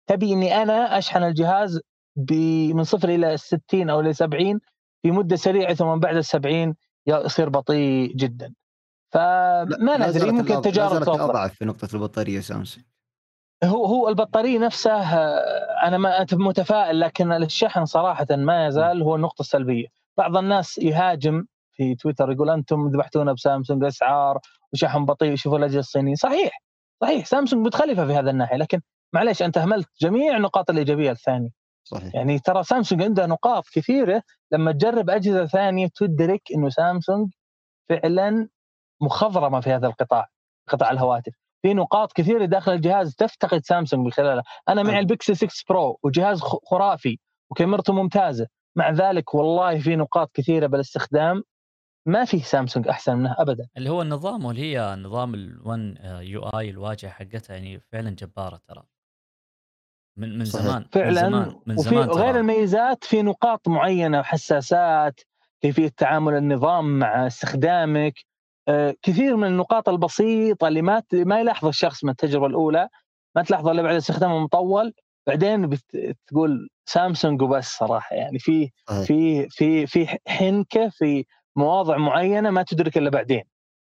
تبي 0.06 0.32
إني 0.32 0.62
أنا 0.62 0.98
أشحن 0.98 1.22
الجهاز 1.22 1.80
من 2.74 2.84
صفر 2.84 3.08
إلى 3.08 3.36
60 3.36 3.90
أو 3.90 4.00
إلى 4.00 4.12
70 4.12 4.60
في 5.02 5.10
مدة 5.10 5.36
سريعة 5.36 5.74
ثم 5.74 5.98
بعد 5.98 6.16
ال 6.16 6.24
70 6.24 6.74
يصير 7.06 7.48
بطيء 7.48 8.16
جدا. 8.16 8.54
فما 9.12 10.08
ندري 10.08 10.30
ممكن 10.30 10.62
تجارب 10.62 11.08
اضعف 11.08 11.54
في 11.54 11.64
نقطة 11.64 11.88
البطارية 11.94 12.40
سامسونج. 12.40 12.86
هو 13.64 13.86
هو 13.86 14.08
البطارية 14.08 14.58
نفسها 14.58 15.40
أنا 15.86 15.98
ما 15.98 16.26
متفائل 16.32 17.00
لكن 17.00 17.32
الشحن 17.32 17.84
صراحة 17.84 18.26
ما 18.30 18.66
يزال 18.66 19.02
هو 19.02 19.16
النقطة 19.16 19.40
السلبية. 19.40 19.86
بعض 20.16 20.36
الناس 20.36 20.78
يهاجم 20.78 21.44
في 21.72 21.94
تويتر 21.94 22.32
يقول 22.32 22.50
أنتم 22.50 22.88
ذبحتونا 22.88 23.32
بسامسونج 23.32 23.84
أسعار 23.84 24.38
وشحن 24.72 25.04
بطيء 25.04 25.34
شوفوا 25.36 25.58
الأجهزة 25.58 25.78
الصينية. 25.78 26.14
صحيح 26.14 26.62
صحيح 27.00 27.26
سامسونج 27.26 27.66
متخلفة 27.66 28.06
في 28.06 28.12
هذا 28.12 28.30
الناحية 28.30 28.56
لكن 28.56 28.80
معليش 29.12 29.42
أنت 29.42 29.58
أهملت 29.58 29.88
جميع 30.00 30.36
النقاط 30.36 30.70
الإيجابية 30.70 31.10
الثانية. 31.10 31.48
صحيح. 31.84 32.14
يعني 32.14 32.38
ترى 32.38 32.62
سامسونج 32.62 33.02
عندها 33.02 33.26
نقاط 33.26 33.64
كثيرة 33.72 34.22
لما 34.52 34.72
تجرب 34.72 35.10
أجهزة 35.10 35.46
ثانية 35.46 35.88
تدرك 35.94 36.42
إنه 36.54 36.68
سامسونج 36.68 37.28
فعلا 37.88 38.48
مخضرمة 39.00 39.60
في 39.60 39.70
هذا 39.70 39.86
القطاع 39.86 40.26
قطاع 40.68 40.90
الهواتف. 40.90 41.32
في 41.62 41.74
نقاط 41.74 42.12
كثيرة 42.12 42.44
داخل 42.44 42.72
الجهاز 42.72 43.14
تفتقد 43.14 43.64
سامسونج 43.64 44.04
من 44.04 44.12
خلالها. 44.12 44.42
أنا 44.68 44.82
معي 44.82 44.98
البيكسل 44.98 45.36
6 45.36 45.48
Pro 45.68 45.98
وجهاز 46.02 46.40
خرافي 46.40 47.18
وكاميرته 47.50 47.92
ممتازة. 47.92 48.46
مع 48.76 48.90
ذلك 48.90 49.34
والله 49.34 49.78
في 49.80 49.96
نقاط 49.96 50.30
كثيرة 50.34 50.66
بالاستخدام 50.66 51.42
ما 52.06 52.24
في 52.24 52.40
سامسونج 52.40 52.88
أحسن 52.88 53.16
منه 53.16 53.34
ابدا. 53.38 53.68
اللي 53.76 53.90
هو 53.90 54.02
النظام 54.02 54.44
واللي 54.44 54.62
هي 54.76 54.96
نظام 54.96 55.32
ال1 55.34 56.04
يو 56.20 56.42
اي 56.42 56.70
الواجهة 56.70 57.10
حقتها 57.10 57.54
يعني 57.54 57.80
فعلا 57.92 58.10
جبارة 58.10 58.60
ترى. 58.68 58.82
من 60.18 60.38
من 60.38 60.44
صحيح. 60.44 60.64
زمان 60.66 60.84
فعلا 60.92 61.28
من 61.28 61.30
زمان 61.30 61.60
من 61.66 61.78
وفي 61.78 61.88
زمان 61.88 62.08
غير 62.08 62.36
الميزات 62.36 63.04
في 63.04 63.22
نقاط 63.22 63.68
معينة 63.68 64.18
وحساسات 64.20 65.20
كيفيه 65.60 65.88
تعامل 65.96 66.34
النظام 66.34 66.98
مع 66.98 67.26
استخدامك 67.26 68.14
آه، 68.68 68.94
كثير 69.02 69.36
من 69.36 69.48
النقاط 69.48 69.88
البسيطة 69.88 70.68
اللي 70.68 70.82
ما 70.82 71.02
ما 71.12 71.40
يلاحظ 71.40 71.66
الشخص 71.66 72.04
من 72.04 72.10
التجربة 72.10 72.46
الأولى 72.46 72.88
ما 73.36 73.42
تلاحظها 73.42 73.72
إلا 73.72 73.82
بعد 73.82 73.94
استخدام 73.94 74.42
مطول 74.44 74.94
بعدين 75.26 75.66
بتقول 75.66 76.68
سامسونج 76.86 77.42
وبس 77.42 77.76
صراحة 77.78 78.16
يعني 78.16 78.38
في 78.38 78.70
في 79.06 79.48
في 79.50 79.86
في 79.86 80.06
حنكة 80.26 80.88
في 80.88 81.24
مواضع 81.56 81.96
معينة 81.96 82.50
ما 82.50 82.62
تدرك 82.62 82.98
إلا 82.98 83.10
بعدين 83.10 83.42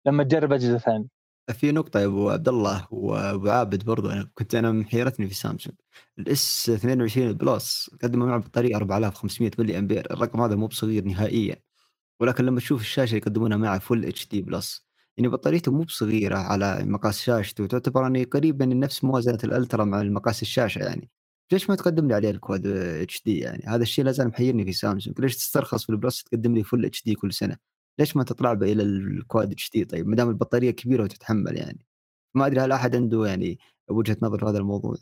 لما 0.07 0.25
تجرب 0.25 0.53
أجهزة 0.53 0.79
ثانية. 0.79 1.07
في 1.53 1.73
نقطة 1.73 2.01
يا 2.01 2.07
أبو 2.07 2.31
عبد 2.31 2.49
الله 2.49 2.87
وأبو 2.91 3.49
عابد 3.51 3.85
برضو 3.85 4.11
أنا 4.11 4.31
كنت 4.35 4.55
أنا 4.55 4.73
محيرتني 4.73 5.27
في 5.29 5.35
سامسونج. 5.35 5.77
ال 6.19 6.71
S22 6.71 7.33
Plus 7.33 7.91
قدموا 8.03 8.27
معه 8.27 8.39
بطارية 8.41 8.77
4500 8.77 9.51
ملي 9.59 9.79
أمبير 9.79 10.07
الرقم 10.11 10.41
هذا 10.41 10.55
مو 10.55 10.67
بصغير 10.67 11.05
نهائيا. 11.05 11.57
ولكن 12.21 12.45
لما 12.45 12.61
تشوف 12.61 12.81
الشاشة 12.81 13.17
يقدمونها 13.17 13.57
معه 13.57 13.79
Full 13.79 14.05
HD 14.05 14.29
Plus 14.29 14.87
يعني 15.17 15.29
بطاريته 15.29 15.73
مو 15.73 15.83
بصغيرة 15.83 16.39
على 16.39 16.85
مقاس 16.85 17.21
شاشته 17.23 17.67
تعتبر 17.67 18.03
يعني 18.03 18.25
قريبا 18.25 18.67
نفس 18.67 19.05
موازنة 19.05 19.39
الألترا 19.45 19.85
مع 19.85 20.03
مقاس 20.03 20.43
الشاشة 20.43 20.79
يعني. 20.79 21.11
ليش 21.53 21.71
ما 21.71 21.77
تقدم 21.77 22.09
لي 22.09 22.15
عليه 22.15 22.31
ال 22.31 22.67
Quad 22.67 23.23
HD 23.25 23.39
يعني؟ 23.39 23.65
هذا 23.67 23.83
الشيء 23.83 24.05
لا 24.05 24.13
زال 24.13 24.29
محيرني 24.29 24.65
في 24.65 24.73
سامسونج. 24.73 25.21
ليش 25.21 25.37
تسترخص 25.37 25.85
في 25.85 25.91
البلس 25.91 26.25
تقدم 26.25 26.55
لي 26.55 26.65
Full 26.65 26.85
HD 26.85 27.15
كل 27.15 27.33
سنة؟ 27.33 27.57
ليش 27.99 28.17
ما 28.17 28.25
تطلع 28.25 28.53
به 28.53 28.73
إلى 28.73 28.83
ال 28.83 29.53
Quad 29.53 29.71
HD 29.71 29.85
طيب 29.85 30.07
ما 30.07 30.17
دام 30.17 30.29
البطارية 30.29 30.71
كبيرة 30.71 31.05
وتتحمل 31.05 31.57
يعني. 31.57 31.87
ما 32.35 32.47
أدري 32.47 32.61
هل 32.61 32.73
أحد 32.73 32.97
عنده 32.97 33.27
يعني 33.27 33.59
وجهة 33.91 34.17
نظر 34.23 34.39
في 34.39 34.45
هذا 34.47 34.59
الموضوع؟ 34.59 34.95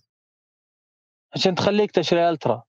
عشان 1.34 1.55
تخليك 1.55 1.90
تشتري 1.90 2.28
ألترا. 2.30 2.62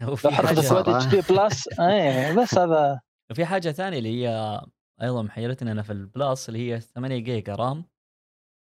لو 0.00 0.16
حطيت 0.16 0.68
Quad 0.68 1.06
HD 1.06 1.34
Plus 1.34 1.68
إيه 1.80 2.34
بس 2.42 2.58
هذا 2.58 3.00
وفي 3.30 3.44
حاجة 3.46 3.70
ثانية 3.72 3.98
اللي 3.98 4.08
هي 4.08 4.60
أيضا 5.02 5.22
محيرتني 5.22 5.72
أنا 5.72 5.82
في 5.82 5.92
البلس 5.92 6.48
اللي 6.48 6.72
هي 6.72 6.80
8 6.80 7.18
جيجا 7.18 7.54
RAM 7.54 7.84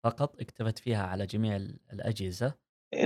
فقط 0.03 0.41
اكتفت 0.41 0.79
فيها 0.79 1.03
على 1.03 1.25
جميع 1.25 1.55
الأجهزة. 1.93 2.62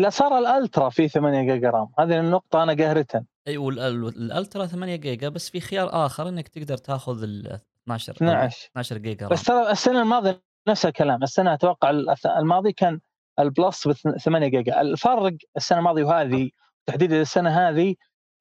صار 0.10 0.38
الألترا 0.38 0.90
في 0.90 1.08
8 1.08 1.54
جيجا 1.54 1.70
RAM. 1.70 1.88
هذه 2.00 2.20
النقطة 2.20 2.64
أنا 2.64 2.74
قهرتها. 2.74 3.26
أي 3.48 3.58
والألترا 3.58 4.66
8 4.66 4.96
جيجا 4.96 5.30
بس 5.30 5.50
في 5.50 5.60
خيار 5.60 6.06
آخر 6.06 6.30
إنك 6.30 6.48
تقدر 6.48 6.78
تأخذ 6.78 7.24
ال 7.24 7.60
12 7.84 8.14
12 8.14 8.68
12 8.72 8.98
جيجا 8.98 9.26
RAM. 9.26 9.34
بس 9.34 9.44
ترى 9.44 9.72
السنة 9.72 10.02
الماضية 10.02 10.44
نفس 10.68 10.86
الكلام. 10.86 11.24
السنة 11.24 11.54
أتوقع 11.54 11.90
الماضي 12.26 12.72
كان 12.72 13.00
البلس 13.40 13.88
ب 13.88 13.92
8 14.18 14.48
جيجا. 14.48 14.82
الفرق 14.82 15.34
السنة 15.58 15.80
الماضية 15.80 16.04
وهذه 16.04 16.50
تحديدا 16.86 17.22
السنة 17.22 17.50
هذه 17.50 17.96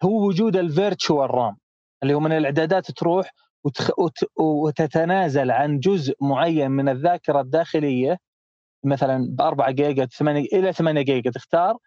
هو 0.04 0.26
وجود 0.26 0.56
ال 0.56 0.66
virtual 0.66 1.30
RAM 1.30 1.56
اللي 2.02 2.14
هو 2.14 2.20
من 2.20 2.32
الإعدادات 2.32 2.90
تروح. 2.90 3.32
وتتنازل 4.36 5.50
عن 5.50 5.78
جزء 5.78 6.14
معين 6.20 6.70
من 6.70 6.88
الذاكرة 6.88 7.40
الداخلية 7.40 8.18
مثلا 8.86 9.26
ب 9.30 9.40
4 9.40 9.70
جيجا 9.70 10.06
8 10.06 10.40
إلى 10.52 10.72
8 10.72 11.02
جيجا 11.02 11.30
تختار 11.30 11.78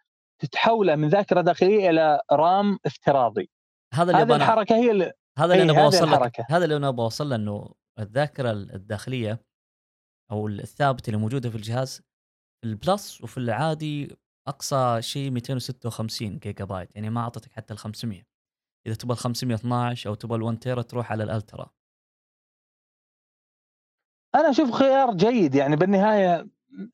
تتحوله 0.42 0.96
من 0.96 1.08
ذاكرة 1.08 1.42
داخلية 1.42 1.90
إلى 1.90 2.22
RAM 2.32 2.80
افتراضي. 2.86 3.50
هذا 3.94 4.12
اللي 4.12 4.34
هذه 4.34 4.36
الحركة 4.36 4.76
هي 4.76 4.92
اللي 4.92 5.12
هذا 5.38 5.54
اللي 5.54 5.64
أنا 5.72 5.84
بوصل 5.84 6.12
لك 6.12 6.42
هذا 6.52 6.64
اللي 6.64 6.76
أنا 6.76 6.92
بوصل 6.92 7.30
له 7.30 7.36
إنه 7.36 7.74
الذاكرة 8.00 8.52
الداخلية 8.52 9.42
أو 10.32 10.48
الثابتة 10.48 11.10
اللي 11.10 11.22
موجودة 11.22 11.50
في 11.50 11.56
الجهاز 11.56 12.02
البلس 12.66 13.22
وفي 13.22 13.38
العادي 13.38 14.18
أقصى 14.48 15.02
شيء 15.02 15.32
256 15.32 16.40
جيجا 16.40 16.66
بايت 16.66 16.96
يعني 16.96 17.10
ما 17.10 17.22
أعطتك 17.22 17.52
حتى 17.52 17.74
ال 17.74 17.78
500 17.78 18.24
إذا 18.88 18.96
تبغى 18.96 19.14
ال 19.14 19.20
512 19.20 20.10
أو 20.10 20.16
تبغى 20.16 20.38
ال 20.38 20.42
1 20.44 20.60
تيرا 20.60 20.82
تروح 20.82 21.12
على 21.12 21.24
الألترا. 21.24 21.70
أنا 24.36 24.50
أشوف 24.50 24.72
خيار 24.72 25.14
جيد 25.14 25.56
يعني 25.56 25.76
بالنهاية 25.76 26.48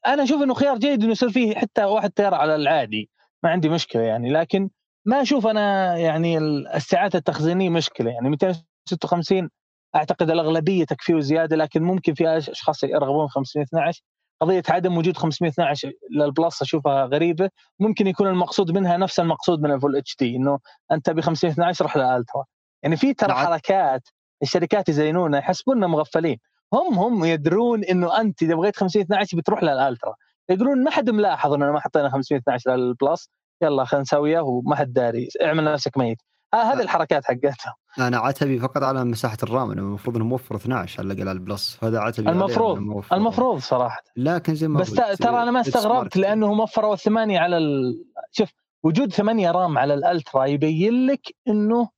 أنا 0.07 0.23
أشوف 0.23 0.41
إنه 0.43 0.53
خيار 0.53 0.77
جيد 0.77 1.03
إنه 1.03 1.11
يصير 1.11 1.29
فيه 1.29 1.55
حتى 1.55 1.83
واحد 1.83 2.11
تيرا 2.11 2.35
على 2.35 2.55
العادي. 2.55 3.09
ما 3.43 3.49
عندي 3.49 3.69
مشكلة 3.69 4.01
يعني 4.01 4.29
لكن 4.31 4.69
ما 5.05 5.21
أشوف 5.21 5.47
أنا 5.47 5.97
يعني 5.97 6.37
الساعات 6.37 7.15
التخزينية 7.15 7.69
مشكلة 7.69 8.11
يعني. 8.11 8.29
256 8.29 9.49
أعتقد 9.95 10.29
الأغلبية 10.31 10.85
تكفيه 10.85 11.19
زيادة 11.19 11.55
لكن 11.55 11.83
ممكن 11.83 12.13
في 12.13 12.37
أشخاص 12.37 12.83
يرغبون 12.83 13.27
512 13.27 14.01
قضية 14.41 14.63
عدم 14.69 14.97
وجود 14.97 15.17
512 15.17 15.91
للبلس 16.11 16.61
أشوفها 16.61 17.05
غريبة. 17.05 17.49
ممكن 17.79 18.07
يكون 18.07 18.27
المقصود 18.27 18.71
منها 18.71 18.97
نفس 18.97 19.19
المقصود 19.19 19.61
من 19.61 19.71
ال 19.71 19.95
Full 19.97 20.15
HD 20.19 20.35
إنه 20.35 20.59
أنت 20.91 21.09
ب 21.09 21.21
512 21.21 21.83
روح 21.85 21.97
للالترا 21.97 22.43
يعني 22.83 22.97
في 22.97 23.13
ترى. 23.13 23.33
حركات 23.33 24.07
الشركات 24.41 24.89
يزينونها 24.89 25.39
يحسبوننا 25.39 25.87
مغفلين. 25.87 26.37
هم 26.73 26.99
هم 26.99 27.25
يدرون 27.25 27.83
إنه 27.83 28.21
أنت 28.21 28.43
إذا 28.43 28.55
بغيت 28.55 28.75
512 28.75 29.37
بتروح 29.37 29.63
للألترا. 29.63 30.15
يقولون 30.49 30.83
ما 30.83 30.91
حد 30.91 31.09
ملاحظ 31.09 31.53
اننا 31.53 31.71
ما 31.71 31.79
حطينا 31.79 32.09
512 32.09 32.75
للبلس 32.75 33.29
يلا 33.61 33.85
خلينا 33.85 34.01
نسويه 34.01 34.39
وما 34.39 34.75
حد 34.75 34.93
داري. 34.93 35.29
اعمل 35.41 35.63
نفسك 35.63 35.97
ميت. 35.97 36.21
هذه 36.53 36.81
الحركات 36.81 37.25
حقتهم. 37.25 37.73
أنا 37.99 38.17
عتبي 38.17 38.59
فقط 38.59 38.83
على 38.83 39.03
مساحة 39.05 39.37
ال 39.43 39.50
RAM 39.50 39.71
أنا 39.71 39.81
المفروض 39.81 40.15
إنه 40.15 40.25
موفر 40.25 40.55
12 40.55 40.99
على 40.99 41.13
الأقل 41.13 41.29
على 41.29 41.37
البلس 41.37 41.79
هذا 41.83 41.99
عتبي 41.99 42.29
المفروض-. 42.29 43.13
المفروض 43.13 43.59
صراحة. 43.59 44.03
لكن 44.17 44.55
زي 44.55 44.67
ما 44.67 44.79
بس 44.79 44.93
ترى 44.93 45.43
أنا 45.43 45.51
ما 45.51 45.61
استغربت. 45.61 46.17
لأنه 46.17 46.51
وفروا 46.51 46.93
الثمانيه 46.93 47.39
على 47.39 47.57
ال... 47.57 48.03
شوف 48.31 48.49
وجود 48.83 49.13
ثمانية 49.13 49.51
RAM 49.51 49.77
على 49.77 49.93
الألترا 49.93 50.45
يبين 50.45 51.05
لك 51.05 51.35
إنه 51.47 51.89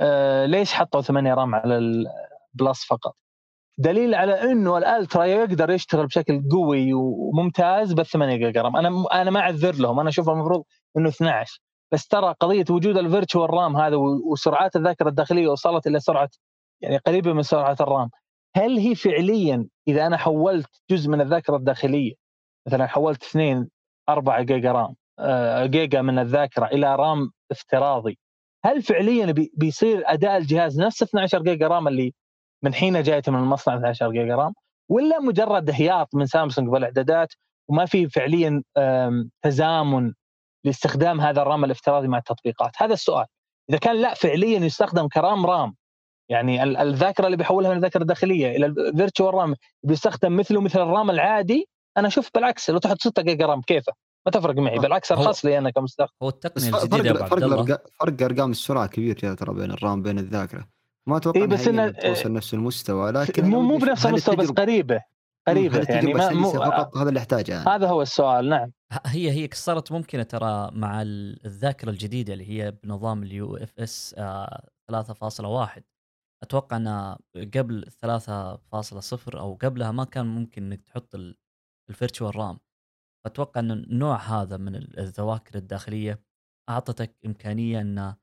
آه 0.00 0.46
ليش 0.46 0.72
حطوا 0.72 1.00
ثمانية 1.00 1.34
RAM 1.34 1.54
على 1.54 1.78
البلس 1.78 2.84
فقط. 2.84 3.16
دليل 3.78 4.14
على 4.14 4.52
إنه 4.52 4.78
الألترا 4.78 5.24
يقدر 5.24 5.70
يشتغل 5.70 6.06
بشكل 6.06 6.42
قوي 6.52 6.92
وممتاز 6.94 7.92
بال 7.92 8.06
8 8.06 8.36
جيجا 8.36 8.62
RAM 8.62 8.76
أنا 8.76 9.04
أنا 9.12 9.30
ما 9.30 9.40
أعذر 9.40 9.74
لهم. 9.74 10.00
أنا 10.00 10.08
أشوف 10.08 10.28
المفروض 10.30 10.64
إنه 10.96 11.08
12 11.08 11.60
بس 11.92 12.06
ترى 12.08 12.34
قضية 12.40 12.64
وجود 12.70 12.96
ال 12.96 13.03
virtual 13.03 13.50
RAM 13.50 13.76
هذا 13.76 13.96
وسرعات 14.32 14.76
الذاكرة 14.76 15.08
الداخلية 15.08 15.48
وصلت 15.48 15.86
إلى 15.86 16.00
سرعة 16.00 16.28
يعني 16.80 16.96
قريبة 16.96 17.32
من 17.32 17.42
سرعة 17.42 17.76
ال 17.80 17.86
RAM. 17.86 18.10
هل 18.56 18.78
هي 18.78 18.94
فعليا 18.94 19.66
إذا 19.88 20.06
أنا 20.06 20.16
حولت 20.16 20.68
جزء 20.90 21.10
من 21.10 21.20
الذاكرة 21.20 21.56
الداخلية 21.56 22.12
مثلا 22.66 22.86
حولت 22.86 23.22
2 23.24 23.68
4 24.08 24.42
جيجا 24.42 24.72
RAM 24.72 24.94
آه، 25.18 25.66
جيجا 25.66 26.02
من 26.02 26.18
الذاكرة 26.18 26.66
إلى 26.66 26.96
RAM 26.96 27.30
افتراضي 27.50 28.18
هل 28.64 28.82
فعليا 28.82 29.32
بي- 29.32 29.52
بيصير 29.56 30.02
أداء 30.06 30.36
الجهاز 30.36 30.80
نفس 30.80 31.02
12 31.02 31.42
جيجا 31.42 31.68
RAM 31.68 31.88
اللي 31.88 32.14
من 32.64 32.74
حين 32.74 33.02
جاءت 33.02 33.28
من 33.30 33.38
المصنع 33.38 33.74
12 33.76 34.10
جيجا 34.12 34.34
RAM 34.36 34.52
ولا 34.90 35.20
مجرد 35.20 35.70
هياط 35.70 36.14
من 36.14 36.26
سامسونج 36.26 36.68
بالإعدادات 36.68 37.32
وما 37.68 37.86
في 37.86 38.08
فعليا 38.08 38.62
تزامن 39.42 40.12
لاستخدام 40.64 41.20
هذا 41.20 41.42
ال 41.42 41.48
RAM 41.48 41.64
الافتراضي 41.64 42.08
مع 42.08 42.18
التطبيقات. 42.18 42.70
هذا 42.78 42.92
السؤال. 42.92 43.26
إذا 43.70 43.78
كان 43.78 43.96
لا 43.96 44.14
فعليا 44.14 44.58
يستخدم 44.58 45.08
ك 45.08 45.18
RAM 45.18 45.46
RAM 45.46 45.74
يعني 46.30 46.62
ال- 46.62 46.76
الذاكرة 46.76 47.26
اللي 47.26 47.36
بيحولها 47.36 47.70
من 47.70 47.76
الذاكره 47.76 48.02
الداخليه 48.02 48.56
إلى 48.56 48.66
ال 48.66 48.75
virtual 48.75 49.34
RAM 49.34 49.54
بيستخدم 49.82 50.36
مثله 50.36 50.60
مثل 50.60 50.80
ال 50.80 50.88
RAM 50.88 51.10
العادي 51.10 51.68
أنا 51.96 52.08
أشوف 52.08 52.30
بالعكس 52.34 52.70
لو 52.70 52.78
تحط 52.78 53.00
6 53.00 53.22
جيجا 53.22 53.46
RAM 53.46 53.60
كيفه؟ 53.62 53.92
ما 54.26 54.32
تفرق 54.32 54.54
معي 54.56 54.78
بالعكس 54.78 55.12
هو- 55.12 55.22
أرخص 55.22 55.44
لي 55.44 55.58
أنا 55.58 55.70
كمستخدم. 55.70 56.12
هو 56.22 56.28
التقنية 56.28 56.70
فرق 56.70 56.82
الجديدة 56.82 57.26
فرق 57.26 57.38
الأرقام- 57.48 57.78
فرق 58.00 58.22
أرقام 58.22 58.50
السرعة 58.50 58.86
كبير 58.86 59.34
ترى 59.34 59.54
بين 59.54 59.70
ال 59.70 59.78
RAM 59.78 60.02
بين 60.02 60.18
الذاكرة. 60.18 60.68
ما 61.08 61.16
أتوقع 61.16 61.40
إيه 61.40 61.46
بس 61.46 61.68
إنه- 61.68 62.02
توصل 62.02 62.32
نفس 62.32 62.54
المستوى 62.54 63.10
لكن 63.10 63.44
مو 63.50 63.60
مو 63.60 63.76
بنفس 63.76 64.06
المستوى 64.06 64.36
بس 64.36 64.50
قريبة 64.50 65.02
قريبة 65.48 65.78
هل 65.78 65.90
يعني 65.90 66.14
ما 66.14 66.30
مو 66.32 66.50
سلسة 66.50 66.64
فقط 66.70 66.96
هذا 66.96 67.08
اللي 67.08 67.20
أحتاجه 67.20 67.52
يعني 67.52 67.68
هذا 67.70 67.88
هو 67.88 68.02
السؤال 68.02 68.48
نعم. 68.48 68.72
هي 69.06 69.30
هي 69.30 69.48
صارت 69.54 69.92
ممكنة 69.92 70.22
ترى 70.22 70.70
مع 70.72 71.02
ال- 71.02 71.46
الذاكرة 71.46 71.90
الجديدة 71.90 72.32
اللي 72.32 72.48
هي 72.48 72.70
بنظام 72.70 73.22
ال 73.22 73.56
UFS 73.56 74.14
3.1 74.90 75.82
أتوقع 76.42 76.76
ان 76.76 77.16
قبل 77.54 77.84
3.0 77.90 79.38
أو 79.38 79.54
قبلها 79.62 79.90
ما 79.92 80.04
كان 80.04 80.26
ممكن 80.26 80.62
إنك 80.62 80.82
تحط 80.82 81.14
ال 81.90 81.96
virtual 81.96 82.36
RAM. 82.36 82.58
أتوقع 83.26 83.60
إن 83.60 83.70
النوع 83.70 84.16
هذا 84.16 84.56
من 84.56 84.74
ال- 84.76 84.98
الذواكر 84.98 85.54
الداخلية 85.58 86.20
أعطتك 86.68 87.16
إمكانية 87.26 87.80
ان 87.80 88.14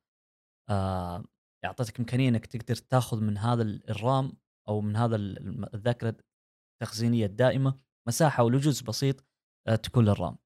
آه، 0.69 1.23
اعطتك 1.65 1.99
إمكانية 1.99 2.29
إنك 2.29 2.45
تقدر 2.45 2.75
تاخذ 2.75 3.21
من 3.21 3.37
هذا 3.37 3.61
ال- 3.63 3.89
ال 3.89 4.00
RAM 4.00 4.33
أو 4.67 4.81
من 4.81 4.95
هذا 4.95 5.15
الذاكرة 5.73 6.15
التخزينية 6.73 7.25
الدائمة 7.25 7.79
مساحة 8.07 8.43
ولو 8.43 8.57
جزء 8.59 8.85
بسيط 8.85 9.25
آه، 9.67 9.75
تكون 9.75 10.05
للرام. 10.05 10.37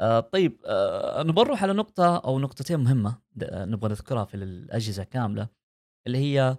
آه، 0.00 0.20
طيب 0.20 0.60
آه، 0.66 1.22
نبغى 1.22 1.44
نروح 1.44 1.62
على 1.62 1.72
نقطة 1.72 2.16
أو 2.18 2.38
نقطتين 2.38 2.80
مهمة 2.80 3.22
نبغى 3.52 3.90
نذكرها 3.90 4.24
في 4.24 4.34
الأجهزة 4.36 5.04
كاملة 5.04 5.48
اللي 6.06 6.18
هي 6.18 6.56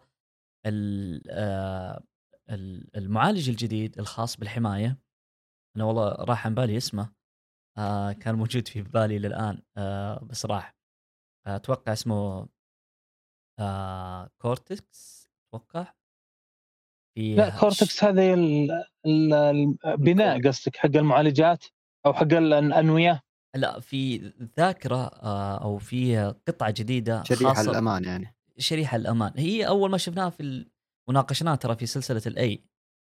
ال- 0.65 1.31
ال- 2.49 2.97
المعالج 2.97 3.49
الجديد 3.49 3.99
الخاص 3.99 4.37
بالحماية 4.37 4.97
أنا 5.77 5.83
والله 5.83 6.09
راح 6.11 6.45
عن 6.47 6.55
بالي 6.55 6.77
اسمه 6.77 7.13
كان 8.19 8.35
موجود 8.35 8.67
في 8.67 8.81
بالي 8.81 9.19
للآن 9.19 9.61
بس 10.27 10.45
راح 10.45 10.75
أتوقع 11.47 11.93
اسمه 11.93 12.47
آه، 13.61 14.29
Cortex 14.41 15.29
أتوقع. 15.47 15.93
في 17.15 17.35
لا 17.35 17.59
Cortex 17.59 18.03
هذه 18.03 18.33
ال- 18.33 18.71
ال- 19.05 19.33
البناء 19.85 20.47
قصدك 20.47 20.75
حق 20.77 20.89
المعالجات 20.95 21.65
أو 22.05 22.13
حق 22.13 22.21
الانويه 22.33 23.21
لا 23.55 23.79
في 23.79 24.17
ذاكرة 24.57 25.05
آه، 25.07 25.57
أو 25.63 25.77
في 25.77 26.17
قطعة 26.47 26.71
جديدة 26.77 27.23
شريحة 27.23 27.61
الامان 27.61 28.03
يعني. 28.03 28.35
شريحة 28.57 28.95
الامان 28.97 29.33
هي 29.37 29.67
أول 29.67 29.91
ما 29.91 29.97
شفناها 29.97 30.29
في 30.29 30.65
وناقشناها 31.09 31.55
ترى 31.55 31.75
في 31.75 31.85
سلسلة 31.85 32.21
ال 32.27 32.45
A 32.45 32.63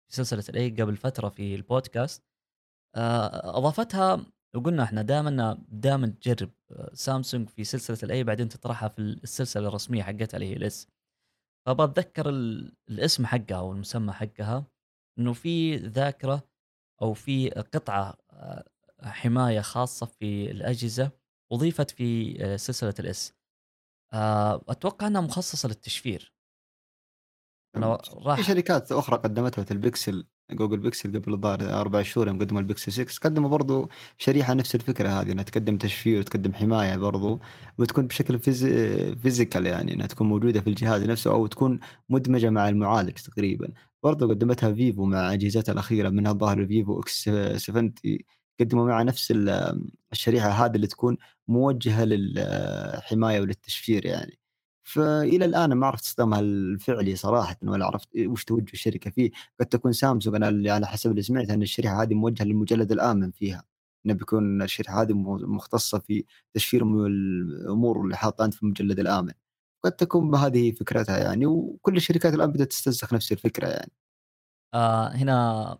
في 0.09 0.15
سلسلة 0.15 0.43
ال 0.49 0.59
A 0.59 0.69
قبل 0.69 0.97
فترة 0.97 1.29
في 1.29 1.55
البودكاست. 1.55 2.23
آه، 2.95 3.57
أضافتها 3.57 4.25
وقلنا 4.55 4.83
إحنا 4.83 5.01
دائما 5.01 5.63
دائما 5.69 6.07
تجرب 6.07 6.51
آه، 6.71 6.89
سامسونج 6.93 7.49
في 7.49 7.63
سلسلة 7.63 7.97
ال 8.03 8.13
A 8.13 8.23
بعدين 8.23 8.49
تطرحها 8.49 8.89
في 8.89 8.99
السلسلة 8.99 9.67
الرسمية 9.67 10.03
حقتها 10.03 10.37
اللي 10.37 10.47
هي 10.49 10.53
ال 10.53 10.70
S 10.70 10.87
فبتذكر 11.67 12.29
ال- 12.29 12.75
الاسم 12.89 13.25
حقها 13.25 13.57
أو 13.57 13.71
المسمى 13.71 14.13
حقها 14.13 14.65
إنه 15.19 15.33
في 15.33 15.75
ذاكرة 15.77 16.49
أو 17.01 17.13
في 17.13 17.49
قطعة 17.49 18.17
آه، 18.31 18.69
حماية 19.03 19.61
خاصة 19.61 20.05
في 20.05 20.51
الأجهزة 20.51 21.11
أضيفت 21.51 21.91
في 21.91 22.37
آه، 22.45 22.55
سلسلة 22.55 22.93
ال 22.99 23.16
S 23.16 23.33
أتوقع 24.69 25.07
إنها 25.07 25.21
مخصصة 25.21 25.69
للتشفير. 25.69 26.33
أنا 27.75 27.97
في 27.97 28.11
راح 28.15 28.41
شركات 28.41 28.91
أخرى 28.91 29.17
قدمتها 29.17 29.61
مثل 29.61 29.77
Pixel. 29.77 30.27
Google 30.51 30.77
Pixel 30.79 31.19
قبل 31.19 31.33
الظاهر 31.33 31.81
أربع 31.81 32.01
شهور 32.01 32.27
يوم 32.27 32.39
قدموا 32.39 32.61
البيكسل 32.61 32.91
6 32.91 33.19
قدموا 33.29 33.49
برضو 33.49 33.89
شريحة 34.17 34.53
نفس 34.53 34.75
الفكرة 34.75 35.09
هذه 35.09 35.31
إنها 35.31 35.43
تقدم 35.43 35.77
تشفير 35.77 36.19
وتقدم 36.19 36.53
حماية 36.53 36.97
برضو 36.97 37.39
وتكون 37.77 38.07
بشكل 38.07 38.39
physi... 38.39 39.15
physical 39.15 39.65
يعني 39.65 39.93
إنها 39.93 40.07
تكون 40.07 40.27
موجودة 40.27 40.61
في 40.61 40.67
الجهاز 40.69 41.03
نفسه 41.03 41.31
أو 41.31 41.47
تكون 41.47 41.79
مدمجة 42.09 42.49
مع 42.49 42.69
المعالج 42.69 43.11
تقريبا. 43.13 43.69
برضو 44.03 44.29
قدمتها 44.29 44.73
Vivo 44.73 45.05
مع 45.05 45.33
أجهزتها 45.33 45.73
الأخيرة 45.73 46.09
منها 46.09 46.31
الظاهر 46.31 46.65
Vivo 46.67 46.99
X 46.99 47.29
70 47.57 47.93
قدموا 48.59 48.87
مع 48.87 49.01
نفس 49.01 49.31
ال- 49.31 49.81
الشريحة 50.11 50.49
هذه 50.49 50.75
اللي 50.75 50.87
تكون 50.87 51.17
موجهة 51.47 52.03
للحمايه 52.05 53.41
وللتشفير 53.41 54.05
يعني. 54.05 54.40
فإلى 54.93 55.45
الآن 55.45 55.73
ما 55.73 55.87
عرفت 55.87 56.03
استخدامها 56.03 56.39
الفعلي 56.39 57.15
صراحة 57.15 57.57
ولا 57.63 57.85
عرفت 57.85 58.09
وش 58.17 58.43
توجه 58.43 58.73
الشركة 58.73 59.11
فيه. 59.11 59.31
قد 59.59 59.65
تكون 59.65 59.91
سامسونج 59.93 60.35
أنا 60.35 60.49
اللي 60.49 60.69
على 60.69 60.87
حسب 60.87 61.11
اللي 61.11 61.21
سمعت 61.21 61.49
أن 61.49 61.61
الشريحة 61.61 62.01
هذه 62.03 62.13
موجهة 62.13 62.45
للمجلد 62.45 62.91
الآمن 62.91 63.31
فيها. 63.31 63.63
إنه 64.05 64.13
بيكون 64.13 64.61
الشريحة 64.61 65.01
هذه 65.01 65.13
مختصة 65.13 65.99
في 65.99 66.25
تشفير 66.53 66.83
الأمور 67.07 68.01
اللي 68.03 68.17
حاطها 68.17 68.45
أنت 68.45 68.53
في 68.53 68.63
المجلد 68.63 68.99
الآمن. 68.99 69.33
قد 69.85 69.91
تكون 69.91 70.35
هذه 70.35 70.71
فكرتها 70.71 71.17
يعني 71.17 71.45
وكل 71.45 71.97
الشركات 71.97 72.33
الآن 72.33 72.51
بدأت 72.51 72.67
تستنسخ 72.69 73.13
نفس 73.13 73.31
الفكرة 73.31 73.67
يعني. 73.67 73.91
آه 74.73 75.07
هنا 75.09 75.77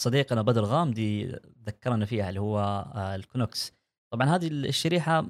صديقنا 0.00 0.42
بدر 0.42 0.64
غامدي 0.64 1.26
ذكرنا 1.66 2.06
فيها 2.06 2.28
اللي 2.28 2.40
هو 2.40 2.58
آه 2.94 3.14
الكونوكس. 3.16 3.72
طبعا 4.12 4.26
هذه 4.28 4.48
الشريحة 4.48 5.26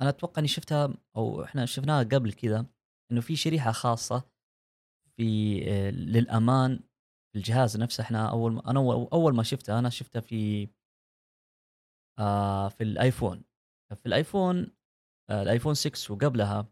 أنا 0.00 0.08
أتوقع 0.08 0.38
إني 0.40 0.48
شفتها 0.48 0.94
أو 1.16 1.44
إحنا 1.44 1.66
شفناها 1.66 2.02
قبل 2.02 2.32
كذا 2.32 2.66
إنه 3.12 3.20
في 3.20 3.36
شريحة 3.36 3.72
خاصة 3.72 4.30
في 5.16 5.60
آه 5.70 5.90
للأمان 5.90 6.76
في 7.32 7.38
الجهاز 7.38 7.76
نفسه. 7.76 8.02
إحنا 8.02 8.30
أول 8.30 8.52
ما 8.52 8.70
أنا 8.70 8.80
أول 9.12 9.34
ما 9.34 9.42
شفتها 9.42 9.78
أنا 9.78 9.90
شفتها 9.90 10.20
في 10.20 10.68
آه 12.18 12.68
في 12.68 12.82
الآيفون. 12.84 13.44
في 13.94 14.06
الآيفون 14.06 14.76
آه 15.30 15.42
الآيفون 15.42 15.74
6 15.74 16.14
وقبلها 16.14 16.68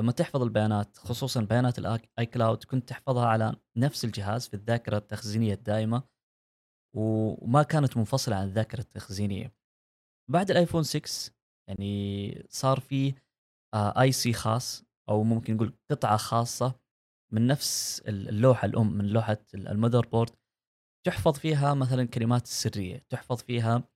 لما 0.00 0.12
تحفظ 0.12 0.42
البيانات 0.42 0.96
خصوصا 0.96 1.40
بيانات 1.40 1.78
ال 1.78 2.26
iCloud 2.26 2.64
كنت 2.64 2.88
تحفظها 2.88 3.26
على 3.26 3.56
نفس 3.76 4.04
الجهاز 4.04 4.48
في 4.48 4.54
الذاكرة 4.54 4.96
التخزينية 4.98 5.54
الدائمة 5.54 6.02
وما 6.96 7.62
كانت 7.62 7.96
منفصلة 7.96 8.36
عن 8.36 8.46
الذاكرة 8.46 8.80
التخزينية. 8.80 9.54
بعد 10.30 10.50
الآيفون 10.50 10.82
6 10.82 11.35
يعني 11.68 12.46
صار 12.48 12.80
في 12.80 13.14
IC 13.74 14.32
خاص 14.32 14.84
أو 15.08 15.22
ممكن 15.22 15.54
نقول 15.54 15.78
قطعة 15.90 16.16
خاصة 16.16 16.80
من 17.32 17.46
نفس 17.46 18.02
اللوحة 18.06 18.66
الأم 18.66 18.92
من 18.92 19.06
لوحة 19.06 19.38
ال 19.54 20.06
motherboard 20.06 20.30
تحفظ 21.06 21.38
فيها 21.38 21.74
مثلا 21.74 22.04
كلمات 22.04 22.42
السريه 22.42 23.06
تحفظ 23.08 23.42
فيها 23.42 23.88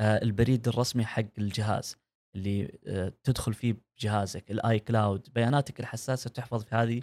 آه، 0.00 0.22
البريد 0.22 0.68
الرسمي 0.68 1.04
حق 1.04 1.24
الجهاز 1.38 1.96
اللي 2.36 2.78
آه، 2.86 3.12
تدخل 3.24 3.54
فيه 3.54 3.76
بجهازك 3.98 4.50
ال 4.50 4.78
iCloud 4.78 5.28
بياناتك 5.34 5.80
الحساسة 5.80 6.30
تحفظ 6.30 6.64
في 6.64 6.74
هذه 6.74 7.02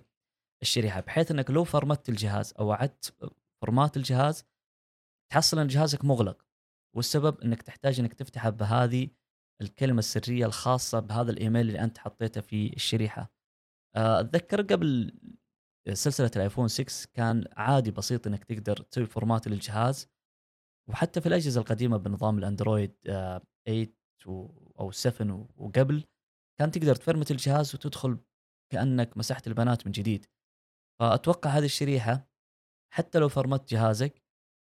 الشريحة. 0.61 0.99
بحيث 0.99 1.31
إنك 1.31 1.51
لو 1.51 1.63
فرمت 1.63 2.09
الجهاز 2.09 2.53
أو 2.59 2.71
عدت 2.71 3.15
format 3.61 3.97
الجهاز 3.97 4.45
تحصل 5.31 5.59
إن 5.59 5.67
جهازك 5.67 6.05
مغلق. 6.05 6.45
والسبب 6.95 7.41
إنك 7.41 7.61
تحتاج 7.61 7.99
إنك 7.99 8.13
تفتحه 8.13 8.49
بهذه 8.49 9.09
الكلمة 9.61 9.99
السرية 9.99 10.45
الخاصة 10.45 10.99
بهذا 10.99 11.31
الإيميل 11.31 11.67
اللي 11.67 11.79
أنت 11.79 11.97
حطيته 11.97 12.41
في 12.41 12.73
الشريحة. 12.75 13.31
آه، 13.95 14.19
أتذكر 14.19 14.61
قبل 14.61 15.19
سلسلة 15.93 16.31
الآيفون 16.35 16.67
6 16.67 17.07
كان 17.13 17.45
عادي 17.51 17.91
بسيط 17.91 18.27
إنك 18.27 18.43
تقدر 18.43 18.77
تسوي 18.77 19.05
فورمات 19.05 19.47
للجهاز. 19.47 20.07
وحتى 20.89 21.21
في 21.21 21.27
الأجهزة 21.27 21.61
القديمة 21.61 21.97
بنظام 21.97 22.37
الأندرويد 22.37 22.95
8 23.05 23.41
آه، 24.27 24.47
أو 24.79 24.91
7 24.91 25.47
وقبل 25.57 26.03
كان 26.59 26.71
تقدر 26.71 26.95
تفرمت 26.95 27.31
الجهاز 27.31 27.75
وتدخل 27.75 28.17
كأنك 28.71 29.17
مسحت 29.17 29.47
البيانات 29.47 29.85
من 29.85 29.91
جديد. 29.91 30.25
فأتوقع 30.99 31.49
هذه 31.49 31.65
الشريحة 31.65 32.29
حتى 32.93 33.19
لو 33.19 33.29
فرمت 33.29 33.69
جهازك 33.69 34.23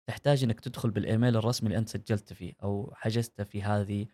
تحتاج 0.10 0.44
إنك 0.44 0.60
تدخل 0.60 0.92
بالإيميل 0.92 1.38
الرسمي 1.38 1.68
اللي 1.68 1.78
أنت 1.78 1.90
سجلت 1.90 2.34
فيه 2.34 2.54
أو 2.64 2.94
حجزته 2.96 3.44
في 3.44 3.64
هذه 3.64 4.08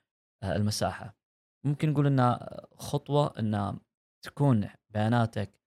المساحة 0.44 1.18
ممكن 1.66 1.89
نقول 1.89 2.08
إنها 2.08 2.68
خطوة 2.76 3.39
ان 3.39 3.80
تكون 4.26 4.70
بياناتك 4.94 5.60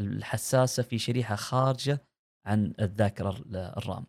الحساسة 0.00 0.82
في 0.82 0.98
شريحة 0.98 1.36
خارجة 1.36 2.00
عن 2.46 2.74
الذاكرة 2.80 3.44
ال 3.54 3.64
RAM. 3.64 4.06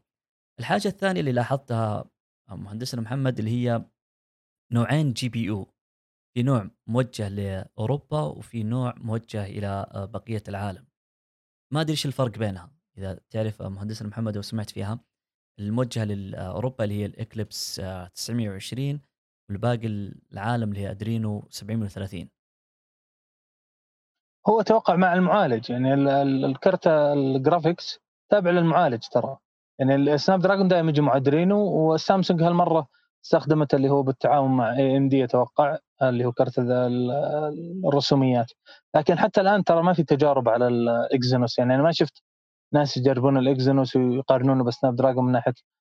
الحاجة 0.60 0.88
الثانية 0.88 1.20
اللي 1.20 1.32
لاحظتها 1.32 2.10
مهندسنا 2.50 3.02
محمد 3.02 3.40
اللي 3.40 3.52
هي 3.52 3.86
نوعين 4.74 5.14
GPU 5.14 5.74
في 6.34 6.44
نوع 6.44 6.70
موجه 6.88 7.30
لأوروبا 7.30 8.22
وفي 8.22 8.64
نوع 8.64 8.94
موجه 8.98 9.46
إلى 9.46 9.86
بقية 10.14 10.44
العالم. 10.48 10.88
ما 11.74 11.82
أدري 11.82 11.92
إيش 11.92 12.06
الفرق 12.06 12.38
بينها 12.38 12.72
إذا 12.98 13.20
تعرف 13.30 13.62
مهندسنا 13.62 14.08
محمد 14.08 14.36
أو 14.36 14.42
سمعت 14.42 14.70
فيها. 14.70 15.00
الموجهه 15.60 16.04
لاوروبا 16.04 16.84
اللي 16.84 16.96
هي 16.96 17.06
ال 17.06 17.14
Xclipse 17.14 17.76
920 18.16 19.02
والباقي 19.50 20.12
العالم 20.34 20.70
اللي 20.70 20.80
هي 20.82 20.92
Adreno 20.92 21.48
730 21.50 22.30
هو 24.50 24.62
توقع 24.62 24.96
مع 24.96 25.14
المعالج 25.14 25.70
يعني 25.70 25.94
الكرت 26.24 26.88
ال 26.88 27.00
graphics 27.00 28.00
تابع 28.30 28.52
للمعالج 28.52 29.04
ترى. 29.12 29.38
يعني 29.80 29.96
ال 29.96 30.40
Snapdragon 30.40 30.68
دائما 30.68 30.90
يجي 30.90 31.02
مع 31.02 31.16
Adreno 31.16 31.58
والسامسونج 31.60 32.44
هالمرة 32.44 32.88
استخدمت 33.26 33.74
اللي 33.74 33.90
هو 33.90 34.04
بالتعاون 34.04 34.52
مع 34.52 34.74
AMD 34.78 35.24
أتوقع 35.24 35.78
اللي 36.02 36.26
هو 36.26 36.32
كرت 36.32 36.60
الرسوميات. 37.86 38.52
لكن 38.96 39.20
حتى 39.20 39.42
الآن 39.42 39.64
ترى 39.64 39.84
ما 39.84 39.94
في 39.94 40.04
تجارب 40.04 40.50
على 40.50 40.68
ال 40.68 40.81
Exynos 40.81 41.60
يعني 41.60 41.76
أنا 41.76 41.84
ما 41.84 41.92
شفت 41.92 42.24
ناس 42.74 42.98
يجربون 42.98 43.38
ال 43.38 43.46
Exynos 43.46 43.96
ويقارنونه 43.96 44.64
ب 44.64 44.96
Snapdragon 44.96 45.26
من 45.26 45.32
ناحية 45.32 45.54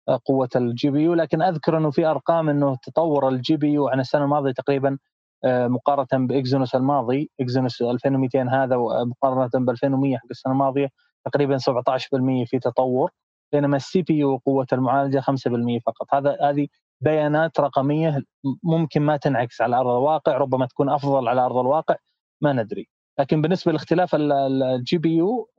قوة 0.10 0.49
ال 0.55 0.89
GPU 0.89 1.13
لكن 1.14 1.41
أذكر 1.41 1.78
إنه 1.78 1.91
في 1.91 2.06
أرقام 2.06 2.49
إنه 2.49 2.76
تطور 2.84 3.30
ال 3.30 3.57
GPU 3.57 3.88
عن 3.88 3.99
السنة 3.99 4.24
الماضية 4.24 4.51
تقريبا 4.51 4.97
آه، 5.45 5.68
مقارنة 5.68 6.28
ب 6.28 6.34
Exynos 6.34 6.76
الماضي. 6.76 7.32
Exynos 7.41 7.82
2200 7.82 8.64
هذا 8.64 8.78
مقارنة 9.06 9.66
ب 9.66 9.70
2100 9.70 10.18
حق 10.18 10.26
السنة 10.32 10.53
الماضية 10.53 10.89
تقريبا 11.26 11.58
17% 11.58 12.45
في 12.45 12.60
تطور 12.60 13.12
بينما 13.53 13.78
ال 13.78 14.01
CPU 14.01 14.38
قوة 14.38 14.68
المعالجة 14.74 15.20
5% 15.20 15.80
فقط. 15.86 16.14
هذا 16.14 16.38
هذه 16.41 16.68
بيانات 17.01 17.60
رقمية 17.60 18.22
ممكن 18.64 19.01
ما 19.01 19.18
تنعكس 19.18 19.62
على 19.62 19.76
أرض 19.76 19.88
الواقع 19.88 20.38
ربما 20.38 20.66
تكون 20.66 20.89
أفضل 20.89 21.28
على 21.28 21.41
أرض 21.41 21.58
الواقع 21.58 21.95
ما 22.41 22.53
ندري. 22.53 22.88
لكن 23.20 23.41
بالنسبة 23.41 23.72
لاختلاف 23.72 24.16
ال 24.15 24.97
GPU 24.97 25.49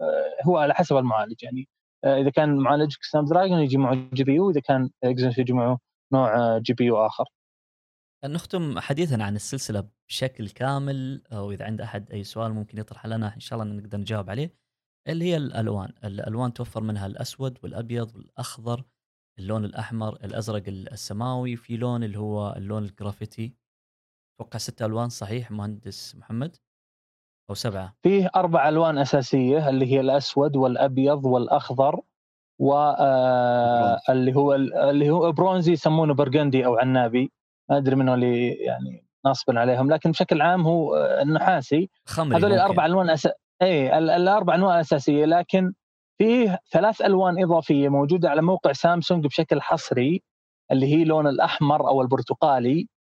هو 0.46 0.56
على 0.56 0.74
حسب 0.74 0.96
المعالج 0.96 1.44
يعني. 1.44 1.60
آه، 1.60 1.75
إذا 2.04 2.30
كان 2.30 2.56
معالجك 2.56 3.02
Snapdragon 3.02 3.58
يجي 3.58 3.76
معه 3.76 3.94
GPU 4.12 4.50
اذا 4.50 4.60
كان 4.60 4.90
Exynos 5.04 5.38
يجي 5.38 5.52
معه 5.52 5.78
نوع 6.12 6.58
GPU 6.58 7.06
آخر 7.06 7.24
نختم 8.24 8.78
حديثنا 8.78 9.24
عن 9.24 9.36
السلسلة 9.36 9.88
بشكل 10.08 10.48
كامل 10.48 11.22
أو 11.32 11.52
إذا 11.52 11.64
عند 11.64 11.80
أحد 11.80 12.10
أي 12.10 12.24
سؤال 12.24 12.54
ممكن 12.54 12.78
يطرح 12.78 13.06
لنا 13.06 13.34
إن 13.34 13.40
شاء 13.40 13.62
الله 13.62 13.74
نقدر 13.74 13.98
نجاوب 13.98 14.30
عليه 14.30 14.56
اللي 15.08 15.24
هي 15.24 15.36
الألوان، 15.36 15.92
الألوان 16.04 16.52
توفر 16.52 16.82
منها 16.82 17.06
الأسود 17.06 17.58
والأبيض 17.62 18.16
والأخضر، 18.16 18.84
اللون 19.38 19.64
الأحمر، 19.64 20.14
الأزرق 20.24 20.62
السماوي، 20.68 21.56
في 21.56 21.76
لون 21.76 22.04
اللي 22.04 22.18
هو 22.18 22.54
اللون 22.56 22.84
الجرافيتي. 22.84 23.54
أتوقع 24.40 24.58
ست 24.58 24.82
ألوان 24.82 25.08
صحيح 25.08 25.50
مهندس 25.50 26.16
محمد؟ 26.16 26.56
أو 27.50 27.54
سبعة؟ 27.54 27.94
فيه 28.02 28.30
أربع 28.36 28.68
ألوان 28.68 28.98
أساسية 28.98 29.68
اللي 29.68 29.92
هي 29.92 30.00
الأسود 30.00 30.56
والأبيض 30.56 31.24
والأخضر 31.24 32.00
واللي 32.58 34.30
آه، 34.30 34.34
هو 34.34 34.54
اللي 34.54 35.10
هو 35.10 35.32
برونزي 35.32 35.72
يسمونه 35.72 36.14
برجندي 36.14 36.66
أو 36.66 36.76
عنابي. 36.76 37.32
ما 37.70 37.76
أدري 37.76 37.96
منه 37.96 38.14
اللي 38.14 38.48
يعني 38.48 39.04
ناصب 39.24 39.56
عليهم 39.56 39.90
لكن 39.90 40.10
بشكل 40.10 40.42
عام 40.42 40.66
هو 40.66 40.96
النحاسي. 41.22 41.90
هذول 42.18 42.52
الأربع 42.52 42.86
ألوان 42.86 43.10
أس... 43.10 43.28
اي 43.62 43.98
الأربع 43.98 44.54
أنواع 44.54 44.80
أساسية 44.80 45.24
لكن 45.24 45.72
فيه 46.18 46.58
ثلاث 46.70 47.02
ألوان 47.02 47.42
إضافية 47.42 47.88
موجودة 47.88 48.30
على 48.30 48.42
موقع 48.42 48.72
سامسونج 48.72 49.26
بشكل 49.26 49.60
حصري 49.60 50.22
اللي 50.72 50.86
هي 50.86 51.04
لون 51.04 51.26
الأحمر 51.26 51.88
أو 51.88 52.02
البرتقالي. 52.02 52.80
آه، 52.80 52.95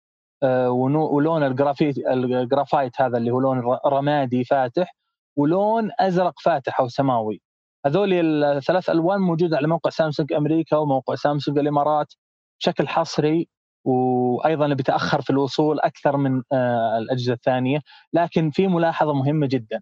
ولون 0.44 1.44
ال 1.44 1.50
graphite 1.50 1.98
ال 1.98 2.09
graphite 2.09 3.02
هذا 3.02 3.18
اللي 3.18 3.32
هو 3.32 3.40
لون 3.40 3.78
رمادي 3.86 4.44
فاتح 4.44 4.96
ولون 5.38 5.90
أزرق 6.00 6.40
فاتح 6.40 6.80
أو 6.80 6.88
سماوي. 6.88 7.42
هذول 7.86 8.14
الثلاث 8.44 8.90
ألوان 8.90 9.22
موجودة 9.22 9.58
على 9.58 9.68
موقع 9.68 9.90
سامسونج 9.90 10.34
أمريكا 10.34 10.78
وموقع 10.78 11.16
سامسونج 11.16 11.58
الإمارات 11.60 12.14
بشكل 12.60 12.88
حصري 12.88 13.48
وأيضا 13.86 14.74
بيتأخر 14.74 15.22
في 15.22 15.30
الوصول 15.30 15.80
أكثر 15.80 16.18
من 16.18 16.44
آه، 16.54 16.98
الأجهزة 16.98 17.34
الثانية 17.34 17.80
لكن 18.14 18.50
في 18.52 18.68
ملاحظة 18.68 19.14
مهمة 19.14 19.48
جدا 19.48 19.82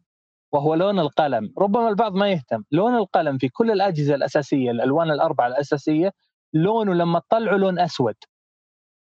وهو 0.54 0.74
لون 0.76 1.00
القلم. 1.00 1.54
ربما 1.58 1.90
البعض 1.90 2.16
ما 2.16 2.30
يهتم. 2.30 2.64
لون 2.72 2.96
القلم 2.96 3.38
في 3.38 3.50
كل 3.50 3.72
الأجهزة 3.72 4.16
الأساسية 4.16 4.72
الألوان 4.72 5.12
الأربعة 5.12 5.48
الأساسية 5.48 6.14
لونه 6.54 6.94
لما 6.94 7.20
تطلعه 7.20 7.56
لون 7.58 7.80
أسود. 7.80 8.16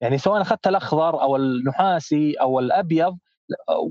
يعني 0.01 0.19
سواء 0.19 0.41
أخذت 0.43 0.67
الأخضر 0.67 1.23
أو 1.23 1.37
النحاسي 1.37 2.35
أو 2.35 2.61
الأبيض 2.61 3.19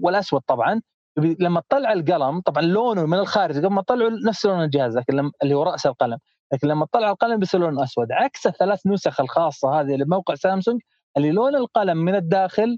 والاسود 0.01 0.41
طبعا 0.47 0.81
لما 1.17 1.59
تطلع 1.59 1.93
القلم 1.93 2.41
طبعا 2.41 2.63
لونه 2.63 3.05
من 3.05 3.17
الخارج 3.17 3.57
قبل 3.57 3.67
ما 3.67 3.81
تطلعه 3.81 4.09
نفس 4.27 4.45
لون 4.45 4.63
الجهاز 4.63 4.97
لكن 4.97 5.31
اللي 5.43 5.53
هو 5.53 5.63
رأس 5.63 5.85
القلم 5.85 6.17
لكن 6.53 6.67
لما 6.67 6.85
تطلع 6.85 7.11
القلم 7.11 7.39
بيصير 7.39 7.59
لون 7.59 7.79
أسود 7.83 8.11
عكس 8.11 8.47
الثلاث 8.47 8.87
نسخ 8.87 9.21
الخاصة 9.21 9.81
هذه 9.81 9.95
لموقع 9.95 10.35
سامسونج 10.35 10.81
اللي 11.17 11.31
لون 11.31 11.55
القلم 11.55 11.97
من 11.97 12.15
الداخل 12.15 12.77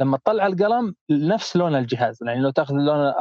لما 0.00 0.16
تطلع 0.16 0.46
القلم 0.46 0.94
نفس 1.10 1.56
لون 1.56 1.74
الجهاز 1.74 2.18
يعني 2.22 2.40
لو 2.40 2.50
تأخذ 2.50 2.74
اللون 2.74 3.12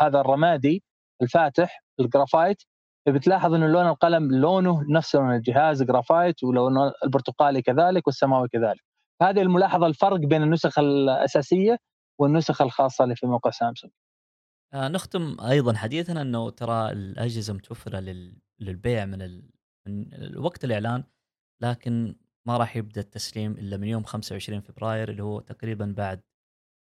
هذا 0.00 0.20
الرمادي 0.20 0.82
الفاتح 1.22 1.84
الجرافايت 2.00 2.62
بتلاحظ 3.08 3.54
إنه 3.54 3.66
لون 3.66 3.86
القلم 3.88 4.34
لونه 4.40 4.84
نفس 4.88 5.14
لون 5.14 5.34
الجهاز 5.34 5.82
جرافايت 5.82 6.44
ولون 6.44 6.92
البرتقالي 7.04 7.62
كذلك 7.62 8.06
والسماوي 8.06 8.48
كذلك. 8.48 8.84
هذه 9.22 9.42
الملاحظة 9.42 9.86
الفرق 9.86 10.18
بين 10.20 10.42
النسخ 10.42 10.78
الأساسية 10.78 11.78
والنسخ 12.20 12.62
الخاصة 12.62 13.04
اللي 13.04 13.16
في 13.16 13.26
موقع 13.26 13.50
سامسونج. 13.50 13.92
آه 14.74 14.88
نختم 14.88 15.36
أيضا 15.40 15.74
حديثنا 15.74 16.22
إنه 16.22 16.50
ترى 16.50 16.92
الأجهزة 16.92 17.54
متوفرة 17.54 18.00
للبيع 18.60 19.04
من, 19.04 19.22
ال... 19.22 19.50
من 19.86 20.06
وقت 20.38 20.64
الإعلان 20.64 21.04
لكن 21.62 22.16
ما 22.48 22.56
راح 22.56 22.76
يبدأ 22.76 23.00
التسليم 23.00 23.52
إلا 23.52 23.76
من 23.76 23.88
يوم 23.88 24.02
25 24.02 24.60
فبراير 24.60 25.10
اللي 25.10 25.22
هو 25.22 25.40
تقريبا 25.40 25.94
بعد 25.96 26.20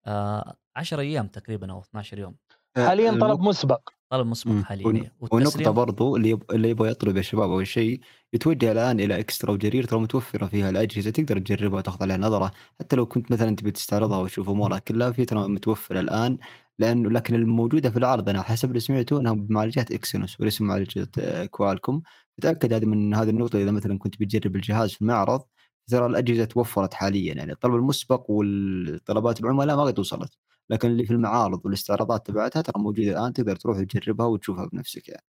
آه 0.06 0.56
10 0.76 1.00
أيام 1.00 1.28
تقريبا 1.28 1.72
أو 1.72 1.80
12 1.80 2.18
يوم. 2.18 2.36
حاليا 2.76 3.10
طلب 3.20 3.40
مسبق. 3.40 3.88
طلب 4.10 4.26
مسبق 4.26 4.62
حاليا 4.64 5.10
ونقطه 5.20 5.70
برضو 5.70 6.16
اللي 6.16 6.30
يب... 6.30 6.42
اللي 6.50 6.70
يبغى 6.70 6.90
يطلب 6.90 7.16
يا 7.16 7.22
شباب 7.22 7.50
أول 7.50 7.66
شيء 7.66 8.00
يتوجه 8.32 8.72
الآن 8.72 9.00
إلى 9.00 9.18
اكسترا 9.20 9.50
وجرير 9.52 9.84
ترى 9.84 10.00
متوفرة 10.00 10.46
فيها 10.46 10.70
الأجهزة 10.70 11.10
تقدر 11.10 11.38
تجربها 11.38 11.78
وتاخذ 11.78 12.02
عليها 12.02 12.16
نظرة. 12.16 12.50
حتى 12.80 12.96
لو 12.96 13.06
كنت 13.06 13.32
مثلا 13.32 13.56
تبي 13.56 13.70
تستعرضها 13.70 14.18
وتشوف 14.18 14.48
أمورها 14.50 14.78
كلها 14.78 15.10
في 15.10 15.24
ترى 15.24 15.48
متوفرة 15.48 16.00
الآن 16.00 16.38
لأنه 16.78 17.10
لكن 17.10 17.34
الموجودة 17.34 17.90
في 17.90 17.96
العرض 17.96 18.28
أنا 18.28 18.42
حسب 18.42 18.68
اللي 18.68 18.80
سمعته 18.80 19.20
أنها 19.20 19.32
بمعالجات 19.32 19.92
اكسينوس 19.92 20.40
وليس 20.40 20.60
معالجات 20.60 21.18
آه، 21.18 21.44
كوالكم 21.46 22.02
تاكد 22.42 22.72
هذه 22.72 22.84
من 22.84 23.14
هذه 23.14 23.30
النقطة 23.30 23.58
إذا 23.62 23.70
مثلا 23.70 23.98
كنت 23.98 24.20
بتجرب 24.20 24.56
الجهاز 24.56 24.92
في 24.92 25.02
المعرض 25.02 25.42
ترى 25.90 26.06
الأجهزة 26.06 26.44
توفرت 26.44 26.94
حاليا. 26.94 27.34
يعني 27.34 27.52
الطلب 27.52 27.74
المسبق 27.74 28.30
والطلبات 28.30 29.40
العملاء 29.40 29.76
ما 29.76 29.82
قد 29.82 29.98
وصلت. 29.98 30.38
لكن 30.70 30.88
اللي 30.90 31.04
في 31.06 31.12
المعارض 31.12 31.66
والاستعراضات 31.66 32.26
تبعتها 32.26 32.62
ترى 32.62 32.82
موجودة 32.82 33.10
الآن 33.10 33.32
تقدر 33.32 33.56
تروح 33.56 33.82
تجربها 33.82 34.26
وتشوفها 34.26 34.66
بنفسك 34.66 35.08
يعني. 35.08 35.24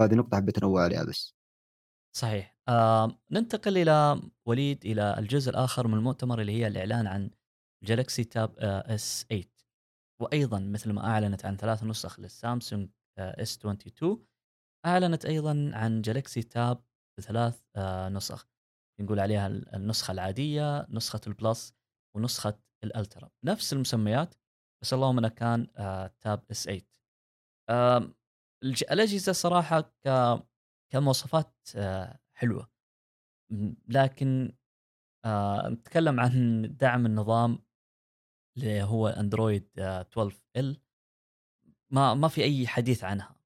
هذه 0.00 0.14
نقطة 0.14 0.36
حبيت 0.36 0.58
انوه 0.58 0.80
عليها 0.82 1.04
بس. 1.04 1.34
صحيح. 2.16 2.56
آه 2.68 3.18
ننتقل 3.30 3.78
إلى 3.78 4.20
وليد 4.46 4.86
إلى 4.86 5.18
الجزء 5.18 5.50
الآخر 5.50 5.88
من 5.88 5.94
المؤتمر 5.94 6.40
اللي 6.40 6.52
هي 6.52 6.66
الإعلان 6.66 7.06
عن 7.06 7.30
جالكسي 7.84 8.24
Tab 8.24 8.58
S 8.58 9.26
8 9.30 9.44
وأيضا 10.22 10.58
مثل 10.58 10.92
ما 10.92 11.06
أعلنت 11.06 11.44
عن 11.44 11.56
ثلاث 11.56 11.84
نسخ 11.84 12.20
للسامسونج 12.20 12.88
S 13.18 13.56
22 13.58 14.26
أعلنت 14.86 15.24
أيضا 15.24 15.70
عن 15.74 16.02
جالكسي 16.02 16.42
Tab 16.42 16.84
بثلاث 17.18 17.60
آه، 17.76 18.08
نسخ. 18.08 18.48
نقول 19.00 19.20
عليها 19.20 19.46
النسخة 19.46 20.12
العادية 20.12 20.86
نسخة 20.90 21.20
ال 21.26 21.36
Plus 21.36 21.74
ونسخة 22.16 22.58
ال 22.84 22.91
Ultra. 22.91 23.30
نفس 23.44 23.72
المسميات 23.72 24.34
بس 24.82 24.94
اللهم 24.94 25.18
إنه 25.18 25.28
كان 25.28 25.66
آه، 25.76 26.06
Tab 26.20 26.44
S 26.50 26.64
8 27.68 28.14
الأجهزة 28.92 29.32
صراحة 29.32 29.80
ك 29.80 30.08
كمواصفات 30.92 31.54
آه، 31.76 32.18
حلوة. 32.32 32.70
لكن 33.88 34.52
نتكلم 35.66 36.20
عن 36.20 36.62
دعم 36.80 37.06
النظام 37.06 37.58
اللي 38.56 38.82
هو 38.82 39.08
اندرويد 39.08 39.68
12 39.78 40.40
ال 40.56 40.80
ما 41.92 42.14
ما 42.14 42.28
في 42.28 42.44
أي 42.44 42.66
حديث 42.66 43.04
عنها. 43.04 43.36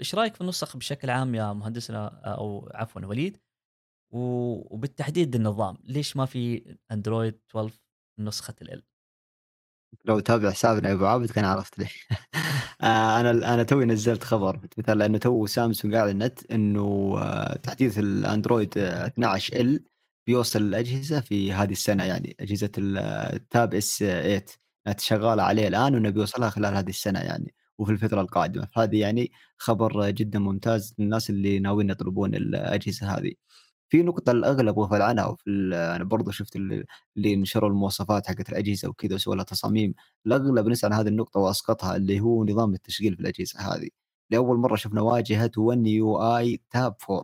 إيش 0.00 0.14
رأيك 0.14 0.34
في 0.34 0.40
النسخ 0.40 0.76
بشكل 0.76 1.10
عام 1.10 1.34
يا 1.34 1.52
مهندسنا 1.52 2.06
أو 2.34 2.70
عفوا 2.74 3.06
وليد؟ 3.06 3.40
وبالتحديد 4.12 5.34
النظام 5.34 5.78
ليش 5.84 6.16
ما 6.16 6.26
في 6.26 6.76
اندرويد 6.92 7.40
12 7.50 7.80
نسخة 8.18 8.54
ال 8.62 8.82
لو 10.04 10.20
تابع 10.20 10.50
حسابنا 10.50 10.88
يا 10.88 10.94
أبو 10.94 11.06
عابد 11.06 11.30
كان 11.30 11.44
عرفت 11.44 11.78
ليه 11.78 11.88
آه، 12.82 13.20
أنا 13.20 13.30
أنا 13.54 13.62
توي 13.62 13.84
نزلت 13.84 14.24
خبر 14.24 14.60
مثال 14.78 14.98
لأنه 14.98 15.18
تو 15.18 15.46
سامسونج 15.46 15.94
اعلنت 15.94 16.52
إنه 16.52 17.14
آه، 17.18 17.56
تحديث 17.56 17.98
الأندرويد 17.98 18.78
12 18.78 19.60
إل 19.60 19.84
بيوصل 20.26 20.62
الأجهزة 20.62 21.20
في 21.20 21.52
هذه 21.52 21.72
السنة 21.72 22.04
يعني 22.04 22.36
أجهزة 22.40 22.70
ال 22.78 23.02
Tab 23.02 23.74
S 23.74 23.98
8 23.98 24.44
شغالة 24.98 25.42
عليه 25.42 25.68
الآن 25.68 25.94
وإنه 25.94 26.10
بيوصلها 26.10 26.50
خلال 26.50 26.74
هذه 26.74 26.88
السنة 26.88 27.20
يعني 27.20 27.54
وفي 27.78 27.92
الفترة 27.92 28.20
القادمة. 28.20 28.66
فهذه 28.66 29.00
يعني 29.00 29.32
خبر 29.58 30.10
جدا 30.10 30.38
ممتاز 30.38 30.94
للناس 30.98 31.30
اللي 31.30 31.58
ناويين 31.58 31.90
يطلبون 31.90 32.34
الأجهزة 32.34 33.06
هذه. 33.18 33.32
في 33.92 34.02
نقطة 34.02 34.32
الأغلب 34.32 34.78
غفل 34.78 35.02
عنها 35.02 35.26
وفي 35.26 35.50
أنا 35.96 36.04
برضو 36.04 36.30
شفت 36.30 36.56
اللي, 36.56 36.84
نشروا 37.36 37.70
المواصفات 37.70 38.26
حقت 38.26 38.48
الأجهزة 38.48 38.88
وكذا 38.88 39.14
وسووا 39.14 39.36
لها 39.36 39.44
تصاميم. 39.44 39.94
الأغلب 40.26 40.68
نسى 40.68 40.86
عن 40.86 40.92
هذه 40.92 41.08
النقطة 41.08 41.40
وأسقطها 41.40 41.96
اللي 41.96 42.20
هو 42.20 42.44
نظام 42.44 42.74
التشغيل 42.74 43.14
في 43.16 43.20
الأجهزة 43.20 43.60
هذه. 43.60 43.88
لأول 44.30 44.58
مرة 44.58 44.76
شفنا 44.76 45.00
واجهة 45.02 45.50
One 45.58 45.86
UI 45.86 46.16
Tab 46.36 46.96
4 47.10 47.22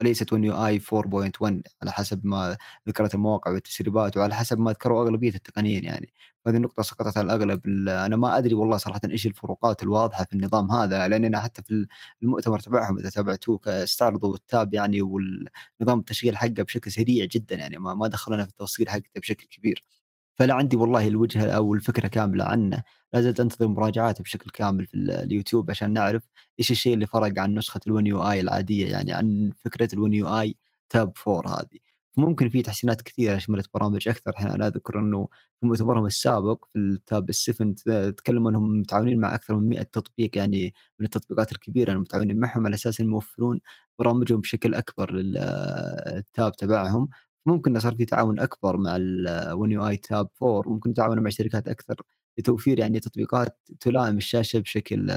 وليست 0.00 0.32
One 0.32 0.44
UI 0.44 0.80
4.1 0.80 1.62
على 1.82 1.92
حسب 1.92 2.26
ما 2.26 2.56
ذكرت 2.88 3.14
المواقع 3.14 3.50
والتسريبات 3.52 4.16
وعلى 4.16 4.34
حسب 4.34 4.58
ما 4.58 4.70
ذكروا 4.70 5.02
أغلبية 5.02 5.34
التقنيين 5.34 5.84
يعني. 5.84 6.12
هذه 6.46 6.56
النقطة 6.56 6.82
سقطت 6.82 7.16
على 7.16 7.24
الاغلب 7.24 7.88
أنا 7.88 8.16
ما 8.16 8.38
أدري 8.38 8.54
والله 8.54 8.76
صراحة 8.76 9.00
إيش 9.10 9.26
الفروقات 9.26 9.82
الواضحة 9.82 10.24
في 10.24 10.32
النظام 10.32 10.70
هذا 10.70 11.08
لأن 11.08 11.24
أنا 11.24 11.40
حتى 11.40 11.62
في 11.62 11.86
المؤتمر 12.22 12.60
تبعهم 12.60 12.98
إذا 12.98 13.10
تابعتوه 13.10 13.60
استعرضوا 13.66 14.34
ال 14.34 14.44
Tab 14.44 14.74
يعني 14.74 15.02
والنظام 15.02 15.98
التشغيل 15.98 16.36
حقه 16.36 16.48
بشكل 16.62 16.92
سريع 16.92 17.24
جدا 17.24 17.56
يعني 17.56 17.78
ما 17.78 18.08
دخلنا 18.08 18.44
في 18.44 18.50
التوصيل 18.50 18.88
حقه 18.88 19.02
بشكل 19.16 19.46
كبير. 19.46 19.84
فلا 20.34 20.54
عندي 20.54 20.76
والله 20.76 21.08
الوجهه 21.08 21.50
أو 21.50 21.74
الفكرة 21.74 22.08
كاملة 22.08 22.44
عنه. 22.44 22.82
لا 23.12 23.20
زلت 23.20 23.40
أنتظر 23.40 23.68
مراجعاته 23.68 24.24
بشكل 24.24 24.50
كامل 24.50 24.86
في 24.86 24.94
اليوتيوب 24.96 25.70
عشان 25.70 25.92
نعرف 25.92 26.22
إيش 26.58 26.70
الشيء 26.70 26.94
اللي 26.94 27.06
فرق 27.06 27.38
عن 27.38 27.54
نسخة 27.54 27.80
ال 27.86 28.06
One 28.06 28.30
UI 28.30 28.40
العادية 28.40 28.90
يعني 28.92 29.12
عن 29.12 29.52
فكرة 29.64 29.88
ال 29.94 30.14
One 30.14 30.40
UI 30.40 30.56
Tab 30.90 31.12
4 31.28 31.60
هذه. 31.60 31.85
ممكن 32.16 32.48
في 32.48 32.62
تحسينات 32.62 33.02
كثيرة 33.02 33.38
شملت 33.38 33.66
برامج 33.74 34.08
أكثر 34.08 34.32
أنا 34.40 34.66
أذكر 34.66 34.98
إنه 35.00 35.28
في 35.60 35.66
مؤتمرهم 35.66 36.06
السابق 36.06 36.64
في 36.72 36.78
ال 36.78 36.92
Tab 36.92 37.32
7 37.32 37.74
تكلموا 38.10 38.50
إنهم 38.50 38.80
متعاونين 38.80 39.20
مع 39.20 39.34
أكثر 39.34 39.54
من 39.56 39.68
100 39.68 39.82
تطبيق 39.82 40.36
يعني 40.38 40.74
من 41.00 41.06
التطبيقات 41.06 41.52
الكبيرة 41.52 41.92
المتعاونين 41.92 42.38
معهم 42.40 42.66
على 42.66 42.74
أساس 42.74 43.00
إنهم 43.00 43.12
يوفرون 43.14 43.60
برامجهم 43.98 44.40
بشكل 44.40 44.74
أكبر 44.74 45.12
للتاب 45.12 46.52
تبعهم 46.56 47.08
ممكن 47.46 47.78
صار 47.80 47.94
في 47.94 48.04
تعاون 48.04 48.40
أكبر 48.40 48.76
مع 48.76 48.96
الون 48.96 49.72
يو 49.72 49.88
اي 49.88 49.96
تاب 49.96 50.28
4 50.42 50.72
ممكن 50.72 50.90
يتعاونوا 50.90 51.22
مع 51.22 51.30
شركات 51.30 51.68
أكثر 51.68 51.96
لتوفير 52.38 52.78
يعني 52.78 53.00
تطبيقات 53.00 53.58
تلائم 53.80 54.16
الشاشة 54.16 54.58
بشكل 54.58 55.10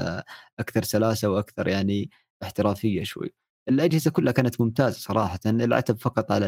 أكثر 0.58 0.82
سلاسة 0.82 1.28
وأكثر 1.30 1.68
يعني 1.68 2.10
احترافية 2.42 3.02
شوي. 3.04 3.32
الأجهزة 3.68 4.10
كلها 4.10 4.32
كانت 4.32 4.60
ممتازة 4.60 4.98
صراحة. 4.98 5.38
العتب 5.46 5.98
فقط 5.98 6.32
على 6.32 6.46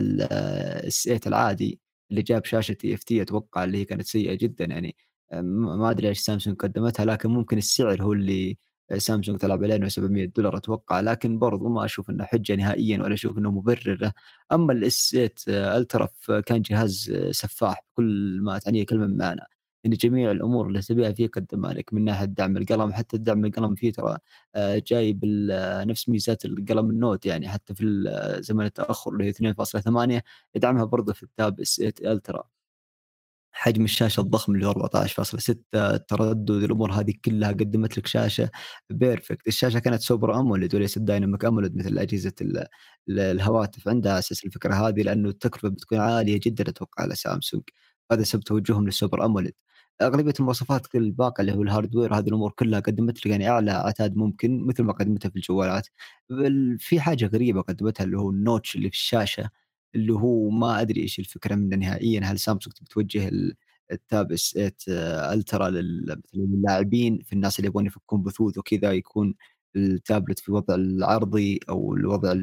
8 1.05 1.21
العادي 1.27 1.81
اللي 2.11 2.23
جاب 2.23 2.45
شاشة 2.45 2.73
TFT 2.73 3.23
أتوقع 3.23 3.65
اللي 3.65 3.79
هي 3.79 3.85
كانت 3.85 4.07
سيئة 4.07 4.35
جدا 4.35 4.65
يعني. 4.65 4.97
ما 5.43 5.91
أدري 5.91 6.09
إيش 6.09 6.19
سامسونج 6.21 6.57
قدمتها 6.57 7.05
لكن 7.05 7.31
ممكن 7.31 7.59
السعر 7.59 8.03
هو 8.03 8.13
اللي 8.13 8.57
سامسونج 8.99 9.39
تلعب 9.39 9.65
عليه 9.65 9.77
إنه 9.77 9.89
700 9.89 10.25
دولار 10.27 10.57
أتوقع. 10.57 11.01
لكن 11.01 11.39
برضو 11.39 11.69
ما 11.69 11.85
أشوف 11.85 12.11
إنه 12.11 12.25
حجة 12.25 12.55
نهائيا 12.55 13.03
ولا 13.03 13.15
أشوف 13.15 13.39
إنه 13.39 13.51
مبرر 13.51 14.13
أما 14.53 14.73
ال 14.73 15.17
S8 15.47 15.77
Ultra 15.77 16.09
كان 16.47 16.63
جهاز 16.63 17.13
سفاح 17.31 17.85
بكل 17.95 18.39
ما 18.43 18.59
تعنيه 18.59 18.87
كلمة 18.87 19.07
بمعنى. 19.07 19.41
يعني 19.85 19.97
جميع 19.97 20.31
الأمور 20.31 20.67
اللي 20.69 20.83
تبيها 20.83 21.13
فيه 21.13 21.29
قدمها 21.29 21.73
لك 21.73 21.95
من 21.95 22.05
ناحية 22.05 22.25
دعم 22.25 22.57
القلم 22.57 22.93
حتى 22.93 23.17
الدعم 23.17 23.45
القلم 23.45 23.75
فيه 23.75 23.93
ترى 23.93 24.19
آه، 24.55 24.83
جاي 24.87 25.13
بنفس 25.13 26.09
ميزات 26.09 26.45
القلم 26.45 26.91
ال 26.91 26.98
Note 26.98 27.27
يعني 27.27 27.49
حتى 27.49 27.75
في 27.75 27.85
زمن 28.41 28.65
التأخر 28.65 29.13
اللي 29.13 29.25
هي 29.25 29.33
2.8 29.33 30.23
يدعمها 30.55 30.85
برضه 30.85 31.13
في 31.13 31.23
ال 31.23 31.61
Tab 31.61 31.77
S8 31.77 32.13
Ultra 32.13 32.45
حجم 33.53 33.85
الشاشة 33.85 34.21
الضخم 34.21 34.55
اللي 34.55 34.67
هو 34.67 34.73
14.6 34.73 35.57
التردد 35.75 36.51
الأمور 36.51 36.93
هذه 36.93 37.15
كلها 37.25 37.49
قدمت 37.53 37.99
لك 37.99 38.07
شاشة 38.07 38.51
perfect 38.91 39.49
الشاشة 39.49 39.79
كانت 39.79 40.01
Super 40.03 40.41
AMOLED 40.41 40.75
وليست 40.75 40.99
Dynamic 40.99 41.45
AMOLED 41.45 41.77
مثل 41.77 41.99
أجهزة 41.99 42.33
الهواتف. 43.09 43.89
عندها 43.89 44.19
أساس 44.19 44.45
الفكرة 44.45 44.75
هذه 44.75 45.03
لأنه 45.03 45.29
التكلفة 45.29 45.69
بتكون 45.69 45.99
عالية 45.99 46.41
جدا 46.43 46.71
أتوقع 46.71 47.03
على 47.05 47.15
سامسونج. 47.15 47.63
هذا 48.13 48.23
سبب 48.23 48.43
توجههم 48.43 48.87
لل 48.87 48.98
Super 48.98 49.25
AMOLED 49.25 49.55
أغلبية 50.03 50.33
المواصفات 50.41 50.95
الباقة 50.95 51.41
اللي 51.41 51.53
هو 51.53 51.63
ال 51.63 51.68
hardware 51.68 52.15
هذه 52.15 52.29
الأمور 52.29 52.51
كلها 52.53 52.81
قدمت 52.81 53.19
لك 53.19 53.27
يعني 53.27 53.49
أعلى 53.49 53.71
عتاد 53.71 54.17
ممكن 54.17 54.67
مثل 54.67 54.83
ما 54.83 54.93
قدمتها 54.93 55.29
في 55.29 55.37
الجوالات. 55.37 55.89
في 56.79 57.01
حاجة 57.01 57.27
غريبة 57.27 57.61
قدمتها 57.61 58.05
اللي 58.05 58.19
هو 58.19 58.31
ال 58.31 58.38
notch 58.38 58.77
اللي 58.77 58.89
في 58.91 58.97
الشاشة 58.97 59.51
اللي 59.95 60.13
هو 60.13 60.51
ما 60.51 60.81
أدري 60.81 61.01
إيش 61.01 61.19
الفكرة 61.19 61.55
منه 61.55 61.77
نهائيا. 61.77 62.21
هل 62.25 62.39
سامسونج 62.39 62.77
بتوجه 62.83 63.31
ال 63.93 64.33
Tab 64.33 64.53
S8 64.53 65.33
Ultra 65.33 65.71
للاعبين 66.35 67.19
في 67.19 67.33
الناس 67.33 67.59
اللي 67.59 67.69
يبغون 67.69 67.87
يفكون 67.87 68.23
بثوث 68.23 68.59
وكذا 68.59 68.93
يكون 68.93 69.35
التابلت 69.77 70.39
في 70.39 70.53
وضع 70.53 70.75
العرضي 70.75 71.61
أو 71.69 71.95
الوضع 71.95 72.35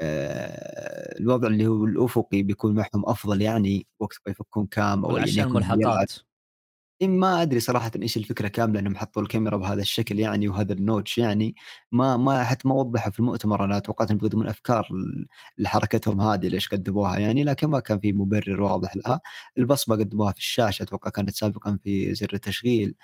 آه، 0.00 1.18
الوضع 1.20 1.48
اللي 1.48 1.66
هو 1.66 1.84
الأفقي 1.84 2.42
بيكون 2.42 2.74
معهم 2.74 3.06
أفضل 3.06 3.42
يعني 3.42 3.86
وقت 4.00 4.16
ما 4.26 4.32
يفكون 4.32 4.66
cam 4.66 5.04
أو 5.04 5.16
عشان 5.16 5.44
الملحقات. 5.44 6.12
ما 7.02 7.42
أدري 7.42 7.60
صراحة 7.60 7.90
إيش 8.02 8.16
الفكرة 8.16 8.48
كاملة 8.48 8.80
إنهم 8.80 8.96
حطوا 8.96 9.22
الكاميرا 9.22 9.56
بهذا 9.56 9.80
الشكل 9.82 10.18
يعني 10.18 10.48
وهذا 10.48 10.72
ال 10.72 10.80
notch 10.80 11.18
يعني. 11.18 11.54
ما 11.92 12.16
ما 12.16 12.44
حتى 12.44 12.68
ما 12.68 12.74
وضحوا 12.74 13.10
في 13.12 13.20
المؤتمر 13.20 13.64
أنا 13.64 13.78
توقعت 13.78 14.10
إنهم 14.10 14.20
بيقدمون 14.20 14.46
أفكار 14.48 14.88
لحركتهم 15.58 16.20
هذه 16.20 16.48
ليش 16.48 16.68
قدموها 16.68 17.18
يعني 17.18 17.44
لكن 17.44 17.66
ما 17.66 17.80
كان 17.80 17.98
في 18.00 18.12
مبرر 18.12 18.62
واضح. 18.62 18.96
لها 18.96 19.20
البصمة 19.58 19.96
قدموها 19.96 20.32
في 20.32 20.38
الشاشة 20.38 20.82
أتوقع 20.82 21.10
كانت 21.10 21.30
سابقا 21.30 21.78
في 21.84 22.14
زر 22.14 22.30
التشغيل. 22.34 22.94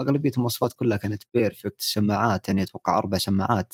أغلبية 0.00 0.30
المواصفات 0.36 0.72
كلها 0.72 0.96
كانت 0.96 1.22
perfect 1.34 1.80
السماعات 1.80 2.48
يعني 2.48 2.62
أتوقع 2.62 2.98
أربع 2.98 3.18
سماعات 3.18 3.72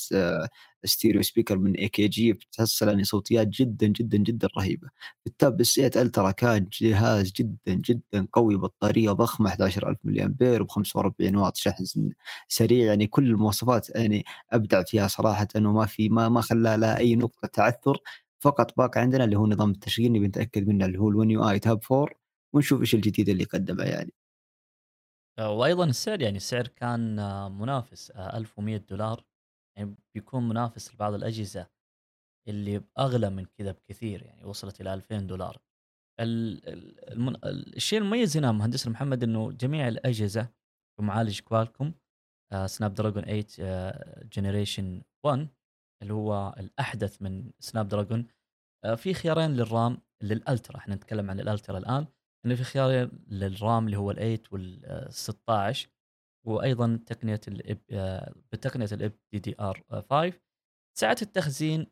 stereo 0.85 1.21
speaker 1.21 1.57
من 1.57 1.75
AKG 1.75 2.33
بتحصل 2.33 2.87
يعني 2.87 3.03
صوتيات 3.03 3.47
جدا 3.47 3.87
جدا 3.87 4.17
جدا 4.17 4.47
رهيبة. 4.57 4.89
ال 5.27 5.61
Tab 5.61 5.75
S8 5.75 6.01
Ultra 6.01 6.31
كان 6.31 6.67
جهاز 6.81 7.31
جدا 7.31 7.73
جدا 7.73 8.27
قوي 8.33 8.55
بطارية 8.57 9.11
ضخمة 9.11 9.49
11000 9.49 9.97
ملي 10.03 10.25
امبير 10.25 10.63
ب 10.63 10.69
45 10.71 11.35
واط 11.35 11.55
شحن 11.57 11.83
سريع 12.47 12.85
يعني 12.85 13.07
كل 13.07 13.25
المواصفات 13.29 13.89
يعني 13.95 14.25
ابدع 14.51 14.83
فيها 14.83 15.07
صراحة 15.07 15.47
إنه 15.55 15.71
ما 15.73 15.85
في 15.85 16.09
ما 16.09 16.29
ما 16.29 16.41
خلى 16.41 16.77
لها 16.77 16.97
أي 16.97 17.15
نقطة 17.15 17.47
تعثر. 17.47 17.97
فقط 18.39 18.77
باقي 18.77 19.01
عندنا 19.01 19.23
اللي 19.23 19.35
هو 19.37 19.47
نظام 19.47 19.71
التشغيل 19.71 20.11
نبي 20.11 20.27
نتأكد 20.27 20.67
منه 20.67 20.85
اللي 20.85 20.97
هو 20.99 21.09
الون 21.09 21.31
يو 21.31 21.49
اي 21.49 21.59
تاب 21.59 21.79
4 21.91 22.07
ونشوف 22.53 22.81
إيش 22.81 22.95
الجديد 22.95 23.29
اللي 23.29 23.43
قدمه 23.43 23.83
يعني. 23.83 24.13
آه، 24.13 24.20
وأيضا 25.39 25.85
السعر 25.85 26.21
يعني 26.21 26.37
السعر 26.37 26.67
كان 26.67 27.19
آه، 27.19 27.49
منافس 27.49 28.11
1100 28.11 28.75
آه، 28.75 28.79
دولار. 28.79 29.25
يعني 29.77 29.95
بيكون 30.15 30.47
منافس 30.47 30.93
لبعض 30.93 31.13
الأجهزة 31.13 31.67
اللي 32.47 32.81
أغلى 32.99 33.29
من 33.29 33.45
كذا 33.45 33.71
بكثير 33.71 34.23
يعني 34.23 34.45
وصلت 34.45 34.81
إلى 34.81 34.93
2000 34.93 35.17
دولار. 35.27 35.61
المن... 36.19 37.35
الشيء 37.43 37.99
المميز 37.99 38.37
هنا 38.37 38.51
مهندس 38.51 38.87
محمد 38.87 39.23
إنه 39.23 39.51
جميع 39.51 39.87
الأجهزة 39.87 40.49
بمعالج 40.99 41.39
كوالكوم 41.39 41.93
Snapdragon 42.65 43.23
8 43.23 43.45
Generation 44.23 45.01
1 45.25 45.47
اللي 46.01 46.13
هو 46.13 46.55
الأحدث 46.57 47.21
من 47.21 47.51
Snapdragon 47.59 48.27
في 48.95 49.13
خيارين 49.13 49.51
لل 49.51 49.71
RAM 49.71 50.01
لل 50.23 50.36
Ultra. 50.36 50.77
إحنا 50.77 50.95
نتكلم 50.95 51.29
عن 51.29 51.39
ال 51.39 51.45
Ultra 51.45 51.77
الآن. 51.77 52.07
إنه 52.45 52.55
في 52.55 52.63
خيارين 52.63 53.11
لل 53.27 53.50
RAM 53.50 53.85
اللي 53.85 53.97
هو 53.97 54.13
ال8 54.13 54.51
وال 54.51 55.07
16 55.13 55.89
وأيضا 56.47 56.99
تقنية 57.05 57.41
ال 57.47 57.58
LP 57.58 57.79
آه، 57.91 58.33
بتقنية 58.51 58.87
ال 58.91 59.13
LPDDR 59.33 59.83
5 60.09 60.33
سعه 60.97 61.17
التخزين 61.21 61.87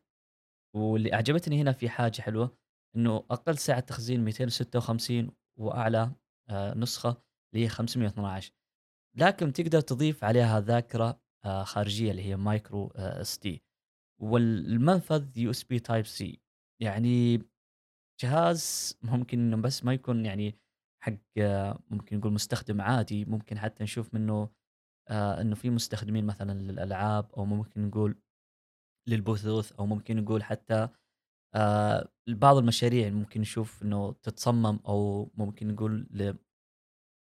واللي 0.76 1.14
أعجبتني 1.14 1.60
هنا 1.62 1.72
في 1.72 1.88
حاجة 1.88 2.20
حلوة 2.20 2.58
إنه 2.96 3.16
أقل 3.16 3.58
سعه 3.58 3.80
تخزين 3.80 4.24
256 4.24 5.30
وأعلى 5.58 6.12
آه، 6.50 6.74
نسخة 6.74 7.22
اللي 7.54 7.64
هي 7.64 7.68
512 7.68 8.52
لكن 9.16 9.52
تقدر 9.52 9.80
تضيف 9.80 10.24
عليها 10.24 10.60
ذاكرة 10.60 11.20
آه، 11.44 11.64
خارجية 11.64 12.10
اللي 12.10 12.22
هي 12.22 12.36
micro 12.36 12.86
SD. 12.96 13.62
والمنفذ 14.22 15.38
USB 15.38 15.78
Type-C. 15.78 16.40
يعني 16.82 17.42
جهاز 18.20 18.94
ممكن 19.02 19.38
إنه 19.38 19.56
بس 19.56 19.84
ما 19.84 19.94
يكون 19.94 20.26
يعني 20.26 20.58
حق 21.04 21.12
ممكن 21.90 22.18
نقول 22.18 22.32
مستخدم 22.32 22.80
عادي 22.80 23.24
ممكن 23.24 23.58
حتى 23.58 23.82
نشوف 23.84 24.14
منه 24.14 24.50
آه 25.10 25.40
إنه 25.40 25.54
في 25.54 25.70
مستخدمين 25.70 26.26
مثلا 26.26 26.52
للألعاب 26.60 27.32
أو 27.36 27.44
ممكن 27.44 27.86
نقول 27.86 28.22
للبثوث 29.08 29.72
أو 29.72 29.86
ممكن 29.86 30.16
نقول 30.16 30.44
حتى 30.44 30.88
آه 31.54 32.08
بعض 32.28 32.56
المشاريع 32.56 33.10
ممكن 33.10 33.40
نشوف 33.40 33.82
إنه 33.82 34.12
تتصمم 34.12 34.80
أو 34.88 35.30
ممكن 35.34 35.68
نقول 35.68 36.08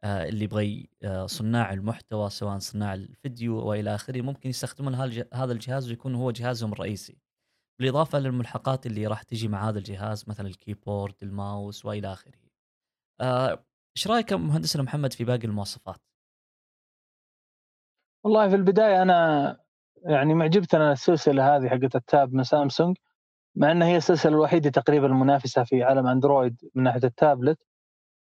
آه 0.05 0.29
اللي 0.29 0.45
يبغى 0.45 0.89
صناع 1.27 1.73
المحتوى 1.73 2.31
سواء 2.31 2.59
صناع 2.59 2.95
الفيديو 2.95 3.57
وإلى 3.69 3.95
آخره 3.95 4.21
ممكن 4.23 4.51
يستخدمون 4.51 4.95
هذا 5.35 5.53
الجهاز 5.53 5.89
ويكون 5.91 6.15
هو 6.15 6.31
جهازهم 6.31 6.73
الرئيسي. 6.73 7.19
بالإضافة 7.81 8.19
للملحقات 8.19 8.87
اللي 8.87 9.07
راح 9.07 9.23
تجي 9.23 9.49
مع 9.49 9.69
هذا 9.69 9.79
الجهاز 9.79 10.25
مثلا 10.29 10.47
الكيبورد 10.47 11.15
الماوس 11.23 11.85
وإلى 11.85 12.13
آخره. 12.13 12.33
آه، 13.21 13.65
إيش 13.97 14.07
آه 14.07 14.11
رأيك 14.11 14.33
مهندسنا 14.33 14.83
محمد 14.83 15.13
في 15.13 15.25
باقي 15.25 15.45
المواصفات؟ 15.45 16.01
والله 18.25 18.49
في 18.49 18.55
البداية 18.55 19.03
أنا 19.03 19.61
يعني 20.05 20.35
ما 20.35 20.44
عجبتنا 20.44 20.93
السلسلة 20.93 21.57
هذه 21.57 21.69
حقت 21.69 21.97
ال 21.97 22.06
Tab 22.06 22.35
من 22.35 22.45
سامسونج 22.45 22.97
مع 23.57 23.73
إنها 23.73 23.89
هي 23.89 23.97
السلسلة 23.97 24.33
الوحيدة 24.33 24.71
تقريبا 24.71 25.07
المنافسة 25.07 25.65
في 25.65 25.83
عالم 25.83 26.07
أندرويد 26.07 26.57
من 26.75 26.83
ناحية 26.83 27.05
التابلت. 27.05 27.59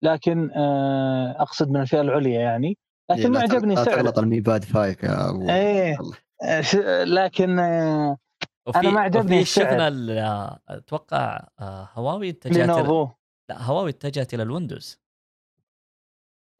لكن 0.02 0.52
آه 0.52 1.36
أقصد 1.42 1.70
من 1.70 1.82
الفئة 1.82 2.02
العليا 2.02 2.40
يعني. 2.40 2.78
لكن 3.10 3.32
ما 3.32 3.40
عجبني 3.40 3.76
سعر. 3.76 3.86
تغلط 3.86 4.20
ال 4.20 4.27
Mi 4.27 4.42
Pad 4.42 4.64
five 4.64 5.04
يا 5.04 5.30
أبو 5.30 5.50
إيه 5.50 5.98
لكن 7.18 7.60
آه 8.68 8.80
أنا 8.80 8.90
ما 8.90 9.02
عجبني 9.02 9.46
شفنا 9.46 10.60
أتوقع 10.70 11.48
آه، 11.60 11.90
هواوي 11.94 12.30
اتجهت 12.30 12.70
لا 13.50 13.64
هواوي 13.64 13.90
اتجهت 13.90 14.34
إلى 14.34 14.44
الويندوز. 14.44 15.00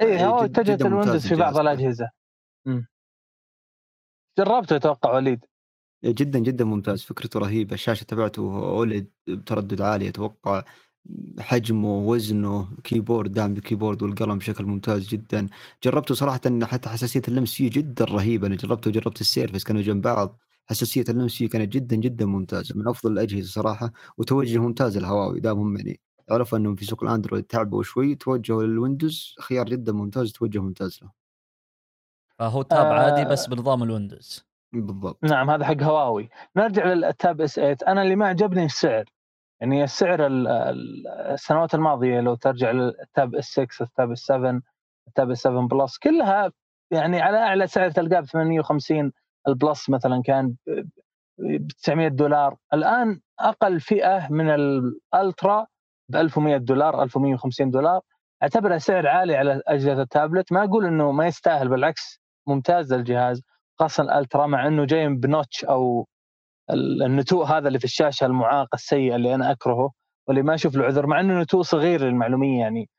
اي 0.02 0.26
هواوي 0.26 0.46
اتجهت 0.46 0.82
الويندوز 0.82 1.28
في 1.28 1.36
بعض 1.36 1.58
الأجهزة. 1.58 2.10
جربته 4.40 4.76
أتوقع 4.76 5.16
وليد. 5.16 5.46
جدا 6.06 6.40
جدا 6.40 6.66
ممتاز. 6.66 7.04
فكرته 7.04 7.40
رهيبة. 7.40 7.74
الشاشة 7.74 8.04
تبعته 8.04 8.42
OLED 8.70 9.08
بتردد 9.28 9.82
عالي 9.82 10.10
أتوقع 10.10 10.64
حجمه 11.40 11.98
وزنه 11.98 12.78
keyboard 12.84 13.32
دعم 13.32 13.54
بال 13.54 13.64
keyboard 13.64 14.04
والقلم 14.04 14.38
بشكل 14.38 14.66
ممتاز 14.66 15.08
جدا. 15.08 15.48
جربته 15.84 16.16
صراحة 16.16 16.42
حتى 16.64 16.90
حساسية 16.90 17.22
اللمس 17.28 17.54
فيه 17.54 17.70
جدا 17.70 18.06
رهيبة. 18.06 18.48
أنا 18.48 18.56
جربته 18.56 18.90
وجربت 18.90 19.22
ال 19.22 19.27
Surface 19.27 19.64
كانوا 19.64 19.82
جنب 19.82 20.02
بعض. 20.02 20.40
حساسيه 20.70 21.04
اللمس 21.10 21.36
فيه 21.36 21.50
كانت 21.50 21.74
جدا 21.74 21.96
جدا 21.96 22.26
ممتازة 22.26 22.76
من 22.76 22.88
أفضل 22.88 23.12
الأجهزة 23.12 23.52
صراحة 23.52 23.92
وتوجه 24.18 24.58
ممتاز 24.58 24.98
الهواوي 24.98 25.40
دامهم 25.40 25.78
يعني 25.78 26.00
عرفوا 26.30 26.58
أنهم 26.58 26.76
في 26.76 26.86
سوق 26.86 27.04
الأندرويد 27.04 27.44
تعبوا 27.44 27.84
شوي 27.84 28.16
توجهوا 28.16 28.64
للويندوز 28.64 29.36
خيار 29.40 29.66
جدا 29.66 29.92
ممتاز 29.92 30.32
توجه 30.32 30.60
ممتاز 30.60 31.00
له 31.02 31.12
فهو 32.40 32.62
tab 32.62 32.86
آه. 32.86 32.94
عادي 32.94 33.30
بس 33.30 33.48
بنظام 33.48 33.84
الويندوز. 33.84 34.46
بالضبط. 34.74 35.24
نعم 35.24 35.50
هذا 35.50 35.66
حق 35.66 35.84
هواوي. 35.84 36.30
نرجع 36.56 36.86
لل 36.86 37.42
Tab 37.42 37.56
S8 37.56 37.78
أنا 37.88 38.02
اللي 38.02 38.16
ما 38.16 38.28
عجبني 38.28 38.66
السعر. 38.66 39.06
يعني 39.62 39.84
السعر 39.84 40.28
السنوات 41.34 41.76
الماضية 41.76 42.20
لو 42.20 42.36
ترجع 42.36 42.72
لل 42.72 43.36
Tab 43.36 43.46
S6 43.46 43.68
ال 43.82 44.12
Tab 44.12 44.20
S7 44.20 44.62
ال 45.08 45.32
Tab 45.32 45.42
S7 45.42 45.68
Plus 45.68 45.98
كلها 45.98 46.52
يعني 46.92 47.22
على 47.22 47.38
أعلى 47.38 47.68
سعر 47.68 47.92
تلقاه 47.92 48.20
ب 48.20 48.26
850 48.26 49.12
ال 49.48 49.56
Plus 49.56 49.90
مثلا 49.90 50.22
كان 50.26 50.56
ب 51.38 51.68
900 51.68 52.08
دولار. 52.08 52.58
الآن 52.74 53.20
أقل 53.40 53.80
فئة 53.80 54.28
من 54.32 54.50
ال 54.50 54.69
Ultra 54.69 55.66
ب 56.10 56.16
1100 56.16 56.58
دولار 56.58 57.04
1150 57.04 57.72
دولار. 57.72 58.02
اعتبرها 58.44 58.78
سعر 58.78 59.08
عالي 59.08 59.36
على 59.36 59.62
أجهزة 59.68 60.02
التابلت. 60.02 60.52
ما 60.54 60.64
أقول 60.64 60.86
إنه 60.86 61.12
ما 61.12 61.28
يستاهل 61.28 61.68
بالعكس 61.70 62.20
ممتاز 62.48 62.94
الجهاز 62.94 63.42
خاصة 63.80 64.04
الألترا 64.04 64.48
مع 64.48 64.68
إنه 64.68 64.86
جاي 64.86 65.08
بنوتش 65.08 65.66
أو 65.66 66.08
النتوء 66.72 67.46
هذا 67.46 67.68
اللي 67.68 67.80
في 67.80 67.86
الشاشة 67.86 68.26
المعاق 68.26 68.68
السيء 68.74 69.16
اللي 69.16 69.36
أنا 69.36 69.52
أكرهه 69.52 69.92
واللي 70.28 70.42
ما 70.44 70.54
أشوف 70.54 70.76
له 70.76 70.86
عذر 70.86 71.08
مع 71.08 71.20
إنه 71.20 71.42
نتوء 71.42 71.62
صغير 71.62 72.02
للمعلومية 72.02 72.60
يعني. 72.60 72.90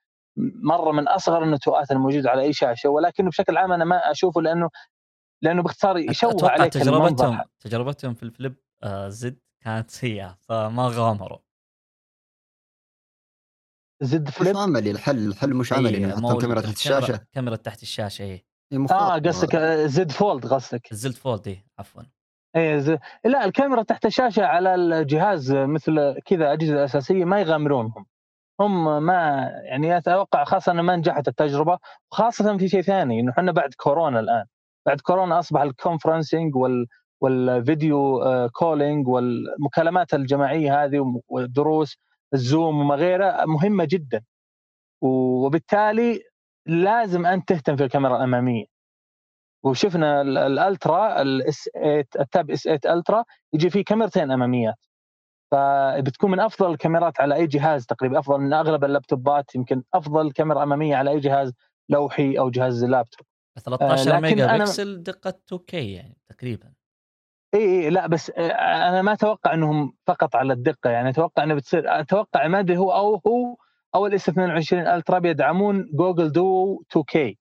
مرة 0.63 0.93
من 0.93 1.09
أصغر 1.09 1.43
النتوءات 1.43 1.91
الموجودة 1.91 2.31
على 2.31 2.43
أي 2.43 2.53
شاشة 2.53 2.89
ولكنه 2.89 3.29
بشكل 3.29 3.57
عام 3.57 3.73
أنا 3.73 3.85
ما 3.85 4.11
أشوفه 4.11 4.43
لأنه 4.43 4.71
لأنه 5.43 5.63
باختصار 5.63 5.99
يشوه 5.99 6.51
عليك 6.51 6.73
تجربتهم 6.73 7.41
تجربتهم 7.61 8.15
في 8.15 8.23
الفليب 8.23 8.57
آه 8.83 9.09
زد 9.09 9.39
كانت 9.65 9.91
سيئة 9.91 10.39
فما 10.41 10.89
غامروا. 10.95 11.39
Z 14.03 14.29
Flip؟ 14.29 14.57
مش 14.57 14.63
عملي 14.63 14.91
الحل 14.91 15.27
الحل 15.29 15.55
مش 15.55 15.73
عملي 15.73 15.97
انه 15.97 16.09
يحطون 16.09 16.41
كاميرا 16.41 16.61
تحت 16.61 16.77
الشاشة. 16.77 17.21
كاميرا 17.33 17.57
تحت 17.57 17.83
الشاشة 17.83 18.23
اي 18.23 18.45
آه 18.91 19.19
قصدك 19.19 19.57
Z 19.87 20.11
Fold 20.11 20.47
قصدك. 20.47 20.95
Z 20.95 21.15
Fold 21.15 21.49
اي 21.49 21.65
عفوا. 21.79 22.03
اي 22.57 22.81
ز... 22.81 22.97
لا 23.25 23.45
الكاميرا 23.45 23.83
تحت 23.83 24.07
الشاشة 24.07 24.45
على 24.45 24.75
الجهاز 24.75 25.53
مثل 25.53 26.21
كذا 26.25 26.53
أجهزة 26.53 26.85
أساسية 26.85 27.25
ما 27.25 27.41
يغامرونهم. 27.41 28.07
هم 28.61 29.03
ما 29.03 29.51
يعني 29.65 29.97
أتوقع 29.99 30.45
خاصة 30.45 30.73
إنه 30.73 30.83
ما 30.83 30.97
نجحت 30.97 31.29
التجربة 31.29 31.79
وخاصة 32.13 32.57
في 32.57 32.69
شيء 32.69 32.83
ثاني 32.83 33.21
إنه 33.21 33.33
إحنا 33.33 33.53
بعد 33.53 33.75
كورونا 33.75 34.21
الآن. 34.21 34.45
بعد 34.89 35.01
كورونا 35.01 35.39
أصبح 35.39 35.61
ال 35.61 35.68
conferencing 35.68 36.57
وال 36.57 36.87
وال 37.21 37.49
video 37.49 38.21
calling 38.53 39.09
والمكالمات 39.09 40.15
الجماعية 40.15 40.85
هذه 40.85 41.23
والدروس 41.29 41.99
ال 42.35 42.44
Zoom 42.44 42.81
وما 42.81 42.95
غيره 42.95 43.45
مهمة 43.47 43.85
جدا. 43.85 44.25
وبالتالي 45.03 46.23
لازم 46.67 47.27
أنت 47.27 47.49
تهتم 47.49 47.77
في 47.77 47.85
الكاميرا 47.85 48.17
الأمامية. 48.17 48.65
وشفنا 49.65 50.23
ال 50.23 50.37
Ultra 50.37 51.08
ال 51.08 51.23
S8 51.23 52.05
ال 52.21 52.28
Tab 52.28 52.51
S8 52.51 52.63
Ultra 52.63 53.25
يجي 53.55 53.71
فيه 53.71 53.85
كاميرتين 53.85 54.31
أماميات. 54.33 54.79
فبتكون 55.53 56.31
من 56.31 56.41
أفضل 56.41 56.71
الكاميرات 56.73 57.21
على 57.21 57.35
أي 57.35 57.47
جهاز 57.47 57.87
تقريبا 57.87 58.19
أفضل 58.19 58.39
من 58.41 58.53
أغلب 58.55 58.85
اللابتوبات 58.85 59.55
يمكن 59.55 59.83
أفضل 59.95 60.33
كاميرا 60.33 60.63
أمامية 60.63 60.97
على 60.97 61.11
أي 61.11 61.21
جهاز 61.21 61.53
لوحي 61.91 62.39
أو 62.39 62.51
جهاز 62.51 62.85
لابتوب. 62.85 63.28
13 63.59 64.17
آه 64.17 64.21
ميجا 64.21 64.57
بكسل 64.57 65.03
دقة 65.03 65.35
2K 65.55 65.75
يعني 65.75 66.17
تقريبا. 66.29 66.73
إي 67.55 67.61
إي 67.61 67.91
لا 67.91 68.07
بس 68.07 68.31
آه، 68.31 68.51
أنا 68.89 69.03
ما 69.03 69.13
أتوقع 69.13 69.55
إنهم 69.55 69.97
فقط 70.07 70.37
على 70.37 70.53
الدقة 70.53 70.91
يعني 70.91 71.09
أتوقع 71.09 71.45
إنه 71.45 71.55
بتصير 71.55 72.01
أتوقع 72.01 72.49
ما 72.49 72.61
أدري 72.61 72.77
هو 72.77 72.93
أو 72.93 73.23
هو 73.27 73.57
أو 73.95 74.07
ال 74.07 74.18
S 74.18 74.29
22 74.29 74.87
Ultra 74.87 75.19
بيدعمون 75.19 75.91
Google 75.93 76.33
Duo 76.33 76.77
2K 76.95 77.35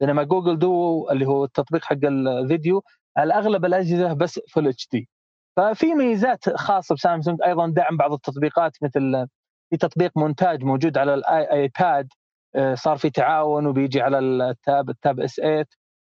بينما 0.00 0.22
Google 0.22 0.58
Duo 0.58 1.08
اللي 1.10 1.26
هو 1.26 1.44
التطبيق 1.44 1.84
حق 1.84 2.04
الفيديو 2.04 2.82
على 3.16 3.34
اغلب 3.34 3.64
الأجهزة 3.64 4.12
بس 4.12 4.40
Full 4.48 4.68
HD 4.68 5.08
ففي 5.56 5.94
ميزات 5.94 6.50
خاصة 6.56 6.94
بسامسونج 6.94 7.38
أيضا 7.46 7.72
دعم 7.76 7.96
بعض 7.96 8.12
التطبيقات 8.12 8.76
مثل 8.82 9.26
في 9.70 9.76
تطبيق 9.76 10.12
مونتاج 10.16 10.64
موجود 10.64 10.98
على 10.98 11.14
ال 11.14 11.33
iPad 11.33 12.08
صار 12.74 12.96
في 12.96 13.10
تعاون 13.10 13.66
وبيجي 13.66 14.00
على 14.00 14.18
ال 14.18 14.36
Tab 14.36 14.90
ال 14.90 14.97
Tab 14.97 15.20
S 15.20 15.34
8 15.36 15.64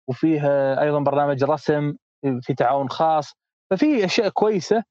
وفيه 0.09 0.41
أيضا 0.81 0.99
برنامج 0.99 1.43
رسم 1.43 1.93
في 2.41 2.53
تعاون 2.53 2.89
خاص. 2.89 3.33
ففي 3.71 4.05
أشياء 4.05 4.29
كويسة 4.29 4.83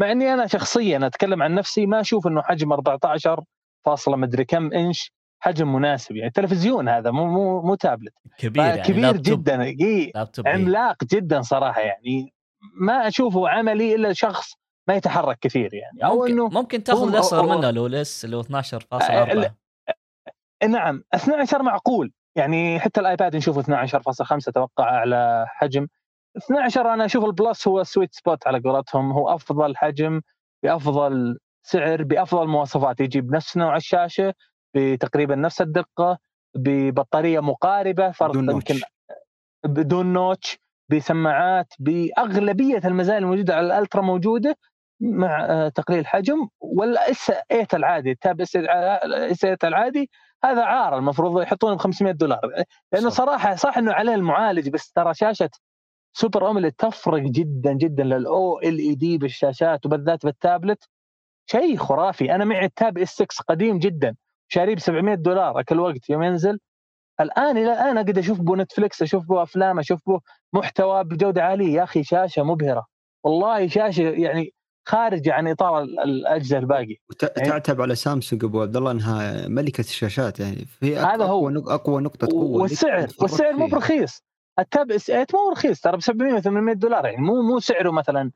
مع 0.00 0.12
إني 0.12 0.34
أنا 0.34 0.46
شخصيا 0.46 1.06
أتكلم 1.06 1.42
عن 1.42 1.54
نفسي 1.54 1.86
ما 1.86 2.00
أشوف 2.00 2.26
إنه 2.26 2.42
حجم 2.42 2.72
14 2.72 3.44
فاصلة 3.86 4.16
مدري 4.16 4.44
كم 4.44 4.72
إنش 4.72 5.12
حجم 5.40 5.72
مناسب. 5.74 6.16
يعني 6.16 6.30
تلفزيون 6.30 6.88
هذا 6.88 7.10
مو 7.10 7.26
مو 7.26 7.62
مو 7.62 7.74
تابلت. 7.74 8.14
كبير 8.38 8.64
يعني 8.64 8.82
كبير 8.82 9.16
جدا 9.16 9.62
إيه. 9.62 10.12
عملاق 10.46 11.04
جدا 11.04 11.42
صراحة 11.42 11.80
يعني. 11.80 12.34
ما 12.80 13.08
أشوفه 13.08 13.48
عملي 13.48 13.94
إلا 13.94 14.12
شخص 14.12 14.54
ما 14.88 14.94
يتحرك 14.94 15.38
كثير 15.40 15.74
يعني. 15.74 16.04
أو 16.04 16.16
ممكن 16.18 16.32
إنه 16.32 16.48
ممكن 16.48 16.82
تاخذ 16.84 17.08
الأصغر 17.08 17.56
منه 17.56 17.70
لو 17.70 17.86
اللي 17.86 18.36
هو 18.36 18.42
12.4 18.42 19.50
نعم. 20.66 21.02
12 21.14 21.62
معقول. 21.62 22.12
يعني 22.36 22.80
حتى 22.80 23.00
ال 23.00 23.07
iPad 23.07 23.36
نشوفه 23.36 23.60
12.5 23.62 24.48
أتوقع 24.48 24.84
اعلى 24.84 25.44
حجم. 25.48 25.86
12 26.36 26.94
أنا 26.94 27.04
أشوف 27.04 27.24
ال 27.24 27.33
Plus 27.33 27.68
هو 27.68 27.82
sweet 27.82 28.14
spot 28.14 28.46
على 28.46 28.60
قولتهم. 28.60 29.12
هو 29.12 29.34
أفضل 29.34 29.76
حجم 29.76 30.20
بأفضل 30.62 31.38
سعر 31.62 32.02
بأفضل 32.02 32.46
مواصفات. 32.48 33.00
يجي 33.00 33.20
بنفس 33.20 33.56
نوع 33.56 33.76
الشاشة 33.76 34.34
بتقريبا 34.74 35.34
نفس 35.34 35.60
الدقة 35.60 36.18
ببطارية 36.56 37.40
مقاربة 37.40 38.10
فرق 38.10 38.36
يمكن. 38.36 38.80
بدون 39.64 40.12
notch 40.12 40.58
بسماعات 40.90 41.72
بأغلبية 41.78 42.80
المزايا 42.84 43.18
الموجودة 43.18 43.54
على 43.56 43.66
ال 43.66 43.72
Ultra 43.72 44.02
موجودة 44.02 44.56
مع 45.00 45.44
آه، 45.44 45.68
تقليل 45.68 46.06
حجم. 46.06 46.48
وال 46.60 47.08
S 47.08 47.32
8 47.50 47.66
العادي 47.74 48.10
ال 48.10 48.18
Tab 48.18 48.40
S 48.40 48.52
8 48.52 49.58
العادي 49.64 50.10
هذا 50.44 50.62
عار 50.64 50.98
المفروض 50.98 51.42
يحطونه 51.42 51.74
ب 51.76 51.78
500 51.78 52.12
دولار. 52.12 52.40
لأنه 52.92 53.10
صح. 53.10 53.16
صراحة 53.16 53.54
صح 53.54 53.78
إنه 53.78 53.92
عليه 53.92 54.14
المعالج 54.14 54.68
بس 54.68 54.92
ترى 54.92 55.14
شاشة 55.14 55.50
Super 56.12 56.46
AMOLED 56.46 56.72
تفرق 56.72 57.22
جدا 57.22 57.72
جدا 57.72 58.04
لل 58.04 58.58
OLED 58.58 59.18
بالشاشات 59.18 59.86
وبالذات 59.86 60.24
بالتابلت. 60.26 60.88
شيء 61.50 61.76
خرافي. 61.76 62.34
أنا 62.34 62.44
معي 62.44 62.64
ال 62.64 62.73
Tab 62.73 62.98
S 62.98 63.08
6 63.10 63.26
قديم 63.48 63.78
جدا 63.78 64.16
شاريه 64.48 64.74
ب 64.74 64.78
700 64.78 65.14
دولار 65.14 65.60
أكل 65.60 65.80
وقت 65.80 66.10
يوم 66.10 66.22
ينزل. 66.22 66.58
الآن 67.20 67.56
إلى 67.58 67.72
الآن 67.72 67.98
أقدر 67.98 68.20
أشوف 68.20 68.40
به 68.40 68.56
Netflix 68.56 69.02
أشوف 69.02 69.26
به 69.26 69.42
أفلام 69.42 69.78
أشوف 69.78 70.00
به 70.06 70.20
محتوى 70.52 71.04
بجودة 71.04 71.42
عالية. 71.44 71.74
يا 71.74 71.82
أخي 71.84 72.04
شاشة 72.04 72.42
مبهرة. 72.42 72.86
والله 73.24 73.68
شاشة 73.68 74.02
يعني 74.02 74.54
خارجه 74.88 75.32
عن 75.32 75.48
اطار 75.48 75.82
ال- 75.82 76.00
الاجهزه 76.00 76.58
الباقي. 76.58 76.82
يعني- 76.82 77.48
وتعتب 77.48 77.80
على 77.80 77.94
سامسونج 77.94 78.44
أبو 78.44 78.62
عبد 78.62 78.76
الله 78.76 78.90
إنها 78.90 79.48
ملكة 79.48 79.80
الشاشات 79.80 80.40
يعني. 80.40 80.64
في 80.64 80.96
هذا 80.96 81.24
هو. 81.24 81.38
اقوى 81.48 81.52
نق- 81.52 81.70
أقوى 81.70 82.02
نقطة 82.02 82.26
قوة 82.26 82.62
والسعر 82.62 83.06
والسعر 83.20 83.52
مو. 83.52 83.66
برخيص. 83.66 84.22
ال 84.58 84.66
Tab 84.66 84.90
S 84.92 85.06
8 85.06 85.26
مو 85.34 85.50
رخيص 85.52 85.80
ترى 85.80 85.96
ب 85.96 86.00
700 86.00 86.40
800 86.40 86.74
دولار 86.74 87.04
يعني. 87.06 87.16
مو 87.16 87.42
مو 87.42 87.58
سعره 87.60 87.90
مثلا 87.90 88.30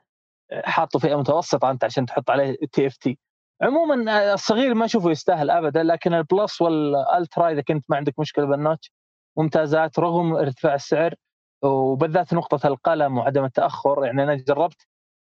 حاطه 0.65 0.99
فئه 0.99 1.15
متوسطه 1.17 1.71
أنت 1.71 1.85
عشان 1.85 2.07
تحط 2.07 2.31
عليه 2.31 2.57
TFT. 2.73 3.19
عموما 3.63 4.13
آه، 4.31 4.35
الصغير 4.35 4.75
ما 4.75 4.85
أشوفه 4.85 5.11
يستاهل 5.11 5.51
ابدا 5.51 5.83
لكن 5.83 6.15
ال 6.15 6.24
Plus 6.24 6.61
وال 6.63 6.88
Ultra 6.88 7.51
إذا 7.51 7.61
كنت 7.61 7.85
ما 7.89 7.97
عندك 7.97 8.19
مشكلة 8.19 8.45
بال 8.47 8.60
notch 8.60 8.93
ممتازات 9.39 9.99
رغم 9.99 10.35
ارتفاع 10.35 10.75
السعر 10.75 11.15
وبالذات 11.63 12.35
نقطة 12.35 12.67
القلم 12.67 13.19
وعدم 13.19 13.45
التأخر 13.45 14.05
يعني 14.05 14.23
أنا 14.23 14.35
جربت 14.35 14.87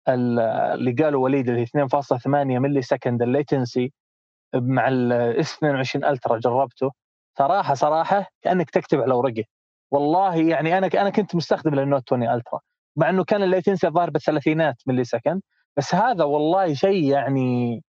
اللي 0.08 0.92
قالوا 0.92 1.24
وليد 1.24 1.48
اللي 1.48 1.66
2.8 1.66 2.26
millisecond 2.26 2.82
ال 2.82 3.22
latency 3.22 3.92
مع 4.54 4.88
ال 4.88 5.21
S 5.21 5.54
22 5.54 6.04
Ultra 6.04 6.38
جربته. 6.38 6.92
صراحة 7.38 7.74
صراحة 7.74 8.26
كأنك 8.42 8.70
تكتب 8.70 9.00
على 9.00 9.14
ورقة. 9.14 9.44
والله 9.90 10.36
يعني 10.36 10.78
أنا 10.78 10.86
أنا 10.86 11.10
كنت 11.10 11.36
مستخدم 11.36 11.74
لل 11.74 11.83
Note 11.83 12.02
20 12.12 12.28
Ultra 12.28 12.60
مع 12.96 13.10
إنه 13.10 13.24
كان 13.24 13.42
ال 13.42 13.48
latency 13.48 13.86
الظاهر 13.86 14.10
بالثلاثينات 14.10 14.76
millisecond. 14.86 15.42
بس 15.76 15.94
هذا 15.94 16.24
والله 16.24 16.74
شيء 16.74 17.04
يعني 17.04 17.82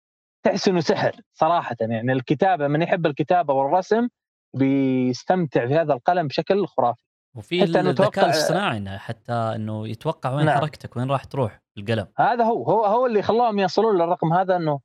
تحس 0.43 0.69
إنه 0.69 0.81
سحر 0.81 1.13
صراحة. 1.33 1.77
يعني 1.81 2.13
الكتابة 2.13 2.69
من 2.69 2.83
يحب 2.83 3.07
الكتابة 3.07 3.55
والرسم 3.55 4.09
بيستمتع 4.55 5.67
في 5.67 5.75
هذا 5.75 5.93
القلم 5.93 6.27
بشكل 6.27 6.67
خرافي. 6.67 7.05
وفي 7.35 7.63
الذكاء 7.63 8.25
الاصطناعي 8.25 8.77
إنه 8.77 8.97
حتى 8.99 9.33
إنه 9.33 9.89
يتوقع 9.89 10.35
وين 10.35 10.47
نعم. 10.47 10.59
حركتك 10.59 10.97
وين 10.97 11.11
راح 11.11 11.25
تروح 11.25 11.61
القلم 11.79 12.07
هذا 12.19 12.45
هو 12.45 12.65
هو 12.65 12.85
هو 12.85 13.07
اللي 13.07 13.23
خلاهم 13.23 13.59
يصلون 13.59 13.95
للرقم 13.97 14.33
هذا 14.33 14.57
إنه 14.57 14.81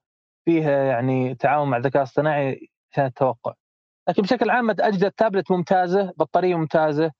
فيه 0.46 0.70
يعني 0.70 1.36
تعاون 1.36 1.70
مع 1.70 1.78
الذكاء 1.78 2.02
الاصطناعي 2.02 2.70
عشان 2.92 3.06
التوقع. 3.06 3.54
لكن 4.10 4.22
بشكل 4.22 4.50
عام 4.50 4.70
اجهزه 4.70 5.08
التابلت 5.08 5.52
ممتازة 5.52 6.14
بطارية 6.18 6.56
ممتازة 6.56 7.12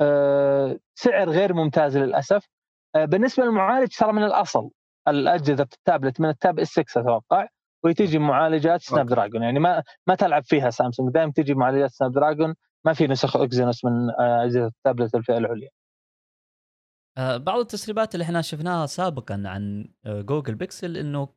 أه 0.00 0.78
سعر 0.94 1.30
غير 1.30 1.54
ممتاز 1.54 1.98
للأسف. 1.98 2.48
أه 2.96 3.04
بالنسبة 3.04 3.44
للمعالج 3.44 3.96
ترى 3.98 4.12
من 4.12 4.24
الأصل 4.24 4.70
الأجهزة 5.08 5.62
التابلت 5.62 6.20
من 6.20 6.28
ال 6.28 6.36
Tab 6.36 6.58
S 6.58 6.68
6 6.68 7.00
أتوقع 7.00 7.46
وتيجي 7.84 8.18
معالجات 8.18 8.82
Snapdragon 8.82 9.42
يعني 9.42 9.58
ما 9.58 9.82
ما 10.06 10.14
تلعب 10.14 10.44
فيها 10.44 10.70
سامسونج 10.70 11.12
دائما 11.12 11.32
تيجي 11.32 11.54
معالجات 11.54 11.90
Snapdragon 11.90 12.54
ما 12.84 12.92
في 12.92 13.06
نسخ 13.06 13.36
Exynos 13.36 13.84
من 13.84 14.10
آه، 14.10 14.44
اجهزه 14.44 14.66
التابلت 14.66 15.14
الفئة 15.14 15.38
العليا 15.38 15.70
آه، 17.18 17.36
بعض 17.36 17.58
التسريبات 17.58 18.14
اللي 18.14 18.24
إحنا 18.24 18.42
شفناها 18.42 18.86
سابقا 18.86 19.42
عن 19.46 19.88
آه، 20.06 20.20
Google 20.20 20.54
Pixel 20.54 20.96
إنه 20.96 21.28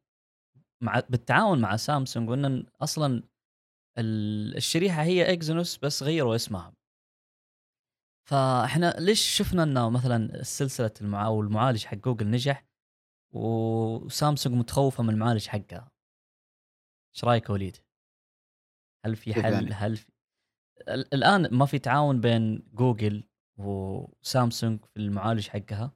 مع 0.81 0.99
بالتعاون 1.09 1.61
مع 1.61 1.75
سامسونج 1.75 2.29
وان 2.29 2.65
أصلا 2.81 3.23
ال- 3.97 4.57
الشريحة 4.57 5.03
هي 5.03 5.33
اكزينوس 5.33 5.77
بس 5.77 6.03
غيروا 6.03 6.35
اسمها 6.35 6.73
فإحنا 8.29 8.95
ليش 8.99 9.21
شفنا 9.37 9.63
إنه 9.63 9.89
مثلا 9.89 10.43
سلسلة 10.43 10.91
المع... 11.01 11.25
أو 11.25 11.41
المعالج 11.41 11.85
حق 11.85 11.97
جوجل 11.97 12.29
نجح 12.29 12.65
وسامسونج 13.33 14.55
متخوفة 14.55 15.03
من 15.03 15.09
المعالج 15.09 15.47
حقها 15.47 15.91
إيش 17.15 17.23
رأيك 17.23 17.49
وليد؟ 17.49 17.77
هل 19.05 19.15
في 19.15 19.33
حل 19.33 19.53
يعني؟ 19.53 19.71
هل 19.73 19.97
في... 19.97 20.11
ال- 20.81 21.13
الآن 21.13 21.49
ما 21.55 21.65
في 21.65 21.79
تعاون 21.79 22.21
بين 22.21 22.63
جوجل 22.73 23.23
وسامسونج 23.59 24.79
في 24.85 24.97
المعالج 24.99 25.47
حقها 25.47 25.91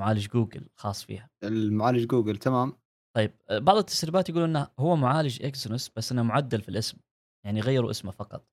معالج 0.00 0.28
جوجل 0.28 0.68
خاص 0.76 1.04
فيها. 1.04 1.30
المعالج 1.44 2.06
جوجل 2.06 2.36
تمام. 2.36 2.72
طيب 3.16 3.34
آه، 3.50 3.58
بعض 3.58 3.76
التسريبات 3.76 4.28
يقولون 4.28 4.56
إنه 4.56 4.68
هو 4.78 4.96
معالج 4.96 5.42
Exynos 5.42 5.90
بس 5.96 6.12
إنه 6.12 6.22
معدل 6.22 6.60
في 6.62 6.68
الاسم 6.68 6.98
يعني 7.46 7.60
غيروا 7.60 7.90
اسمه 7.90 8.10
فقط. 8.10 8.48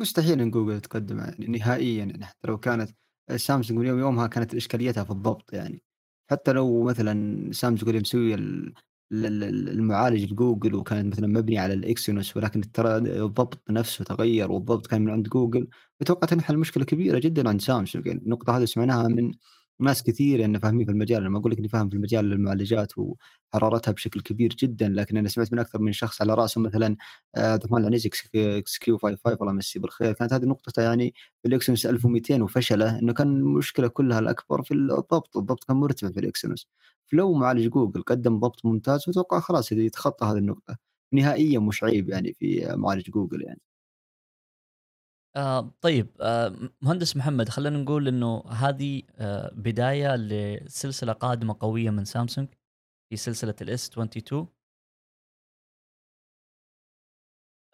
مستحيل 0.00 0.40
إن 0.40 0.50
جوجل 0.50 0.80
تقدم 0.80 1.18
يعني 1.18 1.46
نهائيا 1.46 1.98
يعني 2.04 2.24
حتى 2.24 2.48
لو 2.48 2.58
كانت 2.58 2.90
سامسونج 3.36 3.80
من 3.80 3.86
يوم 3.86 3.98
يومها 3.98 4.26
كانت 4.26 4.54
إشكاليتها 4.54 5.04
في 5.04 5.10
الضبط 5.10 5.52
يعني. 5.52 5.82
حتى 6.30 6.52
لو 6.52 6.82
مثلا 6.84 7.52
سامسونج 7.52 7.88
اللي 7.88 8.00
مسوي 8.00 8.34
المعالج 9.12 10.22
الجوجل 10.22 10.74
وكان 10.74 11.10
مثلا 11.10 11.26
مبني 11.26 11.58
على 11.58 11.74
ال 11.74 11.83
Exynos 11.83 12.36
ولكن 12.36 12.60
ترى 12.72 12.96
الضبط 12.96 13.62
نفسه 13.70 14.04
تغير 14.04 14.52
والضبط 14.52 14.86
كان 14.86 15.02
من 15.04 15.10
عند 15.10 15.28
جوجل. 15.28 15.68
أتوقع 16.02 16.26
تنحل 16.26 16.58
مشكلة 16.58 16.84
كبيرة 16.84 17.18
جدا 17.18 17.48
عند 17.48 17.60
سامسونج. 17.60 18.06
يعني 18.06 18.20
النقطة 18.20 18.56
هذه 18.58 18.64
سمعناها 18.64 19.08
من 19.08 19.32
ناس 19.80 20.02
كثير 20.02 20.40
يعني 20.40 20.60
فاهمين 20.60 20.86
في 20.86 20.92
المجال 20.92 21.20
أنا 21.20 21.28
ما 21.28 21.38
أقول 21.38 21.52
لك 21.52 21.58
إني 21.58 21.68
فاهم 21.68 21.88
في 21.88 21.96
المجال 21.96 22.32
المعالجات 22.32 22.92
وحرارتها 22.98 23.92
بشكل 23.92 24.20
كبير 24.20 24.54
جدا 24.54 24.88
لكن 24.88 25.16
أنا 25.16 25.28
سمعت 25.28 25.52
من 25.52 25.58
أكثر 25.58 25.78
من 25.80 25.92
شخص 25.92 26.22
على 26.22 26.34
رأسه 26.34 26.60
مثلا 26.60 26.96
آه، 27.36 27.52
عبد 27.52 27.64
الرحمن 27.64 27.80
العنيزي 27.80 28.10
XQ55 28.34 29.38
الله 29.40 29.52
يمسيه 29.52 29.80
بالخير. 29.80 30.12
كانت 30.12 30.32
هذه 30.32 30.44
نقطته 30.44 30.82
يعني 30.82 31.14
في 31.42 31.48
ال 31.48 31.53
Exynos 31.53 31.86
1200 31.86 32.42
وفشلة 32.42 32.98
إنه 32.98 33.12
كان 33.12 33.36
المشكلة 33.36 33.88
كلها 33.88 34.18
الأكبر 34.18 34.62
في 34.62 34.74
الضبط 34.74 35.36
الضبط 35.36 35.64
كان 35.64 35.76
مرتفع 35.76 36.10
في 36.10 36.20
ال 36.20 36.27
Exynos 36.27 36.68
فلو 37.06 37.32
معالج 37.34 37.68
جوجل 37.68 38.02
قدم 38.02 38.40
ضبط 38.40 38.64
ممتاز 38.66 39.04
أتوقع 39.08 39.40
خلاص 39.40 39.72
يتخطى 39.72 40.26
هذه 40.26 40.38
النقطة. 40.38 40.76
نهائيا 41.12 41.58
مش 41.58 41.84
عيب 41.84 42.08
يعني 42.08 42.32
في 42.32 42.74
معالج 42.76 43.10
جوجل 43.10 43.42
يعني. 43.42 43.60
آه 45.36 45.70
طيب 45.80 46.08
آه 46.20 46.56
مهندس 46.82 47.16
محمد 47.16 47.48
خلينا 47.48 47.78
نقول 47.78 48.08
إنه 48.08 48.44
هذه 48.50 49.02
آه 49.18 49.50
بداية 49.54 50.16
لسلسلة 50.16 51.12
قادمة 51.12 51.56
قوية 51.60 51.90
من 51.90 52.04
سامسونج 52.04 52.48
في 53.10 53.16
سلسلة 53.16 53.54
ال 53.62 53.76
S 53.76 53.90
22 53.90 54.48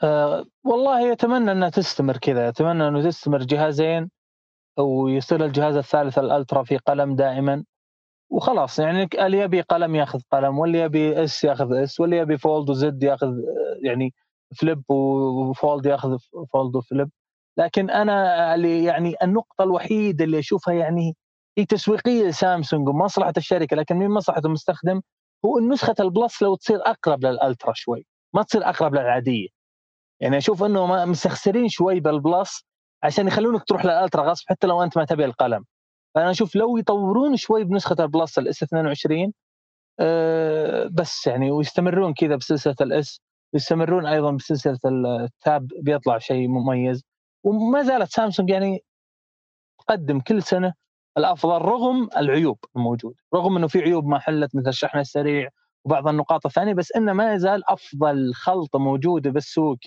أه 0.03 0.45
والله 0.65 1.01
يتمنى 1.13 1.53
إنها 1.53 1.69
تستمر 1.71 2.17
كذا 2.17 2.49
يتمنى 2.49 2.89
إنه 2.89 3.03
تستمر 3.03 3.39
جهازين 3.43 4.11
ويصير 4.79 5.45
الجهاز 5.45 5.77
الثالث 5.77 6.19
ال 6.19 6.26
Ultra 6.26 6.63
في 6.65 6.77
قلم 6.77 7.17
دائما. 7.17 7.65
وخلاص 8.31 8.79
يعني 8.79 9.09
اللي 9.27 9.39
يبي 9.39 9.61
قلم 9.61 9.95
ياخذ 9.97 10.21
قلم 10.33 10.59
واللي 10.59 10.79
يبي 10.81 11.25
S 11.25 11.45
ياخذ 11.45 11.73
S 11.75 12.01
واللي 12.01 12.17
يبي 12.19 12.39
Fold 12.39 12.71
و 12.71 12.87
Z 12.87 13.03
ياخذ 13.03 13.27
آه، 13.29 13.79
يعني 13.83 14.15
Flip 14.57 14.91
و 14.91 15.10
Fold 15.10 15.87
ياخذ 15.87 16.19
Fold 16.53 16.77
و 16.77 16.83
Flip 16.83 17.11
لكن 17.61 17.91
أنا 17.91 18.55
اللي 18.55 18.85
يعني 18.85 19.15
النقطة 19.23 19.63
الوحيدة 19.65 20.25
اللي 20.25 20.39
أشوفها 20.39 20.75
يعني 20.75 21.17
هي 21.59 21.65
تسويقية 21.65 22.25
لسامسونج 22.29 22.89
ومصلحة 22.89 23.33
الشركة 23.37 23.77
لكن 23.77 23.97
من 23.97 24.09
مصلحة 24.11 24.43
المستخدم 24.45 25.01
هو 25.45 25.61
نسخة 25.61 25.95
ال 26.01 26.09
Plus 26.09 26.43
لو 26.43 26.55
تصير 26.55 26.77
أقرب 26.87 27.25
لل 27.25 27.38
Ultra 27.38 27.73
شوي 27.75 28.07
ما 28.35 28.43
تصير 28.43 28.69
أقرب 28.69 28.95
للعادية. 28.95 29.49
يعني 30.21 30.39
أشوف 30.39 30.63
إنه 30.65 31.05
مستخسرين 31.07 31.69
شوي 31.69 32.01
بال 32.01 32.22
Plus 32.22 32.65
عشان 33.03 33.27
يخلونك 33.29 33.65
تروح 33.65 33.85
لل 33.85 33.95
Ultra 33.95 34.23
غصب 34.31 34.45
حتى 34.49 34.67
لو 34.67 34.83
أنت 34.83 34.99
ما 34.99 35.05
تبي 35.05 35.25
القلم. 35.25 35.65
فأنا 36.15 36.31
أشوف 36.31 36.57
لو 36.57 36.77
يطورون 36.79 37.37
شوي 37.37 37.65
بنسخة 37.65 37.97
ال 38.05 38.11
Plus 38.11 38.39
ال 38.39 38.51
S 38.51 38.63
22 38.63 39.33
أه 40.01 40.89
بس 40.93 41.27
يعني 41.27 41.51
ويستمرون 41.51 42.15
كذا 42.15 42.37
بسلسلة 42.37 42.77
الاس 42.81 43.21
ويستمرون 43.55 44.07
أيضا 44.07 44.33
بسلسلة 44.33 44.79
التاب 44.87 45.69
بيطلع 45.83 46.19
شيء 46.19 46.49
مميز. 46.49 47.05
وما 47.45 47.83
زالت 47.83 48.11
سامسونج 48.11 48.51
يعني 48.51 48.85
تقدم 49.79 50.21
كل 50.21 50.43
سنة 50.43 50.75
الأفضل 51.19 51.63
رغم 51.63 52.09
العيوب 52.17 52.59
الموجودة 52.77 53.17
رغم 53.35 53.57
إنه 53.57 53.69
في 53.69 53.79
عيوب 53.79 54.07
ما 54.07 54.19
حلت 54.19 54.57
مثل 54.57 54.69
الشحن 54.69 54.99
السريع 54.99 55.49
وبعض 55.85 56.09
النقاط 56.09 56.47
الثانية 56.47 56.75
بس 56.75 56.93
إنه 56.93 57.13
ما 57.13 57.35
يزال 57.35 57.71
أفضل 57.71 58.35
خلطة 58.35 58.79
موجودة 58.79 59.31
بالسوق 59.31 59.79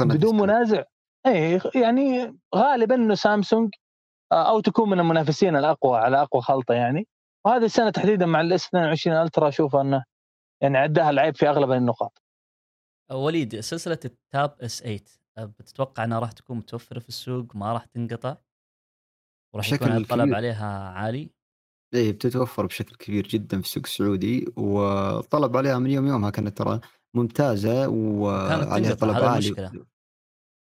بدون. 0.00 0.36
منازع. 0.36 0.82
اي 1.26 1.60
يعني 1.74 2.38
غالبا 2.54 2.94
إنه 2.94 3.14
سامسونج 3.14 3.70
آه، 4.32 4.50
أو 4.50 4.60
تكون 4.60 4.90
من 4.90 5.00
المنافسين 5.00 5.56
الأقوى 5.56 5.98
على 5.98 6.22
أقوى 6.22 6.42
خلطة 6.42 6.74
يعني. 6.74 7.06
وهذه 7.44 7.64
السنة 7.64 7.90
تحديدا 7.90 8.26
مع 8.26 8.40
ال 8.40 8.53
S 8.53 8.66
22 8.66 9.16
Ultra 9.16 9.48
أشوف 9.48 9.76
أنه 9.76 10.04
يعني 10.60 10.78
عداه 10.78 11.10
العيب 11.10 11.36
في 11.36 11.48
أغلب 11.48 11.72
النقاط. 11.72 12.22
وليد 13.12 13.60
سلسلة 13.60 13.98
ال 14.04 14.17
Tab 14.17 14.56
S 14.60 14.82
8 14.82 15.00
بتتوقع 15.38 16.04
إنها 16.04 16.18
راح 16.18 16.32
تكون 16.32 16.56
متوفرة 16.56 16.98
في 16.98 17.08
السوق 17.08 17.56
ما 17.56 17.72
راح 17.72 17.84
تنقطع 17.84 18.36
وراح 19.54 19.72
يكون 19.72 19.96
الطلب 19.96 20.22
كبير. 20.22 20.36
عليها 20.36 20.88
عالي 20.88 21.30
إيه 21.94 22.12
بتتوفر 22.12 22.66
بشكل 22.66 22.96
كبير 22.96 23.26
جدا 23.26 23.60
في 23.60 23.66
السوق 23.66 23.82
السعودي 23.86 24.46
والطلب 24.56 25.56
عليها 25.56 25.78
من 25.78 25.90
يوم 25.90 26.06
يومها 26.06 26.30
كانت 26.30 26.58
ترى 26.58 26.80
ممتازة 27.14 27.88
وعليها 27.88 28.94
طلب 28.94 29.16
عالي 29.16 29.48
المشكلة. 29.48 29.86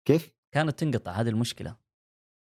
كيف؟ 0.08 0.30
كانت 0.54 0.78
تنقطع 0.78 1.12
هذه 1.12 1.28
المشكلة 1.28 1.76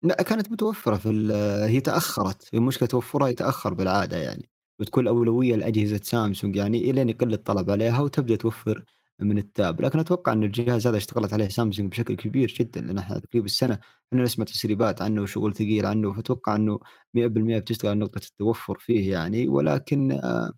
لا 0.04 0.22
كانت 0.22 0.52
متوفرة 0.52 0.96
في 0.96 1.32
هي 1.68 1.80
تأخرت 1.80 2.54
هي 2.54 2.60
مشكلة 2.60 2.88
توفرها 2.88 3.28
يتاخر 3.28 3.74
بالعادة 3.74 4.16
يعني 4.16 4.50
بتكون 4.80 5.02
الأولوية 5.02 5.56
لأجهزة 5.56 6.00
سامسونج 6.02 6.56
يعني 6.56 6.90
الين 6.90 7.08
يقل 7.08 7.32
الطلب 7.32 7.70
عليها 7.70 8.00
وتبدأ 8.00 8.36
توفر 8.36 8.84
من 9.24 9.38
التاب. 9.38 9.80
لكن 9.80 9.98
أتوقع 9.98 10.32
أن 10.32 10.42
الجهاز 10.44 10.86
هذا 10.86 10.96
اشتغلت 10.96 11.32
عليه 11.32 11.48
سامسونج 11.48 11.90
بشكل 11.90 12.16
كبير 12.16 12.54
جدا 12.60 12.80
لأن 12.80 12.98
إحنا 12.98 13.18
تقريبا 13.18 13.46
السنة 13.46 13.78
إحنا 14.12 14.22
نسمع 14.22 14.44
تسريبات 14.44 15.02
عنه 15.02 15.22
وشغل 15.22 15.54
ثقيل 15.54 15.86
عنه 15.86 16.12
فأتوقع 16.12 16.56
أنه 16.56 16.78
100% 17.14 17.58
بتشتغل 17.58 17.90
على 17.90 18.00
نقطة 18.00 18.18
التوفر 18.18 18.78
فيه 18.78 19.12
يعني. 19.12 19.48
ولكن 19.48 20.12
آه، 20.12 20.52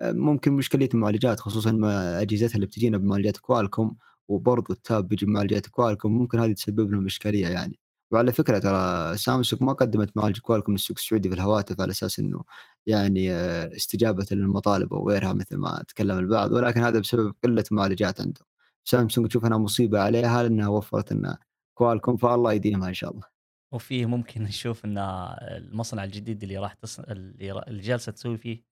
آه، 0.00 0.12
ممكن 0.12 0.52
مشكلة 0.52 0.88
المعالجات 0.94 1.40
خصوصا 1.40 1.72
ما 1.72 2.20
أجهزتها 2.22 2.54
اللي 2.56 2.66
بتجينا 2.66 2.98
بمعالجات 2.98 3.36
كوالكوم 3.36 3.96
وبرضه 4.28 4.74
ال 4.74 4.82
Tab 4.82 5.08
بيجي 5.08 5.26
بمعالجات 5.26 5.66
Qualcomm 5.66 6.18
ممكن 6.18 6.38
هذه 6.40 6.52
تسبب 6.52 6.92
لهم 6.92 7.06
إشكالية 7.06 7.48
يعني. 7.48 7.78
وعلى 8.10 8.32
فكرة 8.32 8.58
ترى 8.58 9.16
سامسونج 9.16 9.62
ما 9.62 9.72
قدمت 9.72 10.16
معالج 10.16 10.38
Qualcomm 10.38 10.74
للسوق 10.74 10.96
السعودي 10.98 11.28
في 11.28 11.34
الهواتف 11.34 11.80
على 11.80 11.90
أساس 11.90 12.18
إنه 12.18 12.44
يعني 12.86 13.32
آه، 13.32 13.76
استجابة 13.76 14.26
للمطالب 14.32 14.94
أو 14.94 15.08
غيرها 15.10 15.32
مثل 15.32 15.56
ما 15.56 15.84
تكلم 15.88 16.18
البعض 16.18 16.52
ولكن 16.52 16.82
هذا 16.82 17.00
بسبب 17.00 17.34
قلة 17.44 17.64
معالجات 17.70 18.20
عندهم 18.20 18.46
سامسونج 18.84 19.28
تشوف 19.28 19.46
أنها 19.46 19.58
مصيبة 19.58 20.00
عليها 20.00 20.42
لأنها 20.42 20.68
وفرت 20.68 21.12
لنا 21.12 21.38
Qualcomm 21.74 22.16
فالله 22.16 22.52
يديمها 22.52 22.88
إن 22.88 22.94
شاء 22.94 23.10
الله. 23.10 23.38
وفيه 23.72 24.06
ممكن 24.06 24.42
نشوف 24.42 24.84
إن 24.84 24.98
المصنع 24.98 26.04
الجديد 26.04 26.42
اللي 26.42 26.58
راح 26.58 26.74
تص... 26.74 27.00
اللي 27.00 27.82
جالسة 27.82 28.12
تسوي 28.12 28.38
فيه 28.38 28.62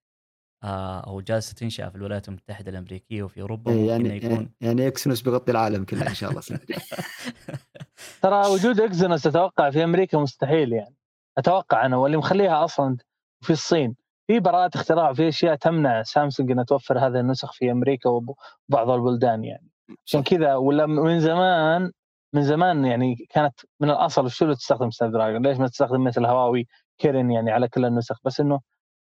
أو 0.65 1.20
جالسة 1.20 1.55
تنشا 1.55 1.89
في 1.89 1.97
الولايات 1.97 2.28
المتحدة 2.28 2.70
الأمريكية 2.70 3.23
وفي 3.23 3.41
أوروبا 3.41 3.73
إيه، 3.73 3.78
ممكن 3.81 4.07
يعني 4.07 4.16
يكون 4.16 4.51
يعني 4.61 4.87
إكسنوس 4.87 5.23
بيغطي 5.23 5.53
العالم 5.53 5.85
كله 5.85 6.09
إن 6.09 6.15
شاء 6.15 6.31
الله. 6.31 6.43
ترى 8.23 8.49
وجود 8.49 8.81
اكزينوس 8.81 9.27
أتوقع 9.27 9.70
في 9.70 9.85
أمريكا 9.85 10.19
مستحيل 10.19 10.73
يعني. 10.73 10.95
أتوقع 11.39 11.87
أنا 11.87 11.97
واللي 11.97 12.16
مخليها 12.16 12.65
أصلا 12.65 12.97
في 13.41 13.51
الصين. 13.51 13.97
في 14.27 14.41
براءات 14.41 14.74
اختراع 14.74 15.12
في 15.12 15.28
أشياء 15.28 15.55
تمنع 15.55 16.03
سامسونج 16.03 16.51
إنها 16.51 16.65
توفر 16.65 16.99
هذه 16.99 17.20
النسخ 17.20 17.53
في 17.53 17.70
أمريكا 17.70 18.11
وبعض 18.11 18.91
البلدان 18.91 19.45
يعني. 19.45 19.70
عشان 20.07 20.23
كذا 20.23 20.55
ولا 20.55 20.87
من 20.87 21.20
زمان 21.20 21.93
من 22.35 22.43
زمان 22.43 22.85
يعني 22.85 23.27
كانت 23.31 23.61
من 23.81 23.91
الأصل 23.91 24.31
شو 24.31 24.45
اللي 24.45 24.57
تستخدم 24.57 24.91
سناب 24.91 25.12
دراجون 25.12 25.47
ليش 25.47 25.59
ما 25.59 25.69
تستخدم 25.69 26.05
مثل 26.05 26.24
هواوي 26.24 26.66
كيرن 26.99 27.31
يعني 27.31 27.51
على 27.51 27.69
كل 27.69 27.85
النسخ؟ 27.85 28.20
بس 28.24 28.41
إنه 28.41 28.61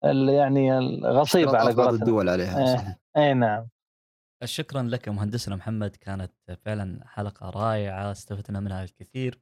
يعني 0.03 0.77
الغصيبه 0.77 1.57
على 1.57 1.73
بعض 1.73 1.87
قولتهم. 1.87 2.01
الدول 2.01 2.29
عليها 2.29 2.59
إيه. 2.59 2.77
صحيح 2.77 2.97
اي 3.17 3.33
نعم. 3.33 3.67
شكرا 4.43 4.83
لك 4.83 5.09
مهندسنا 5.09 5.55
محمد 5.55 5.95
كانت 5.95 6.31
فعلا 6.65 7.07
حلقة 7.07 7.49
رائعة 7.49 8.11
استفدنا 8.11 8.59
منها 8.59 8.83
الكثير 8.83 9.39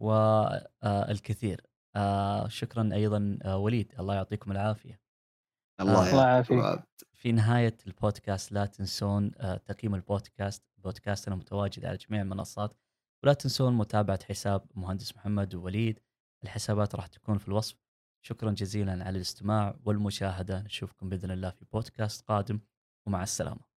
والكثير 0.00 1.66
آه، 1.96 2.48
شكرا 2.48 2.90
أيضا 2.92 3.38
آه، 3.42 3.56
وليد 3.58 3.94
الله 3.98 4.14
يعطيكم 4.14 4.52
العافية. 4.52 5.00
الله 5.80 6.08
يعافيك. 6.08 6.82
في 7.12 7.32
نهاية 7.32 7.76
البودكاست 7.86 8.52
لا 8.52 8.66
تنسون 8.66 9.30
آه، 9.38 9.56
تقييم 9.56 9.94
البودكاست. 9.94 10.64
بودكاستنا 10.78 11.34
متواجد 11.34 11.84
على 11.84 11.96
جميع 11.96 12.22
المنصات. 12.22 12.74
ولا 13.24 13.32
تنسون 13.32 13.74
متابعة 13.74 14.24
حساب 14.24 14.66
مهندس 14.74 15.16
محمد 15.16 15.54
ووليد. 15.54 16.00
الحسابات 16.44 16.94
راح 16.94 17.06
تكون 17.06 17.38
في 17.38 17.48
الوصف. 17.48 17.83
شكرا 18.26 18.50
جزيلا 18.50 18.92
على 18.92 19.16
الاستماع 19.16 19.76
والمشاهدة. 19.84 20.62
نشوفكم 20.62 21.08
بإذن 21.08 21.30
الله 21.30 21.50
في 21.50 21.64
بودكاست 21.72 22.24
قادم 22.28 22.60
ومع 23.06 23.22
السلامة. 23.22 23.73